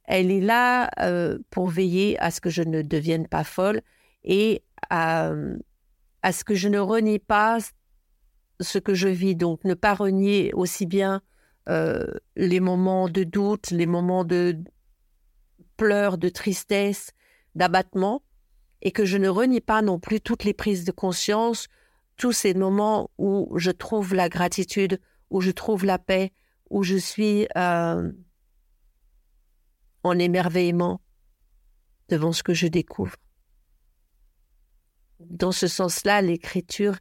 elle 0.04 0.30
est 0.30 0.40
là 0.40 0.88
euh, 1.00 1.38
pour 1.50 1.68
veiller 1.68 2.18
à 2.20 2.30
ce 2.30 2.40
que 2.40 2.48
je 2.48 2.62
ne 2.62 2.82
devienne 2.82 3.26
pas 3.26 3.44
folle 3.44 3.82
et 4.24 4.62
à, 4.88 5.32
ce 6.32 6.44
que 6.44 6.54
je 6.54 6.68
ne 6.68 6.78
renie 6.78 7.18
pas 7.18 7.58
ce 8.60 8.78
que 8.78 8.94
je 8.94 9.08
vis. 9.08 9.34
Donc, 9.34 9.64
ne 9.64 9.74
pas 9.74 9.94
renier 9.94 10.52
aussi 10.54 10.86
bien 10.86 11.22
euh, 11.68 12.06
les 12.36 12.60
moments 12.60 13.08
de 13.08 13.24
doute, 13.24 13.70
les 13.70 13.86
moments 13.86 14.24
de 14.24 14.56
pleurs, 15.76 16.18
de 16.18 16.28
tristesse, 16.28 17.10
d'abattement, 17.54 18.22
et 18.82 18.92
que 18.92 19.04
je 19.04 19.18
ne 19.18 19.28
renie 19.28 19.60
pas 19.60 19.82
non 19.82 19.98
plus 19.98 20.20
toutes 20.20 20.44
les 20.44 20.54
prises 20.54 20.84
de 20.84 20.92
conscience, 20.92 21.66
tous 22.16 22.32
ces 22.32 22.54
moments 22.54 23.10
où 23.18 23.52
je 23.58 23.72
trouve 23.72 24.14
la 24.14 24.28
gratitude, 24.28 25.00
où 25.30 25.40
je 25.40 25.50
trouve 25.50 25.84
la 25.84 25.98
paix, 25.98 26.32
où 26.70 26.82
je 26.82 26.96
suis 26.96 27.46
euh, 27.56 28.10
en 30.02 30.18
émerveillement 30.18 31.00
devant 32.08 32.32
ce 32.32 32.42
que 32.42 32.54
je 32.54 32.66
découvre. 32.66 33.16
Dans 35.20 35.52
ce 35.52 35.66
sens-là, 35.66 36.22
l'écriture 36.22 36.96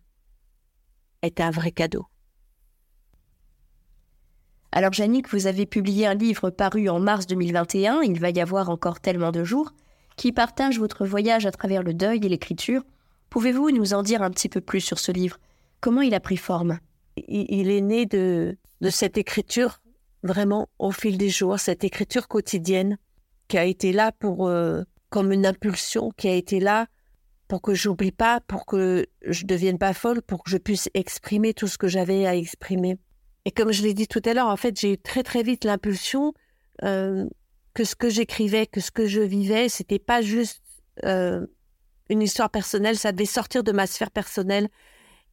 est 1.22 1.42
un 1.42 1.52
vrai 1.52 1.72
cadeau. 1.72 2.06
Alors, 4.72 4.92
Jannick, 4.92 5.30
vous 5.30 5.48
avez 5.48 5.66
publié 5.66 6.06
un 6.06 6.16
livre 6.16 6.50
paru 6.50 6.90
en 6.90 7.00
mars 7.00 7.28
2021, 7.28 8.02
Il 8.02 8.20
va 8.20 8.30
y 8.30 8.42
avoir 8.42 8.70
encore 8.70 9.00
tellement 9.00 9.32
de 9.32 9.44
jours, 9.44 9.72
qui 10.18 10.32
partage 10.32 10.80
votre 10.80 11.06
voyage 11.06 11.46
à 11.46 11.52
travers 11.52 11.84
le 11.84 11.94
deuil 11.94 12.26
et 12.26 12.30
l'écriture. 12.30 12.84
Pouvez-vous 13.30 13.72
nous 13.72 13.94
en 13.94 14.04
dire 14.04 14.22
un 14.22 14.32
petit 14.32 14.50
peu 14.50 14.62
plus 14.62 14.82
sur 14.82 15.00
ce 15.00 15.12
livre? 15.12 15.38
Comment 15.82 16.02
il 16.02 16.14
a 16.14 16.20
pris 16.20 16.38
forme? 16.38 16.80
Il 17.18 17.70
est 17.70 17.82
né 17.82 18.06
de, 18.06 18.58
cette 18.90 19.18
écriture 19.18 19.82
vraiment 20.24 20.70
au 20.80 20.92
fil 20.92 21.18
des 21.18 21.30
jours, 21.30 21.60
cette 21.60 21.84
écriture 21.84 22.28
quotidienne 22.28 22.98
qui 23.48 23.58
a 23.58 23.66
été 23.66 23.94
là 23.94 24.12
pour 24.12 24.48
euh, 24.48 24.84
comme 25.10 25.32
une 25.32 25.46
impulsion, 25.46 26.12
qui 26.18 26.28
a 26.28 26.34
été 26.34 26.60
là 26.60 26.88
pour 27.48 27.62
que 27.62 27.76
j'oublie 27.76 28.12
pas, 28.12 28.42
pour 28.42 28.66
que 28.66 29.06
je 29.22 29.46
devienne 29.46 29.78
pas 29.78 29.94
folle, 29.94 30.22
pour 30.22 30.44
que 30.44 30.50
je 30.50 30.58
puisse 30.58 30.90
exprimer 30.96 31.54
tout 31.54 31.68
ce 31.68 31.78
que 31.78 31.88
j'avais 31.88 32.26
à 32.26 32.36
exprimer. 32.36 32.98
Et 33.46 33.52
comme 33.52 33.72
je 33.72 33.84
l'ai 33.84 33.94
dit 33.94 34.08
tout 34.08 34.22
à 34.26 34.34
l'heure, 34.34 34.48
en 34.48 34.58
fait, 34.58 34.80
j'ai 34.80 34.94
eu 34.94 34.98
très 34.98 35.22
très 35.22 35.44
vite 35.44 35.64
l'impulsion 35.64 36.34
euh, 36.84 37.28
que 37.76 37.84
ce 37.84 37.96
que 37.96 38.10
j'écrivais, 38.10 38.66
que 38.66 38.82
ce 38.82 38.90
que 38.90 39.06
je 39.06 39.22
vivais, 39.22 39.70
c'était 39.70 40.00
pas 40.00 40.24
juste 40.24 40.64
euh, 41.04 41.46
une 42.10 42.24
histoire 42.24 42.50
personnelle, 42.50 42.98
ça 42.98 43.12
devait 43.12 43.26
sortir 43.26 43.64
de 43.64 43.72
ma 43.72 43.86
sphère 43.86 44.12
personnelle 44.12 44.70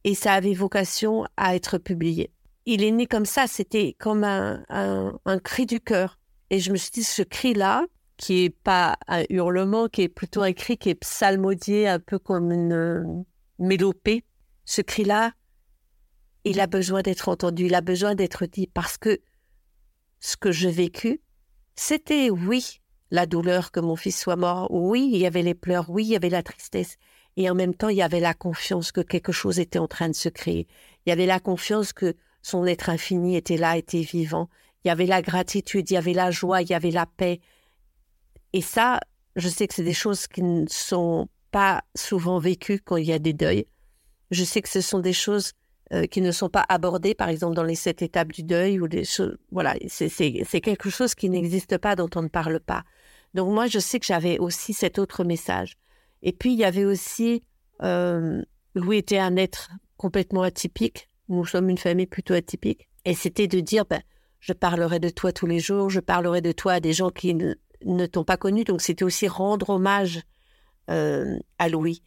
et 0.03 0.15
ça 0.15 0.33
avait 0.33 0.53
vocation 0.53 1.25
à 1.37 1.55
être 1.55 1.77
publié. 1.77 2.31
Il 2.65 2.83
est 2.83 2.91
né 2.91 3.07
comme 3.07 3.25
ça, 3.25 3.47
c'était 3.47 3.95
comme 3.99 4.23
un, 4.23 4.63
un, 4.69 5.39
cri 5.39 5.65
du 5.65 5.79
cœur. 5.79 6.19
Et 6.49 6.59
je 6.59 6.71
me 6.71 6.77
suis 6.77 6.91
dit, 6.91 7.03
ce 7.03 7.21
cri-là, 7.21 7.85
qui 8.17 8.43
est 8.45 8.49
pas 8.49 8.97
un 9.07 9.23
hurlement, 9.29 9.87
qui 9.87 10.03
est 10.03 10.09
plutôt 10.09 10.41
un 10.41 10.53
cri 10.53 10.77
qui 10.77 10.89
est 10.89 10.95
psalmodié, 10.95 11.87
un 11.87 11.99
peu 11.99 12.19
comme 12.19 12.51
une 12.51 13.25
mélopée, 13.59 14.23
ce 14.65 14.81
cri-là, 14.81 15.33
il 16.45 16.59
a 16.59 16.67
besoin 16.67 17.01
d'être 17.01 17.29
entendu, 17.29 17.65
il 17.65 17.75
a 17.75 17.81
besoin 17.81 18.15
d'être 18.15 18.45
dit, 18.45 18.67
parce 18.67 18.97
que 18.97 19.19
ce 20.19 20.37
que 20.37 20.51
j'ai 20.51 20.71
vécu, 20.71 21.21
c'était, 21.75 22.29
oui, 22.29 22.81
la 23.11 23.25
douleur 23.25 23.71
que 23.71 23.79
mon 23.79 23.95
fils 23.95 24.19
soit 24.19 24.35
mort, 24.35 24.67
oui, 24.71 25.09
il 25.13 25.19
y 25.19 25.25
avait 25.25 25.41
les 25.41 25.53
pleurs, 25.53 25.89
oui, 25.89 26.05
il 26.05 26.09
y 26.09 26.15
avait 26.15 26.29
la 26.29 26.43
tristesse, 26.43 26.97
et 27.37 27.49
en 27.49 27.55
même 27.55 27.73
temps, 27.73 27.89
il 27.89 27.97
y 27.97 28.01
avait 28.01 28.19
la 28.19 28.33
confiance 28.33 28.91
que 28.91 29.01
quelque 29.01 29.31
chose 29.31 29.59
était 29.59 29.79
en 29.79 29.87
train 29.87 30.09
de 30.09 30.15
se 30.15 30.29
créer. 30.29 30.67
Il 31.05 31.09
y 31.09 31.11
avait 31.11 31.25
la 31.25 31.39
confiance 31.39 31.93
que 31.93 32.15
son 32.41 32.65
être 32.65 32.89
infini 32.89 33.35
était 33.35 33.57
là, 33.57 33.77
était 33.77 34.01
vivant. 34.01 34.49
Il 34.83 34.89
y 34.89 34.91
avait 34.91 35.05
la 35.05 35.21
gratitude, 35.21 35.89
il 35.89 35.93
y 35.93 35.97
avait 35.97 36.13
la 36.13 36.29
joie, 36.29 36.61
il 36.61 36.69
y 36.69 36.73
avait 36.73 36.91
la 36.91 37.05
paix. 37.05 37.39
Et 38.51 38.61
ça, 38.61 38.99
je 39.35 39.49
sais 39.49 39.67
que 39.67 39.73
c'est 39.73 39.83
des 39.83 39.93
choses 39.93 40.27
qui 40.27 40.43
ne 40.43 40.67
sont 40.67 41.27
pas 41.51 41.83
souvent 41.95 42.39
vécues 42.39 42.79
quand 42.79 42.97
il 42.97 43.05
y 43.05 43.13
a 43.13 43.19
des 43.19 43.33
deuils. 43.33 43.65
Je 44.31 44.43
sais 44.43 44.61
que 44.61 44.69
ce 44.69 44.81
sont 44.81 44.99
des 44.99 45.13
choses 45.13 45.53
euh, 45.93 46.05
qui 46.05 46.21
ne 46.21 46.31
sont 46.31 46.49
pas 46.49 46.65
abordées, 46.69 47.15
par 47.15 47.29
exemple, 47.29 47.55
dans 47.55 47.63
les 47.63 47.75
sept 47.75 48.01
étapes 48.01 48.31
du 48.31 48.43
deuil 48.43 48.79
ou 48.79 48.87
des 48.87 49.05
choses. 49.05 49.37
Voilà, 49.51 49.75
c'est 49.87 50.09
quelque 50.09 50.89
chose 50.89 51.15
qui 51.15 51.29
n'existe 51.29 51.77
pas, 51.77 51.95
dont 51.95 52.09
on 52.15 52.23
ne 52.23 52.27
parle 52.27 52.59
pas. 52.59 52.83
Donc 53.33 53.49
moi, 53.51 53.67
je 53.67 53.79
sais 53.79 53.99
que 53.99 54.05
j'avais 54.05 54.37
aussi 54.39 54.73
cet 54.73 54.99
autre 54.99 55.23
message. 55.23 55.77
Et 56.23 56.31
puis, 56.31 56.53
il 56.53 56.59
y 56.59 56.63
avait 56.63 56.85
aussi, 56.85 57.43
euh, 57.83 58.41
Louis 58.73 58.97
était 58.97 59.19
un 59.19 59.35
être 59.35 59.69
complètement 59.97 60.41
atypique. 60.41 61.09
Nous 61.27 61.45
sommes 61.45 61.69
une 61.69 61.77
famille 61.77 62.07
plutôt 62.07 62.33
atypique. 62.33 62.89
Et 63.05 63.13
c'était 63.13 63.47
de 63.47 63.59
dire, 63.59 63.85
ben, 63.85 64.01
je 64.39 64.53
parlerai 64.53 64.99
de 64.99 65.09
toi 65.09 65.33
tous 65.33 65.45
les 65.45 65.59
jours, 65.59 65.89
je 65.89 65.99
parlerai 65.99 66.41
de 66.41 66.53
toi 66.53 66.73
à 66.73 66.79
des 66.79 66.93
gens 66.93 67.09
qui 67.09 67.33
ne, 67.35 68.05
t'ont 68.05 68.23
pas 68.23 68.37
connu. 68.37 68.63
Donc, 68.63 68.81
c'était 68.81 69.03
aussi 69.03 69.27
rendre 69.27 69.69
hommage 69.69 70.21
euh, 70.89 71.37
à 71.59 71.67
Louis. 71.67 72.01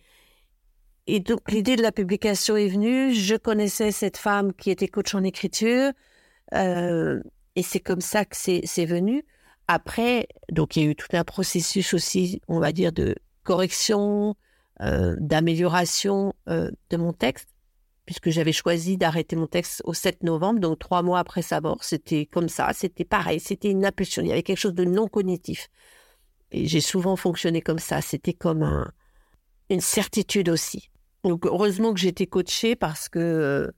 Et 1.07 1.21
donc, 1.21 1.51
l'idée 1.53 1.77
de 1.77 1.83
la 1.83 1.93
publication 1.93 2.57
est 2.57 2.69
venue. 2.69 3.15
Je 3.15 3.37
connaissais 3.37 3.93
cette 3.93 4.17
femme 4.17 4.55
qui 4.55 4.71
était 4.71 4.89
coach 4.89 5.15
en 5.15 5.23
écriture. 5.23 5.93
Euh, 6.55 7.23
et 7.55 7.63
c'est 7.63 7.81
comme 7.81 8.01
ça 8.01 8.25
que 8.25 8.37
c'est 8.37 8.85
venu. 8.87 9.25
Après, 9.69 10.29
donc, 10.51 10.77
il 10.77 10.83
y 10.83 10.87
a 10.87 10.91
eu 10.91 10.97
tout 10.97 11.09
un 11.13 11.25
processus 11.25 11.93
aussi, 11.93 12.41
on 12.49 12.61
va 12.61 12.73
dire, 12.73 12.93
de 12.93 13.15
correction, 13.47 14.35
euh, 14.83 15.17
d'amélioration 15.19 16.35
euh, 16.49 16.71
de 16.91 16.97
mon 16.99 17.15
texte, 17.15 17.49
puisque 18.05 18.29
j'avais 18.29 18.53
choisi 18.53 18.99
d'arrêter 18.99 19.37
mon 19.37 19.47
texte 19.47 19.81
au 19.85 19.95
7 19.95 20.23
novembre, 20.23 20.61
donc 20.61 20.79
trois 20.79 21.03
mois 21.03 21.19
après 21.19 21.41
sa 21.43 21.61
mort. 21.63 21.83
C'était 21.83 22.27
comme 22.27 22.49
ça, 22.51 22.71
c'était 22.75 23.07
pareil, 23.07 23.41
c'était 23.41 23.71
une 23.71 23.87
impulsion, 23.87 24.23
il 24.23 24.29
y 24.29 24.33
avait 24.33 24.43
quelque 24.43 24.59
chose 24.59 24.75
de 24.75 24.85
non 24.85 25.09
cognitif. 25.09 25.69
Et 26.53 26.67
j'ai 26.67 26.83
souvent 26.83 27.17
fonctionné 27.17 27.63
comme 27.63 27.79
ça, 27.79 28.03
c'était 28.03 28.35
comme 28.35 28.87
une 29.71 29.81
certitude 29.81 30.49
aussi. 30.49 30.91
Donc 31.25 31.47
heureusement 31.47 31.93
que 31.95 32.01
j'étais 32.01 32.27
coachée 32.27 32.77
parce 32.77 33.09
que 33.09 33.19
euh, 33.19 33.73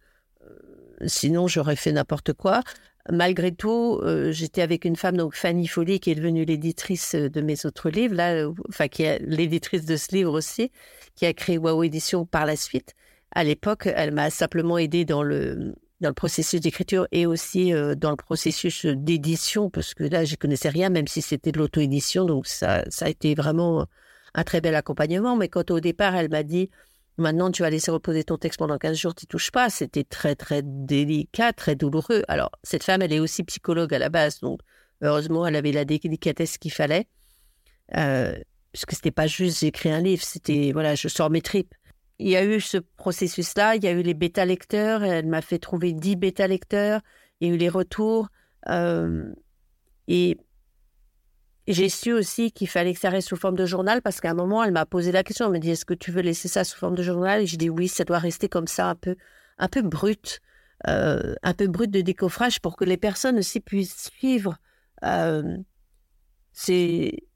sinon 1.06 1.46
j'aurais 1.46 1.76
fait 1.76 1.92
n'importe 1.92 2.32
quoi 2.32 2.62
malgré 3.10 3.52
tout, 3.52 4.00
euh, 4.02 4.32
j'étais 4.32 4.62
avec 4.62 4.84
une 4.84 4.96
femme, 4.96 5.16
donc 5.16 5.34
Fanny 5.34 5.66
Folly, 5.66 6.00
qui 6.00 6.10
est 6.10 6.14
devenue 6.14 6.44
l'éditrice 6.44 7.14
de 7.14 7.40
mes 7.40 7.66
autres 7.66 7.90
livres, 7.90 8.14
là, 8.14 8.34
euh, 8.34 8.52
enfin, 8.68 8.88
qui 8.88 9.02
est 9.02 9.18
l'éditrice 9.20 9.84
de 9.84 9.96
ce 9.96 10.14
livre 10.14 10.32
aussi, 10.32 10.70
qui 11.14 11.26
a 11.26 11.32
créé 11.32 11.58
Wow 11.58 11.82
Édition 11.82 12.26
par 12.26 12.46
la 12.46 12.56
suite. 12.56 12.94
À 13.32 13.44
l'époque, 13.44 13.86
elle 13.86 14.12
m'a 14.12 14.30
simplement 14.30 14.78
aidé 14.78 15.04
dans 15.04 15.22
le, 15.22 15.74
dans 16.00 16.08
le 16.08 16.14
processus 16.14 16.60
d'écriture 16.60 17.06
et 17.12 17.26
aussi 17.26 17.72
euh, 17.72 17.94
dans 17.94 18.10
le 18.10 18.16
processus 18.16 18.86
d'édition, 18.86 19.70
parce 19.70 19.94
que 19.94 20.04
là, 20.04 20.24
je 20.24 20.36
connaissais 20.36 20.68
rien, 20.68 20.90
même 20.90 21.08
si 21.08 21.22
c'était 21.22 21.52
de 21.52 21.58
l'auto-édition, 21.58 22.24
donc 22.24 22.46
ça, 22.46 22.84
ça 22.88 23.06
a 23.06 23.08
été 23.08 23.34
vraiment 23.34 23.86
un 24.34 24.44
très 24.44 24.60
bel 24.60 24.74
accompagnement. 24.74 25.36
Mais 25.36 25.48
quand 25.48 25.70
au 25.70 25.80
départ, 25.80 26.14
elle 26.14 26.30
m'a 26.30 26.42
dit, 26.42 26.70
Maintenant, 27.18 27.50
tu 27.50 27.62
vas 27.62 27.70
laisser 27.70 27.90
reposer 27.90 28.22
ton 28.22 28.36
texte 28.36 28.60
pendant 28.60 28.78
15 28.78 28.96
jours, 28.96 29.14
tu 29.14 29.26
touches 29.26 29.50
pas. 29.50 29.70
C'était 29.70 30.04
très, 30.04 30.36
très 30.36 30.62
délicat, 30.64 31.52
très 31.52 31.74
douloureux. 31.74 32.22
Alors, 32.28 32.50
cette 32.62 32.84
femme, 32.84 33.02
elle 33.02 33.12
est 33.12 33.18
aussi 33.18 33.42
psychologue 33.42 33.92
à 33.92 33.98
la 33.98 34.08
base, 34.08 34.38
donc 34.38 34.60
heureusement, 35.02 35.44
elle 35.46 35.56
avait 35.56 35.72
la 35.72 35.84
délicatesse 35.84 36.58
qu'il 36.58 36.72
fallait. 36.72 37.08
Euh, 37.96 38.36
puisque 38.72 38.92
c'était 38.92 39.10
pas 39.10 39.26
juste 39.26 39.60
j'écris 39.60 39.90
un 39.90 40.00
livre, 40.00 40.22
c'était 40.22 40.70
voilà, 40.72 40.94
je 40.94 41.08
sors 41.08 41.30
mes 41.30 41.42
tripes. 41.42 41.74
Il 42.20 42.28
y 42.28 42.36
a 42.36 42.44
eu 42.44 42.60
ce 42.60 42.78
processus-là, 42.78 43.76
il 43.76 43.84
y 43.84 43.88
a 43.88 43.92
eu 43.92 44.02
les 44.02 44.14
bêta-lecteurs, 44.14 45.02
elle 45.02 45.26
m'a 45.26 45.40
fait 45.40 45.58
trouver 45.58 45.92
10 45.92 46.16
bêta-lecteurs, 46.16 47.00
il 47.40 47.48
y 47.48 47.50
a 47.50 47.54
eu 47.54 47.56
les 47.58 47.68
retours. 47.68 48.28
Euh, 48.68 49.32
et 50.08 50.36
j'ai 51.72 51.88
su 51.88 52.12
aussi 52.12 52.50
qu'il 52.50 52.68
fallait 52.68 52.94
que 52.94 53.00
ça 53.00 53.10
reste 53.10 53.28
sous 53.28 53.36
forme 53.36 53.56
de 53.56 53.66
journal 53.66 54.00
parce 54.00 54.20
qu'à 54.20 54.30
un 54.30 54.34
moment, 54.34 54.64
elle 54.64 54.72
m'a 54.72 54.86
posé 54.86 55.12
la 55.12 55.22
question. 55.22 55.46
Elle 55.46 55.52
m'a 55.52 55.58
dit 55.58 55.70
Est-ce 55.70 55.84
que 55.84 55.94
tu 55.94 56.10
veux 56.10 56.22
laisser 56.22 56.48
ça 56.48 56.64
sous 56.64 56.78
forme 56.78 56.94
de 56.94 57.02
journal? 57.02 57.42
Et 57.42 57.46
j'ai 57.46 57.56
dit 57.56 57.68
Oui, 57.68 57.88
ça 57.88 58.04
doit 58.04 58.18
rester 58.18 58.48
comme 58.48 58.66
ça, 58.66 58.88
un 58.88 58.94
peu, 58.94 59.16
un 59.58 59.68
peu 59.68 59.82
brut, 59.82 60.40
euh, 60.88 61.34
un 61.42 61.54
peu 61.54 61.66
brut 61.66 61.90
de 61.90 62.00
décoffrage 62.00 62.60
pour 62.60 62.76
que 62.76 62.84
les 62.84 62.96
personnes 62.96 63.38
aussi 63.38 63.60
puissent 63.60 64.10
suivre 64.10 64.56
euh, 65.04 65.58
ces 66.52 67.28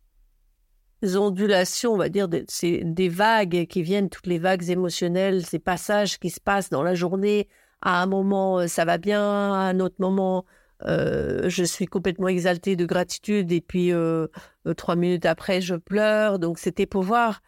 ondulations, 1.16 1.92
on 1.92 1.96
va 1.96 2.08
dire, 2.08 2.28
c'est 2.48 2.82
des 2.84 3.08
vagues 3.08 3.66
qui 3.66 3.82
viennent, 3.82 4.08
toutes 4.08 4.26
les 4.26 4.38
vagues 4.38 4.68
émotionnelles, 4.70 5.44
ces 5.44 5.58
passages 5.58 6.18
qui 6.18 6.30
se 6.30 6.40
passent 6.40 6.70
dans 6.70 6.82
la 6.82 6.94
journée. 6.94 7.48
À 7.80 8.02
un 8.02 8.06
moment, 8.06 8.66
ça 8.68 8.84
va 8.84 8.98
bien, 8.98 9.20
à 9.20 9.68
un 9.68 9.80
autre 9.80 9.96
moment, 9.98 10.44
euh, 10.86 11.48
je 11.48 11.64
suis 11.64 11.86
complètement 11.86 12.28
exaltée 12.28 12.76
de 12.76 12.84
gratitude 12.84 13.52
et 13.52 13.60
puis 13.60 13.92
euh, 13.92 14.26
euh, 14.66 14.74
trois 14.74 14.96
minutes 14.96 15.26
après, 15.26 15.60
je 15.60 15.74
pleure. 15.74 16.38
Donc, 16.38 16.58
c'était 16.58 16.86
pouvoir 16.86 17.42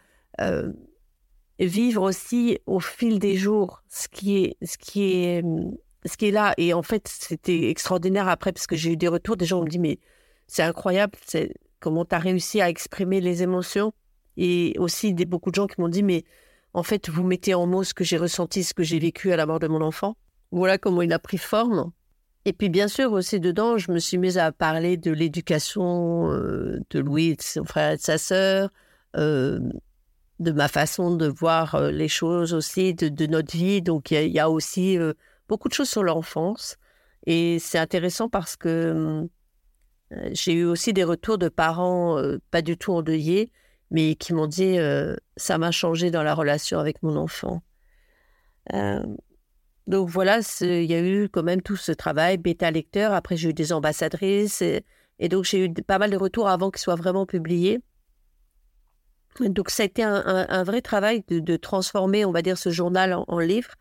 vivre 1.61 2.03
aussi 2.03 2.59
au 2.67 2.81
fil 2.81 3.21
des 3.21 3.37
jours 3.37 3.85
ce 3.89 4.09
qui 4.09 4.39
est, 4.39 4.57
ce 4.67 4.77
qui 4.77 5.03
est, 5.05 5.45
ce 6.05 6.17
qui 6.17 6.27
est 6.27 6.31
là. 6.33 6.55
Et 6.59 6.75
en 6.75 6.83
fait, 6.83 7.07
c'était 7.07 7.71
extraordinaire 7.71 8.29
après 8.29 8.53
parce 8.53 8.67
que 8.67 8.75
j'ai 8.75 8.93
eu 8.93 8.97
des 8.97 9.09
retours. 9.09 9.37
Des 9.37 9.47
gens 9.47 9.63
me 9.63 9.69
dit 9.69 9.79
mais 9.79 10.01
c'est 10.49 10.63
incroyable, 10.63 11.17
comment 11.79 12.05
tu 12.05 12.15
as 12.15 12.19
réussi 12.19 12.61
à 12.61 12.69
exprimer 12.69 13.21
les 13.21 13.43
émotions. 13.43 13.93
Et 14.37 14.75
aussi 14.79 15.15
des, 15.15 15.27
beaucoup 15.27 15.51
de 15.51 15.55
gens 15.55 15.69
qui 15.69 15.81
m'ont 15.81 15.89
dit 15.89 16.03
mais 16.03 16.25
en 16.73 16.83
fait, 16.83 17.09
vous 17.09 17.23
mettez 17.23 17.55
en 17.55 17.67
mots 17.67 17.85
ce 17.85 17.95
que 17.95 18.03
j'ai 18.03 18.17
ressenti, 18.17 18.65
ce 18.65 18.75
que 18.75 18.83
j'ai 18.83 18.99
vécu 18.99 19.33
à 19.33 19.37
la 19.37 19.47
mort 19.47 19.61
de 19.61 19.69
mon 19.69 19.81
enfant. 19.81 20.17
Voilà 20.51 20.77
comment 20.77 21.03
il 21.03 21.13
a 21.13 21.21
pris 21.21 21.39
forme. 21.39 21.93
Et 22.47 22.53
puis 22.53 22.69
bien 22.69 22.89
sûr 22.89 23.13
aussi 23.13 23.41
dedans, 23.41 23.79
je 23.79 23.91
me 23.91 23.99
suis 23.99 24.19
mise 24.19 24.37
à 24.37 24.53
parler 24.53 24.97
de 24.97 25.11
l'éducation 25.11 26.31
euh, 26.31 26.81
de 26.91 26.99
Louis, 26.99 27.37
de 27.37 27.43
son 27.43 27.65
frère 27.65 27.93
et 27.93 27.97
de 27.97 28.03
sa 28.03 28.19
sœur, 28.19 28.69
euh, 29.17 29.61
de 30.41 30.53
ma 30.53 30.69
façon 30.69 31.17
de 31.17 31.27
voir 31.27 31.75
euh, 31.75 31.91
les 31.91 32.09
choses 32.09 32.53
aussi, 32.53 32.93
de, 32.95 33.27
notre 33.27 33.57
vie. 33.57 33.81
Donc 33.81 34.11
il 34.11 34.29
y, 34.29 34.39
a 34.39 34.51
aussi 34.51 34.99
beaucoup 35.49 35.69
de 35.69 35.75
choses 35.75 35.89
sur 35.89 36.03
l'enfance. 36.03 36.77
Et 37.27 37.59
c'est 37.59 37.79
intéressant 37.79 38.29
parce 38.29 38.57
que 38.57 39.27
j'ai 40.33 40.53
eu 40.53 40.65
aussi 40.65 40.93
des 40.93 41.05
retours 41.05 41.39
de 41.39 41.49
parents 41.49 42.21
pas 42.51 42.61
du 42.61 42.77
tout 42.77 42.93
endeuillés, 42.93 43.51
mais 43.91 44.15
qui 44.17 44.35
m'ont 44.35 44.47
dit 44.47 44.77
ça 45.39 45.57
m'a 45.57 45.71
changé 45.71 46.11
dans 46.11 46.23
la 46.23 46.35
relation 46.35 46.79
avec 46.79 47.03
mon 47.03 47.17
enfant. 47.17 47.63
Donc 49.87 50.09
voilà, 50.09 50.41
il 50.63 50.85
y 50.85 50.95
a 50.95 51.03
eu 51.03 51.29
quand 51.29 51.43
même 51.43 51.61
tout 51.61 51.77
ce 51.77 51.93
travail, 51.93 52.39
bêta 52.39 52.71
lecteur. 52.71 53.13
Après, 53.13 53.37
j'ai 53.37 53.51
eu 53.51 53.55
des 53.55 53.73
ambassadrices 53.73 54.63
et, 54.63 54.85
donc 55.29 55.45
j'ai 55.45 55.65
eu 55.65 55.73
pas 55.73 55.99
mal 55.99 56.11
de 56.11 56.17
retours 56.17 56.49
avant 56.49 56.71
qu'il 56.71 56.81
soit 56.81 56.95
vraiment 56.95 57.27
publié. 57.27 57.81
Donc 59.41 59.69
ça 59.71 59.83
a 59.83 59.87
été 59.87 60.03
un, 60.03 60.63
vrai 60.65 60.81
travail 60.81 61.25
de, 61.29 61.57
transformer, 61.57 62.25
on 62.25 62.33
va 62.33 62.41
dire, 62.41 62.57
ce 62.57 62.71
journal 62.71 63.15
en, 63.15 63.39
livre. 63.41 63.75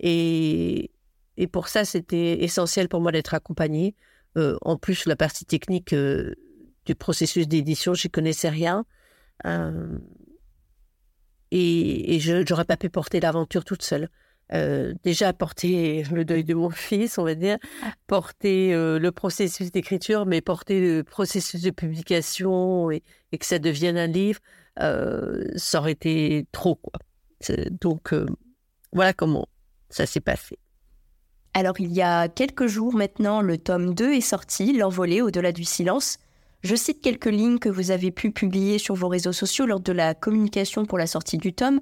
Et, 0.00 0.90
pour 1.52 1.68
ça, 1.68 1.84
c'était 1.84 2.42
essentiel 2.42 2.88
pour 2.88 3.00
moi 3.00 3.12
d'être 3.12 3.34
accompagné. 3.34 3.94
Euh, 4.38 4.56
en 4.62 4.78
plus, 4.78 5.06
la 5.06 5.16
partie 5.16 5.44
technique 5.44 5.92
euh, 5.92 6.34
du 6.86 6.94
processus 6.94 7.46
d'édition, 7.46 7.92
je 7.94 8.06
n'y 8.06 8.10
connaissais 8.10 8.48
rien. 8.48 8.86
Euh, 9.44 9.98
et 11.50 12.18
je 12.20 12.48
n'aurais 12.48 12.64
pas 12.64 12.78
pu 12.78 12.88
porter 12.88 13.20
l'aventure 13.20 13.64
toute 13.64 13.82
seule. 13.82 14.08
Euh, 14.54 14.92
déjà 15.02 15.32
porter 15.32 16.04
le 16.12 16.26
deuil 16.26 16.44
de 16.44 16.54
mon 16.54 16.70
fils, 16.70 17.16
on 17.18 17.24
va 17.24 17.34
dire, 17.34 17.58
porter 18.06 18.74
euh, 18.74 18.98
le 18.98 19.10
processus 19.10 19.72
d'écriture, 19.72 20.26
mais 20.26 20.40
porter 20.40 20.80
le 20.80 21.04
processus 21.04 21.62
de 21.62 21.70
publication 21.70 22.90
et, 22.90 23.02
que 23.38 23.46
ça 23.46 23.58
devienne 23.58 23.96
un 23.96 24.06
livre, 24.06 24.40
euh, 24.80 25.44
ça 25.56 25.80
aurait 25.80 25.92
été 25.92 26.46
trop, 26.52 26.74
quoi. 26.74 26.92
Donc, 27.70 28.14
voilà 28.92 29.12
comment 29.12 29.48
ça 29.88 30.06
s'est 30.06 30.20
passé. 30.20 30.58
Alors, 31.54 31.80
il 31.80 31.92
y 31.92 32.00
a 32.00 32.28
quelques 32.28 32.66
jours 32.66 32.94
maintenant, 32.94 33.40
le 33.40 33.58
tome 33.58 33.94
2 33.94 34.12
est 34.12 34.20
sorti, 34.20 34.72
L'envolée 34.72 35.22
au-delà 35.22 35.50
du 35.50 35.64
silence. 35.64 36.18
Je 36.62 36.76
cite 36.76 37.00
quelques 37.00 37.26
lignes 37.26 37.58
que 37.58 37.68
vous 37.68 37.90
avez 37.90 38.12
pu 38.12 38.30
publier 38.30 38.78
sur 38.78 38.94
vos 38.94 39.08
réseaux 39.08 39.32
sociaux 39.32 39.66
lors 39.66 39.80
de 39.80 39.92
la 39.92 40.14
communication 40.14 40.86
pour 40.86 40.98
la 40.98 41.08
sortie 41.08 41.36
du 41.36 41.52
tome. 41.52 41.80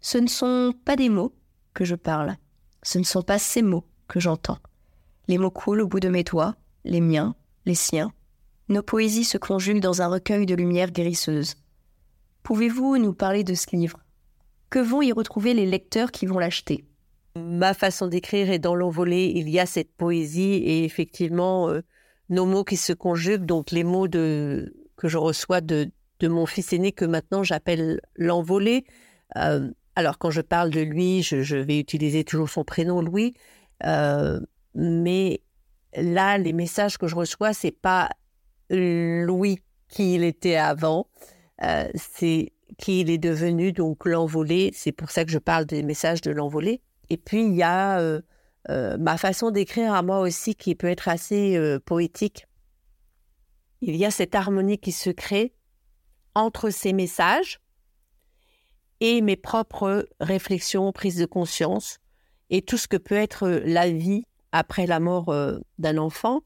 Ce 0.00 0.16
ne 0.16 0.28
sont 0.28 0.72
pas 0.86 0.96
des 0.96 1.10
mots, 1.10 1.34
que 1.76 1.84
je 1.84 1.94
parle, 1.94 2.34
ce 2.82 2.98
ne 2.98 3.04
sont 3.04 3.22
pas 3.22 3.38
ces 3.38 3.62
mots 3.62 3.84
que 4.08 4.18
j'entends. 4.18 4.58
Les 5.28 5.38
mots 5.38 5.50
coulent 5.50 5.82
au 5.82 5.86
bout 5.86 6.00
de 6.00 6.08
mes 6.08 6.24
doigts, 6.24 6.56
les 6.84 7.02
miens, 7.02 7.36
les 7.66 7.74
siens. 7.74 8.12
Nos 8.68 8.82
poésies 8.82 9.24
se 9.24 9.38
conjuguent 9.38 9.80
dans 9.80 10.00
un 10.00 10.08
recueil 10.08 10.46
de 10.46 10.54
lumière 10.54 10.90
guérisseuse. 10.90 11.54
Pouvez-vous 12.42 12.96
nous 12.96 13.12
parler 13.12 13.44
de 13.44 13.54
ce 13.54 13.76
livre? 13.76 14.00
Que 14.70 14.78
vont 14.78 15.02
y 15.02 15.12
retrouver 15.12 15.52
les 15.52 15.66
lecteurs 15.66 16.10
qui 16.10 16.26
vont 16.26 16.38
l'acheter? 16.38 16.84
Ma 17.36 17.74
façon 17.74 18.06
d'écrire 18.06 18.50
est 18.50 18.58
dans 18.58 18.74
l'envolée, 18.74 19.32
il 19.34 19.50
y 19.50 19.60
a 19.60 19.66
cette 19.66 19.92
poésie 19.92 20.54
et 20.54 20.84
effectivement 20.84 21.68
euh, 21.68 21.82
nos 22.30 22.46
mots 22.46 22.64
qui 22.64 22.78
se 22.78 22.94
conjuguent, 22.94 23.44
donc 23.44 23.70
les 23.70 23.84
mots 23.84 24.08
de, 24.08 24.74
que 24.96 25.08
je 25.08 25.18
reçois 25.18 25.60
de, 25.60 25.90
de 26.20 26.28
mon 26.28 26.46
fils 26.46 26.72
aîné 26.72 26.92
que 26.92 27.04
maintenant 27.04 27.42
j'appelle 27.42 28.00
l'envolée. 28.16 28.86
Euh, 29.36 29.70
alors 29.96 30.18
quand 30.18 30.30
je 30.30 30.42
parle 30.42 30.70
de 30.70 30.80
lui, 30.80 31.22
je, 31.22 31.56
vais 31.56 31.80
utiliser 31.80 32.22
toujours 32.22 32.50
son 32.50 32.64
prénom 32.64 33.00
Louis, 33.00 33.34
euh, 33.84 34.38
mais 34.74 35.40
là 35.96 36.38
les 36.38 36.52
messages 36.52 36.98
que 36.98 37.08
je 37.08 37.16
reçois 37.16 37.52
c'est 37.52 37.72
pas 37.72 38.10
Louis 38.70 39.58
qui 39.88 40.14
il 40.14 40.24
était 40.24 40.56
avant, 40.56 41.08
euh, 41.62 41.88
c'est 41.94 42.52
qui 42.78 43.00
il 43.00 43.10
est 43.10 43.18
devenu 43.18 43.72
donc 43.72 44.04
l'envolé. 44.04 44.70
C'est 44.74 44.92
pour 44.92 45.10
ça 45.10 45.24
que 45.24 45.30
je 45.30 45.38
parle 45.38 45.64
des 45.64 45.82
messages 45.82 46.20
de 46.20 46.30
l'envolé. 46.30 46.82
Et 47.08 47.16
puis 47.16 47.44
il 47.44 47.54
y 47.54 47.62
a 47.62 48.20
ma 48.68 49.16
façon 49.16 49.52
d'écrire 49.52 49.94
à 49.94 50.02
moi 50.02 50.18
aussi 50.18 50.56
qui 50.56 50.74
peut 50.74 50.88
être 50.88 51.08
assez 51.08 51.78
poétique. 51.86 52.46
Il 53.80 53.94
y 53.94 54.04
a 54.04 54.10
cette 54.10 54.34
harmonie 54.34 54.78
qui 54.78 54.90
se 54.90 55.10
crée 55.10 55.54
entre 56.34 56.70
ces 56.70 56.92
messages 56.92 57.60
et 59.00 59.20
mes 59.20 59.36
propres 59.36 60.08
réflexions, 60.20 60.92
prises 60.92 61.18
de 61.18 61.26
conscience 61.26 61.98
et 62.50 62.62
tout 62.62 62.78
ce 62.78 62.88
que 62.88 62.96
peut 62.96 63.16
être 63.16 63.48
la 63.48 63.90
vie 63.90 64.24
après 64.52 64.86
la 64.86 65.00
mort 65.00 65.28
euh, 65.28 65.58
d'un 65.78 65.98
enfant 65.98 66.42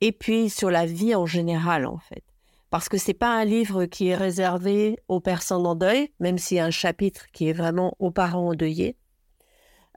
et 0.00 0.12
puis 0.12 0.50
sur 0.50 0.70
la 0.70 0.86
vie 0.86 1.14
en 1.14 1.26
général 1.26 1.86
en 1.86 1.98
fait. 1.98 2.22
Parce 2.70 2.88
que 2.88 2.98
c'est 2.98 3.14
pas 3.14 3.34
un 3.34 3.44
livre 3.44 3.86
qui 3.86 4.08
est 4.08 4.16
réservé 4.16 4.98
aux 5.08 5.20
personnes 5.20 5.66
en 5.66 5.74
deuil, 5.74 6.12
même 6.20 6.36
s'il 6.36 6.58
y 6.58 6.60
a 6.60 6.66
un 6.66 6.70
chapitre 6.70 7.26
qui 7.32 7.48
est 7.48 7.54
vraiment 7.54 7.94
aux 7.98 8.10
parents 8.10 8.48
endeuillés. 8.48 8.96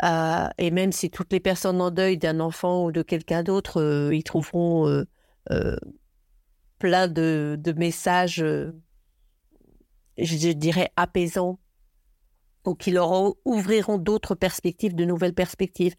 Euh, 0.04 0.48
et 0.58 0.72
même 0.72 0.94
si 0.94 1.12
toutes 1.12 1.34
les 1.34 1.42
personnes 1.42 1.82
en 1.82 1.92
deuil 1.92 2.18
d'un 2.18 2.40
enfant 2.40 2.86
ou 2.86 2.92
de 2.92 3.02
quelqu'un 3.02 3.44
d'autre 3.44 3.82
euh, 3.82 4.16
y 4.16 4.24
trouveront 4.24 5.06
plein 6.80 7.08
de, 7.08 7.58
de 7.60 7.72
messages 7.74 8.44
je 10.18 10.52
dirais, 10.52 10.92
apaisants, 10.96 11.60
ou 12.66 12.76
qui 12.76 12.92
leur 12.92 13.36
ouvriront 13.46 13.98
d'autres 13.98 14.36
perspectives, 14.36 14.96
de 14.96 15.06
nouvelles 15.06 15.34
perspectives. 15.34 15.96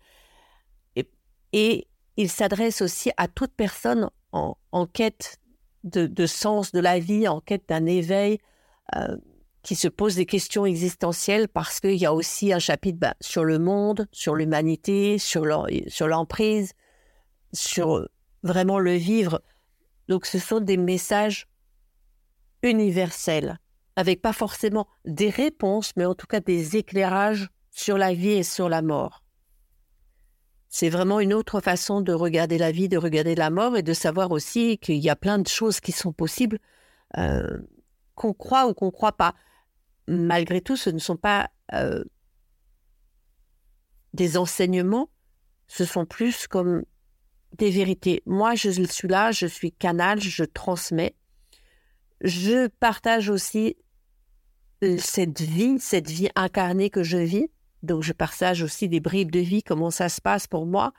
Et, 0.96 1.08
et 1.52 1.88
il 2.16 2.30
s'adresse 2.30 2.82
aussi 2.82 3.10
à 3.16 3.28
toute 3.28 3.52
personne 3.54 4.10
en, 4.32 4.86
quête 4.86 5.38
de, 5.84 6.26
sens 6.26 6.72
de 6.72 6.80
la 6.80 6.98
vie, 6.98 7.28
en 7.28 7.40
quête 7.40 7.68
d'un 7.68 7.86
éveil, 7.86 8.38
euh, 8.96 9.16
qui 9.62 9.74
se 9.74 9.88
pose 9.88 10.16
des 10.16 10.26
questions 10.26 10.66
existentielles 10.66 11.48
parce 11.48 11.80
qu'il 11.80 11.96
y 11.96 12.06
a 12.06 12.14
aussi 12.14 12.52
un 12.52 12.58
chapitre 12.58 12.98
bah, 12.98 13.14
sur 13.20 13.44
le 13.44 13.58
monde, 13.58 14.08
sur 14.10 14.34
l'humanité, 14.34 15.18
sur 15.18 15.44
l'emprise, 15.44 16.72
sur 17.52 18.08
vraiment 18.42 18.78
le 18.78 18.94
vivre. 18.94 19.40
Donc 20.08 20.26
ce 20.26 20.38
sont 20.38 20.60
des 20.60 20.76
messages 20.76 21.46
universels 22.62 23.58
avec 23.96 24.22
pas 24.22 24.32
forcément 24.32 24.88
des 25.04 25.30
réponses, 25.30 25.92
mais 25.96 26.04
en 26.04 26.14
tout 26.14 26.26
cas 26.26 26.40
des 26.40 26.76
éclairages 26.76 27.48
sur 27.70 27.98
la 27.98 28.14
vie 28.14 28.30
et 28.30 28.42
sur 28.42 28.68
la 28.68 28.82
mort. 28.82 29.22
C'est 30.68 30.88
vraiment 30.88 31.20
une 31.20 31.34
autre 31.34 31.60
façon 31.60 32.00
de 32.00 32.12
regarder 32.12 32.56
la 32.56 32.72
vie, 32.72 32.88
de 32.88 32.96
regarder 32.96 33.34
la 33.34 33.50
mort 33.50 33.76
et 33.76 33.82
de 33.82 33.92
savoir 33.92 34.30
aussi 34.30 34.78
qu'il 34.78 34.96
y 34.96 35.10
a 35.10 35.16
plein 35.16 35.38
de 35.38 35.46
choses 35.46 35.80
qui 35.80 35.92
sont 35.92 36.12
possibles, 36.12 36.58
euh, 37.18 37.58
qu'on 38.14 38.32
croit 38.32 38.66
ou 38.66 38.74
qu'on 38.74 38.86
ne 38.86 38.90
croit 38.90 39.12
pas. 39.12 39.34
Malgré 40.08 40.62
tout, 40.62 40.76
ce 40.76 40.88
ne 40.88 40.98
sont 40.98 41.16
pas 41.16 41.50
euh, 41.74 42.02
des 44.14 44.38
enseignements, 44.38 45.10
ce 45.66 45.84
sont 45.84 46.06
plus 46.06 46.46
comme 46.46 46.84
des 47.58 47.70
vérités. 47.70 48.22
Moi, 48.24 48.54
je 48.54 48.70
suis 48.70 49.08
là, 49.08 49.30
je 49.30 49.46
suis 49.46 49.72
canal, 49.72 50.20
je 50.20 50.44
transmets. 50.44 51.14
Je 52.22 52.68
partage 52.68 53.28
aussi 53.28 53.76
cette 54.98 55.40
vie, 55.40 55.78
cette 55.78 56.10
vie 56.10 56.28
incarnée 56.34 56.90
que 56.90 57.02
je 57.02 57.18
vis. 57.18 57.48
Donc, 57.82 58.02
je 58.02 58.12
partage 58.12 58.62
aussi 58.62 58.88
des 58.88 59.00
bribes 59.00 59.30
de 59.30 59.40
vie, 59.40 59.62
comment 59.62 59.90
ça 59.90 60.08
se 60.08 60.20
passe 60.20 60.46
pour 60.46 60.66
moi. 60.66 60.92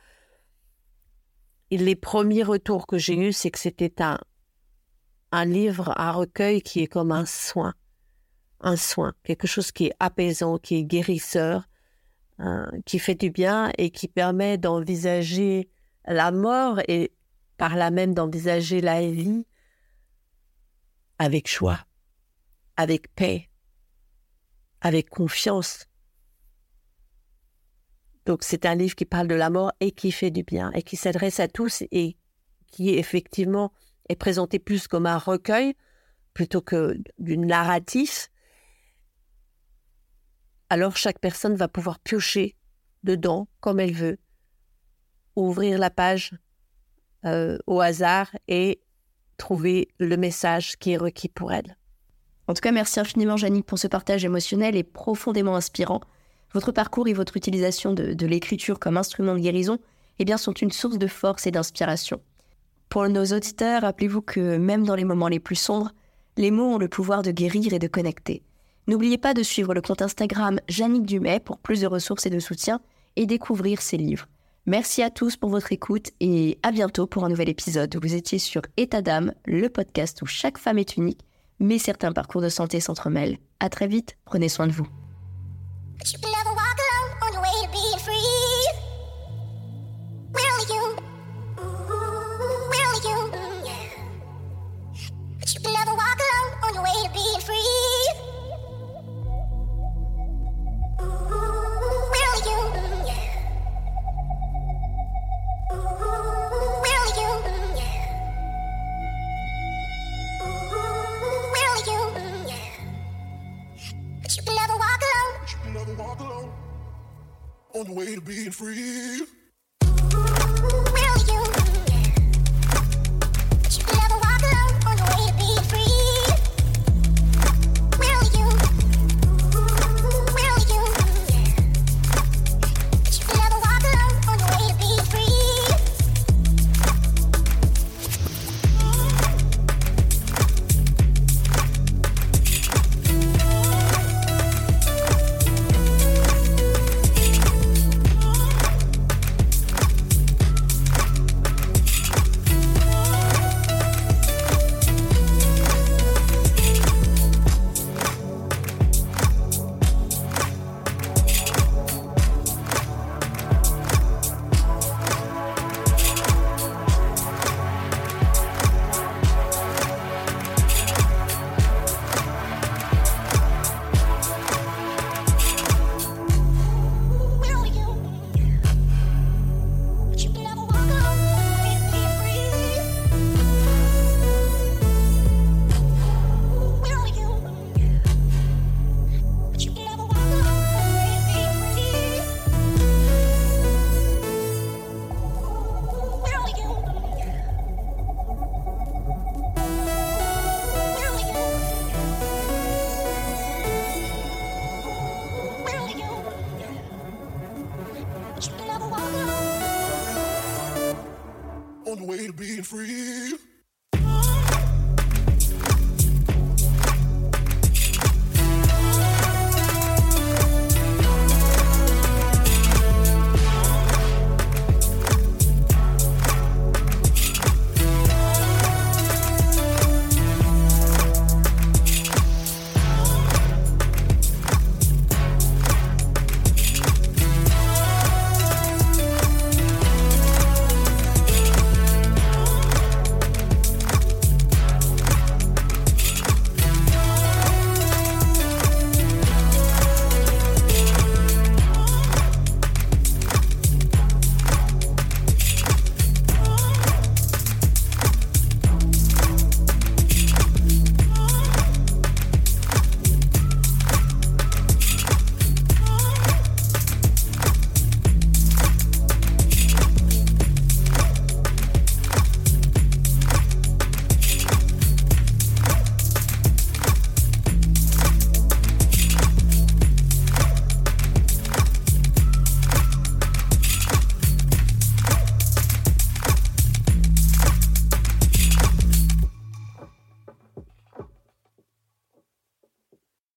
Et 1.72 1.78
les 1.78 1.96
premiers 1.96 2.44
retours 2.44 2.88
que 2.88 2.98
j'ai 2.98 3.18
eus, 3.18 3.34
c'est 3.34 3.52
que 3.52 3.60
c'était 3.60 4.02
un, 4.02 4.20
un 5.32 5.46
livre, 5.46 5.94
un 5.98 6.12
recueil 6.12 6.62
qui 6.62 6.82
est 6.82 6.88
comme 6.88 7.12
un 7.12 7.26
soin. 7.26 7.74
Un 8.60 8.76
soin, 8.76 9.14
quelque 9.24 9.48
chose 9.48 9.72
qui 9.72 9.88
est 9.88 9.94
apaisant, 10.00 10.58
qui 10.58 10.76
est 10.76 10.84
guérisseur, 10.84 11.68
hein, 12.38 12.72
qui 12.86 13.00
fait 13.00 13.16
du 13.16 13.30
bien 13.30 13.72
et 13.78 13.90
qui 13.90 14.08
permet 14.08 14.58
d'envisager 14.58 15.70
la 16.06 16.32
mort 16.32 16.80
et 16.88 17.12
par 17.58 17.76
là 17.76 17.92
même 17.92 18.14
d'envisager 18.14 18.80
la 18.80 19.02
vie 19.02 19.46
avec 21.18 21.50
joie, 21.50 21.80
avec 22.78 23.14
paix, 23.16 23.50
avec 24.84 25.10
confiance. 25.10 25.88
Donc 28.26 28.44
c'est 28.44 28.66
un 28.66 28.76
livre 28.76 28.96
qui 28.96 29.06
parle 29.06 29.28
de 29.28 29.36
la 29.36 29.50
mort 29.50 29.72
et 29.80 29.92
qui 29.92 30.12
fait 30.12 30.30
du 30.30 30.44
bien 30.44 30.72
et 30.74 30.84
qui 30.84 30.98
s'adresse 30.98 31.40
à 31.40 31.48
tous 31.48 31.84
et 31.92 32.18
qui 32.68 32.90
effectivement 32.90 33.72
est 34.10 34.16
présenté 34.16 34.60
plus 34.60 34.88
comme 34.88 35.06
un 35.06 35.18
recueil 35.18 35.74
plutôt 36.34 36.62
que 36.62 36.98
du 37.18 37.38
narratif. 37.38 38.30
Alors 40.70 40.98
chaque 40.98 41.20
personne 41.20 41.56
va 41.56 41.68
pouvoir 41.68 42.00
piocher 42.00 42.56
dedans 43.04 43.48
comme 43.62 43.80
elle 43.80 43.94
veut, 43.94 44.18
ouvrir 45.36 45.78
la 45.78 45.90
page 45.90 46.34
euh, 47.26 47.58
au 47.68 47.80
hasard 47.80 48.36
et 48.48 48.82
trouver 49.38 49.90
le 50.00 50.18
message 50.18 50.78
qui 50.78 50.92
est 50.92 50.98
requis 50.98 51.30
pour 51.30 51.54
elle. 51.54 51.78
En 52.48 52.54
tout 52.54 52.62
cas, 52.62 52.72
merci 52.72 53.00
infiniment, 53.00 53.38
Jannick, 53.38 53.66
pour 53.66 53.80
ce 53.80 53.88
partage 53.88 54.26
émotionnel 54.26 54.76
et 54.76 54.84
profondément 54.84 55.56
inspirant. 55.56 56.02
Votre 56.54 56.72
parcours 56.72 57.08
et 57.08 57.14
votre 57.14 57.38
utilisation 57.38 57.94
de, 57.94 58.26
l'écriture 58.26 58.80
comme 58.80 58.98
instrument 58.98 59.34
de 59.34 59.40
guérison 59.40 59.80
eh 60.20 60.26
bien, 60.26 60.38
sont 60.38 60.52
une 60.54 60.72
source 60.72 60.98
de 60.98 61.08
force 61.08 61.48
et 61.48 61.52
d'inspiration. 61.52 62.22
Pour 62.90 63.08
nos 63.10 63.26
auditeurs, 63.26 63.82
rappelez-vous 63.82 64.22
que 64.22 64.58
même 64.58 64.86
dans 64.86 64.96
les 64.96 65.06
moments 65.06 65.30
les 65.30 65.40
plus 65.40 65.56
sombres, 65.56 65.92
les 66.38 66.52
mots 66.52 66.76
ont 66.76 66.78
le 66.78 66.88
pouvoir 66.88 67.22
de 67.24 67.32
guérir 67.32 67.74
et 67.74 67.80
de 67.80 67.88
connecter. 67.88 68.44
N'oubliez 68.88 69.18
pas 69.18 69.34
de 69.34 69.42
suivre 69.42 69.74
le 69.74 69.82
compte 69.82 70.02
Instagram 70.02 70.60
Jannick 70.68 71.06
Dumais 71.06 71.40
pour 71.40 71.58
plus 71.58 71.82
de 71.82 71.88
ressources 71.88 72.26
et 72.26 72.30
de 72.30 72.40
soutien 72.40 72.82
et 73.16 73.26
découvrir 73.26 73.82
ses 73.82 73.98
livres. 73.98 74.28
Merci 74.66 75.02
à 75.02 75.10
tous 75.10 75.38
pour 75.38 75.50
votre 75.50 75.72
écoute 75.72 76.12
et 76.20 76.60
à 76.62 76.72
bientôt 76.72 77.08
pour 77.08 77.24
un 77.24 77.30
nouvel 77.30 77.50
épisode. 77.50 77.98
Vous 78.02 78.14
étiez 78.14 78.40
sur 78.40 78.62
État 78.78 79.02
d'âme, 79.02 79.34
le 79.46 79.70
podcast 79.70 80.22
où 80.22 80.26
chaque 80.26 80.58
femme 80.58 80.78
est 80.78 80.98
unique 80.98 81.22
mais 81.64 81.80
certains 81.80 82.12
parcours 82.12 82.42
de 82.42 82.50
santé 82.50 82.80
s'entremêlent. 82.80 83.38
À 83.60 83.70
très 83.70 83.88
vite, 83.88 84.18
prenez 84.26 84.50
soin 84.50 84.68
de 84.68 84.74
vous. 84.74 84.88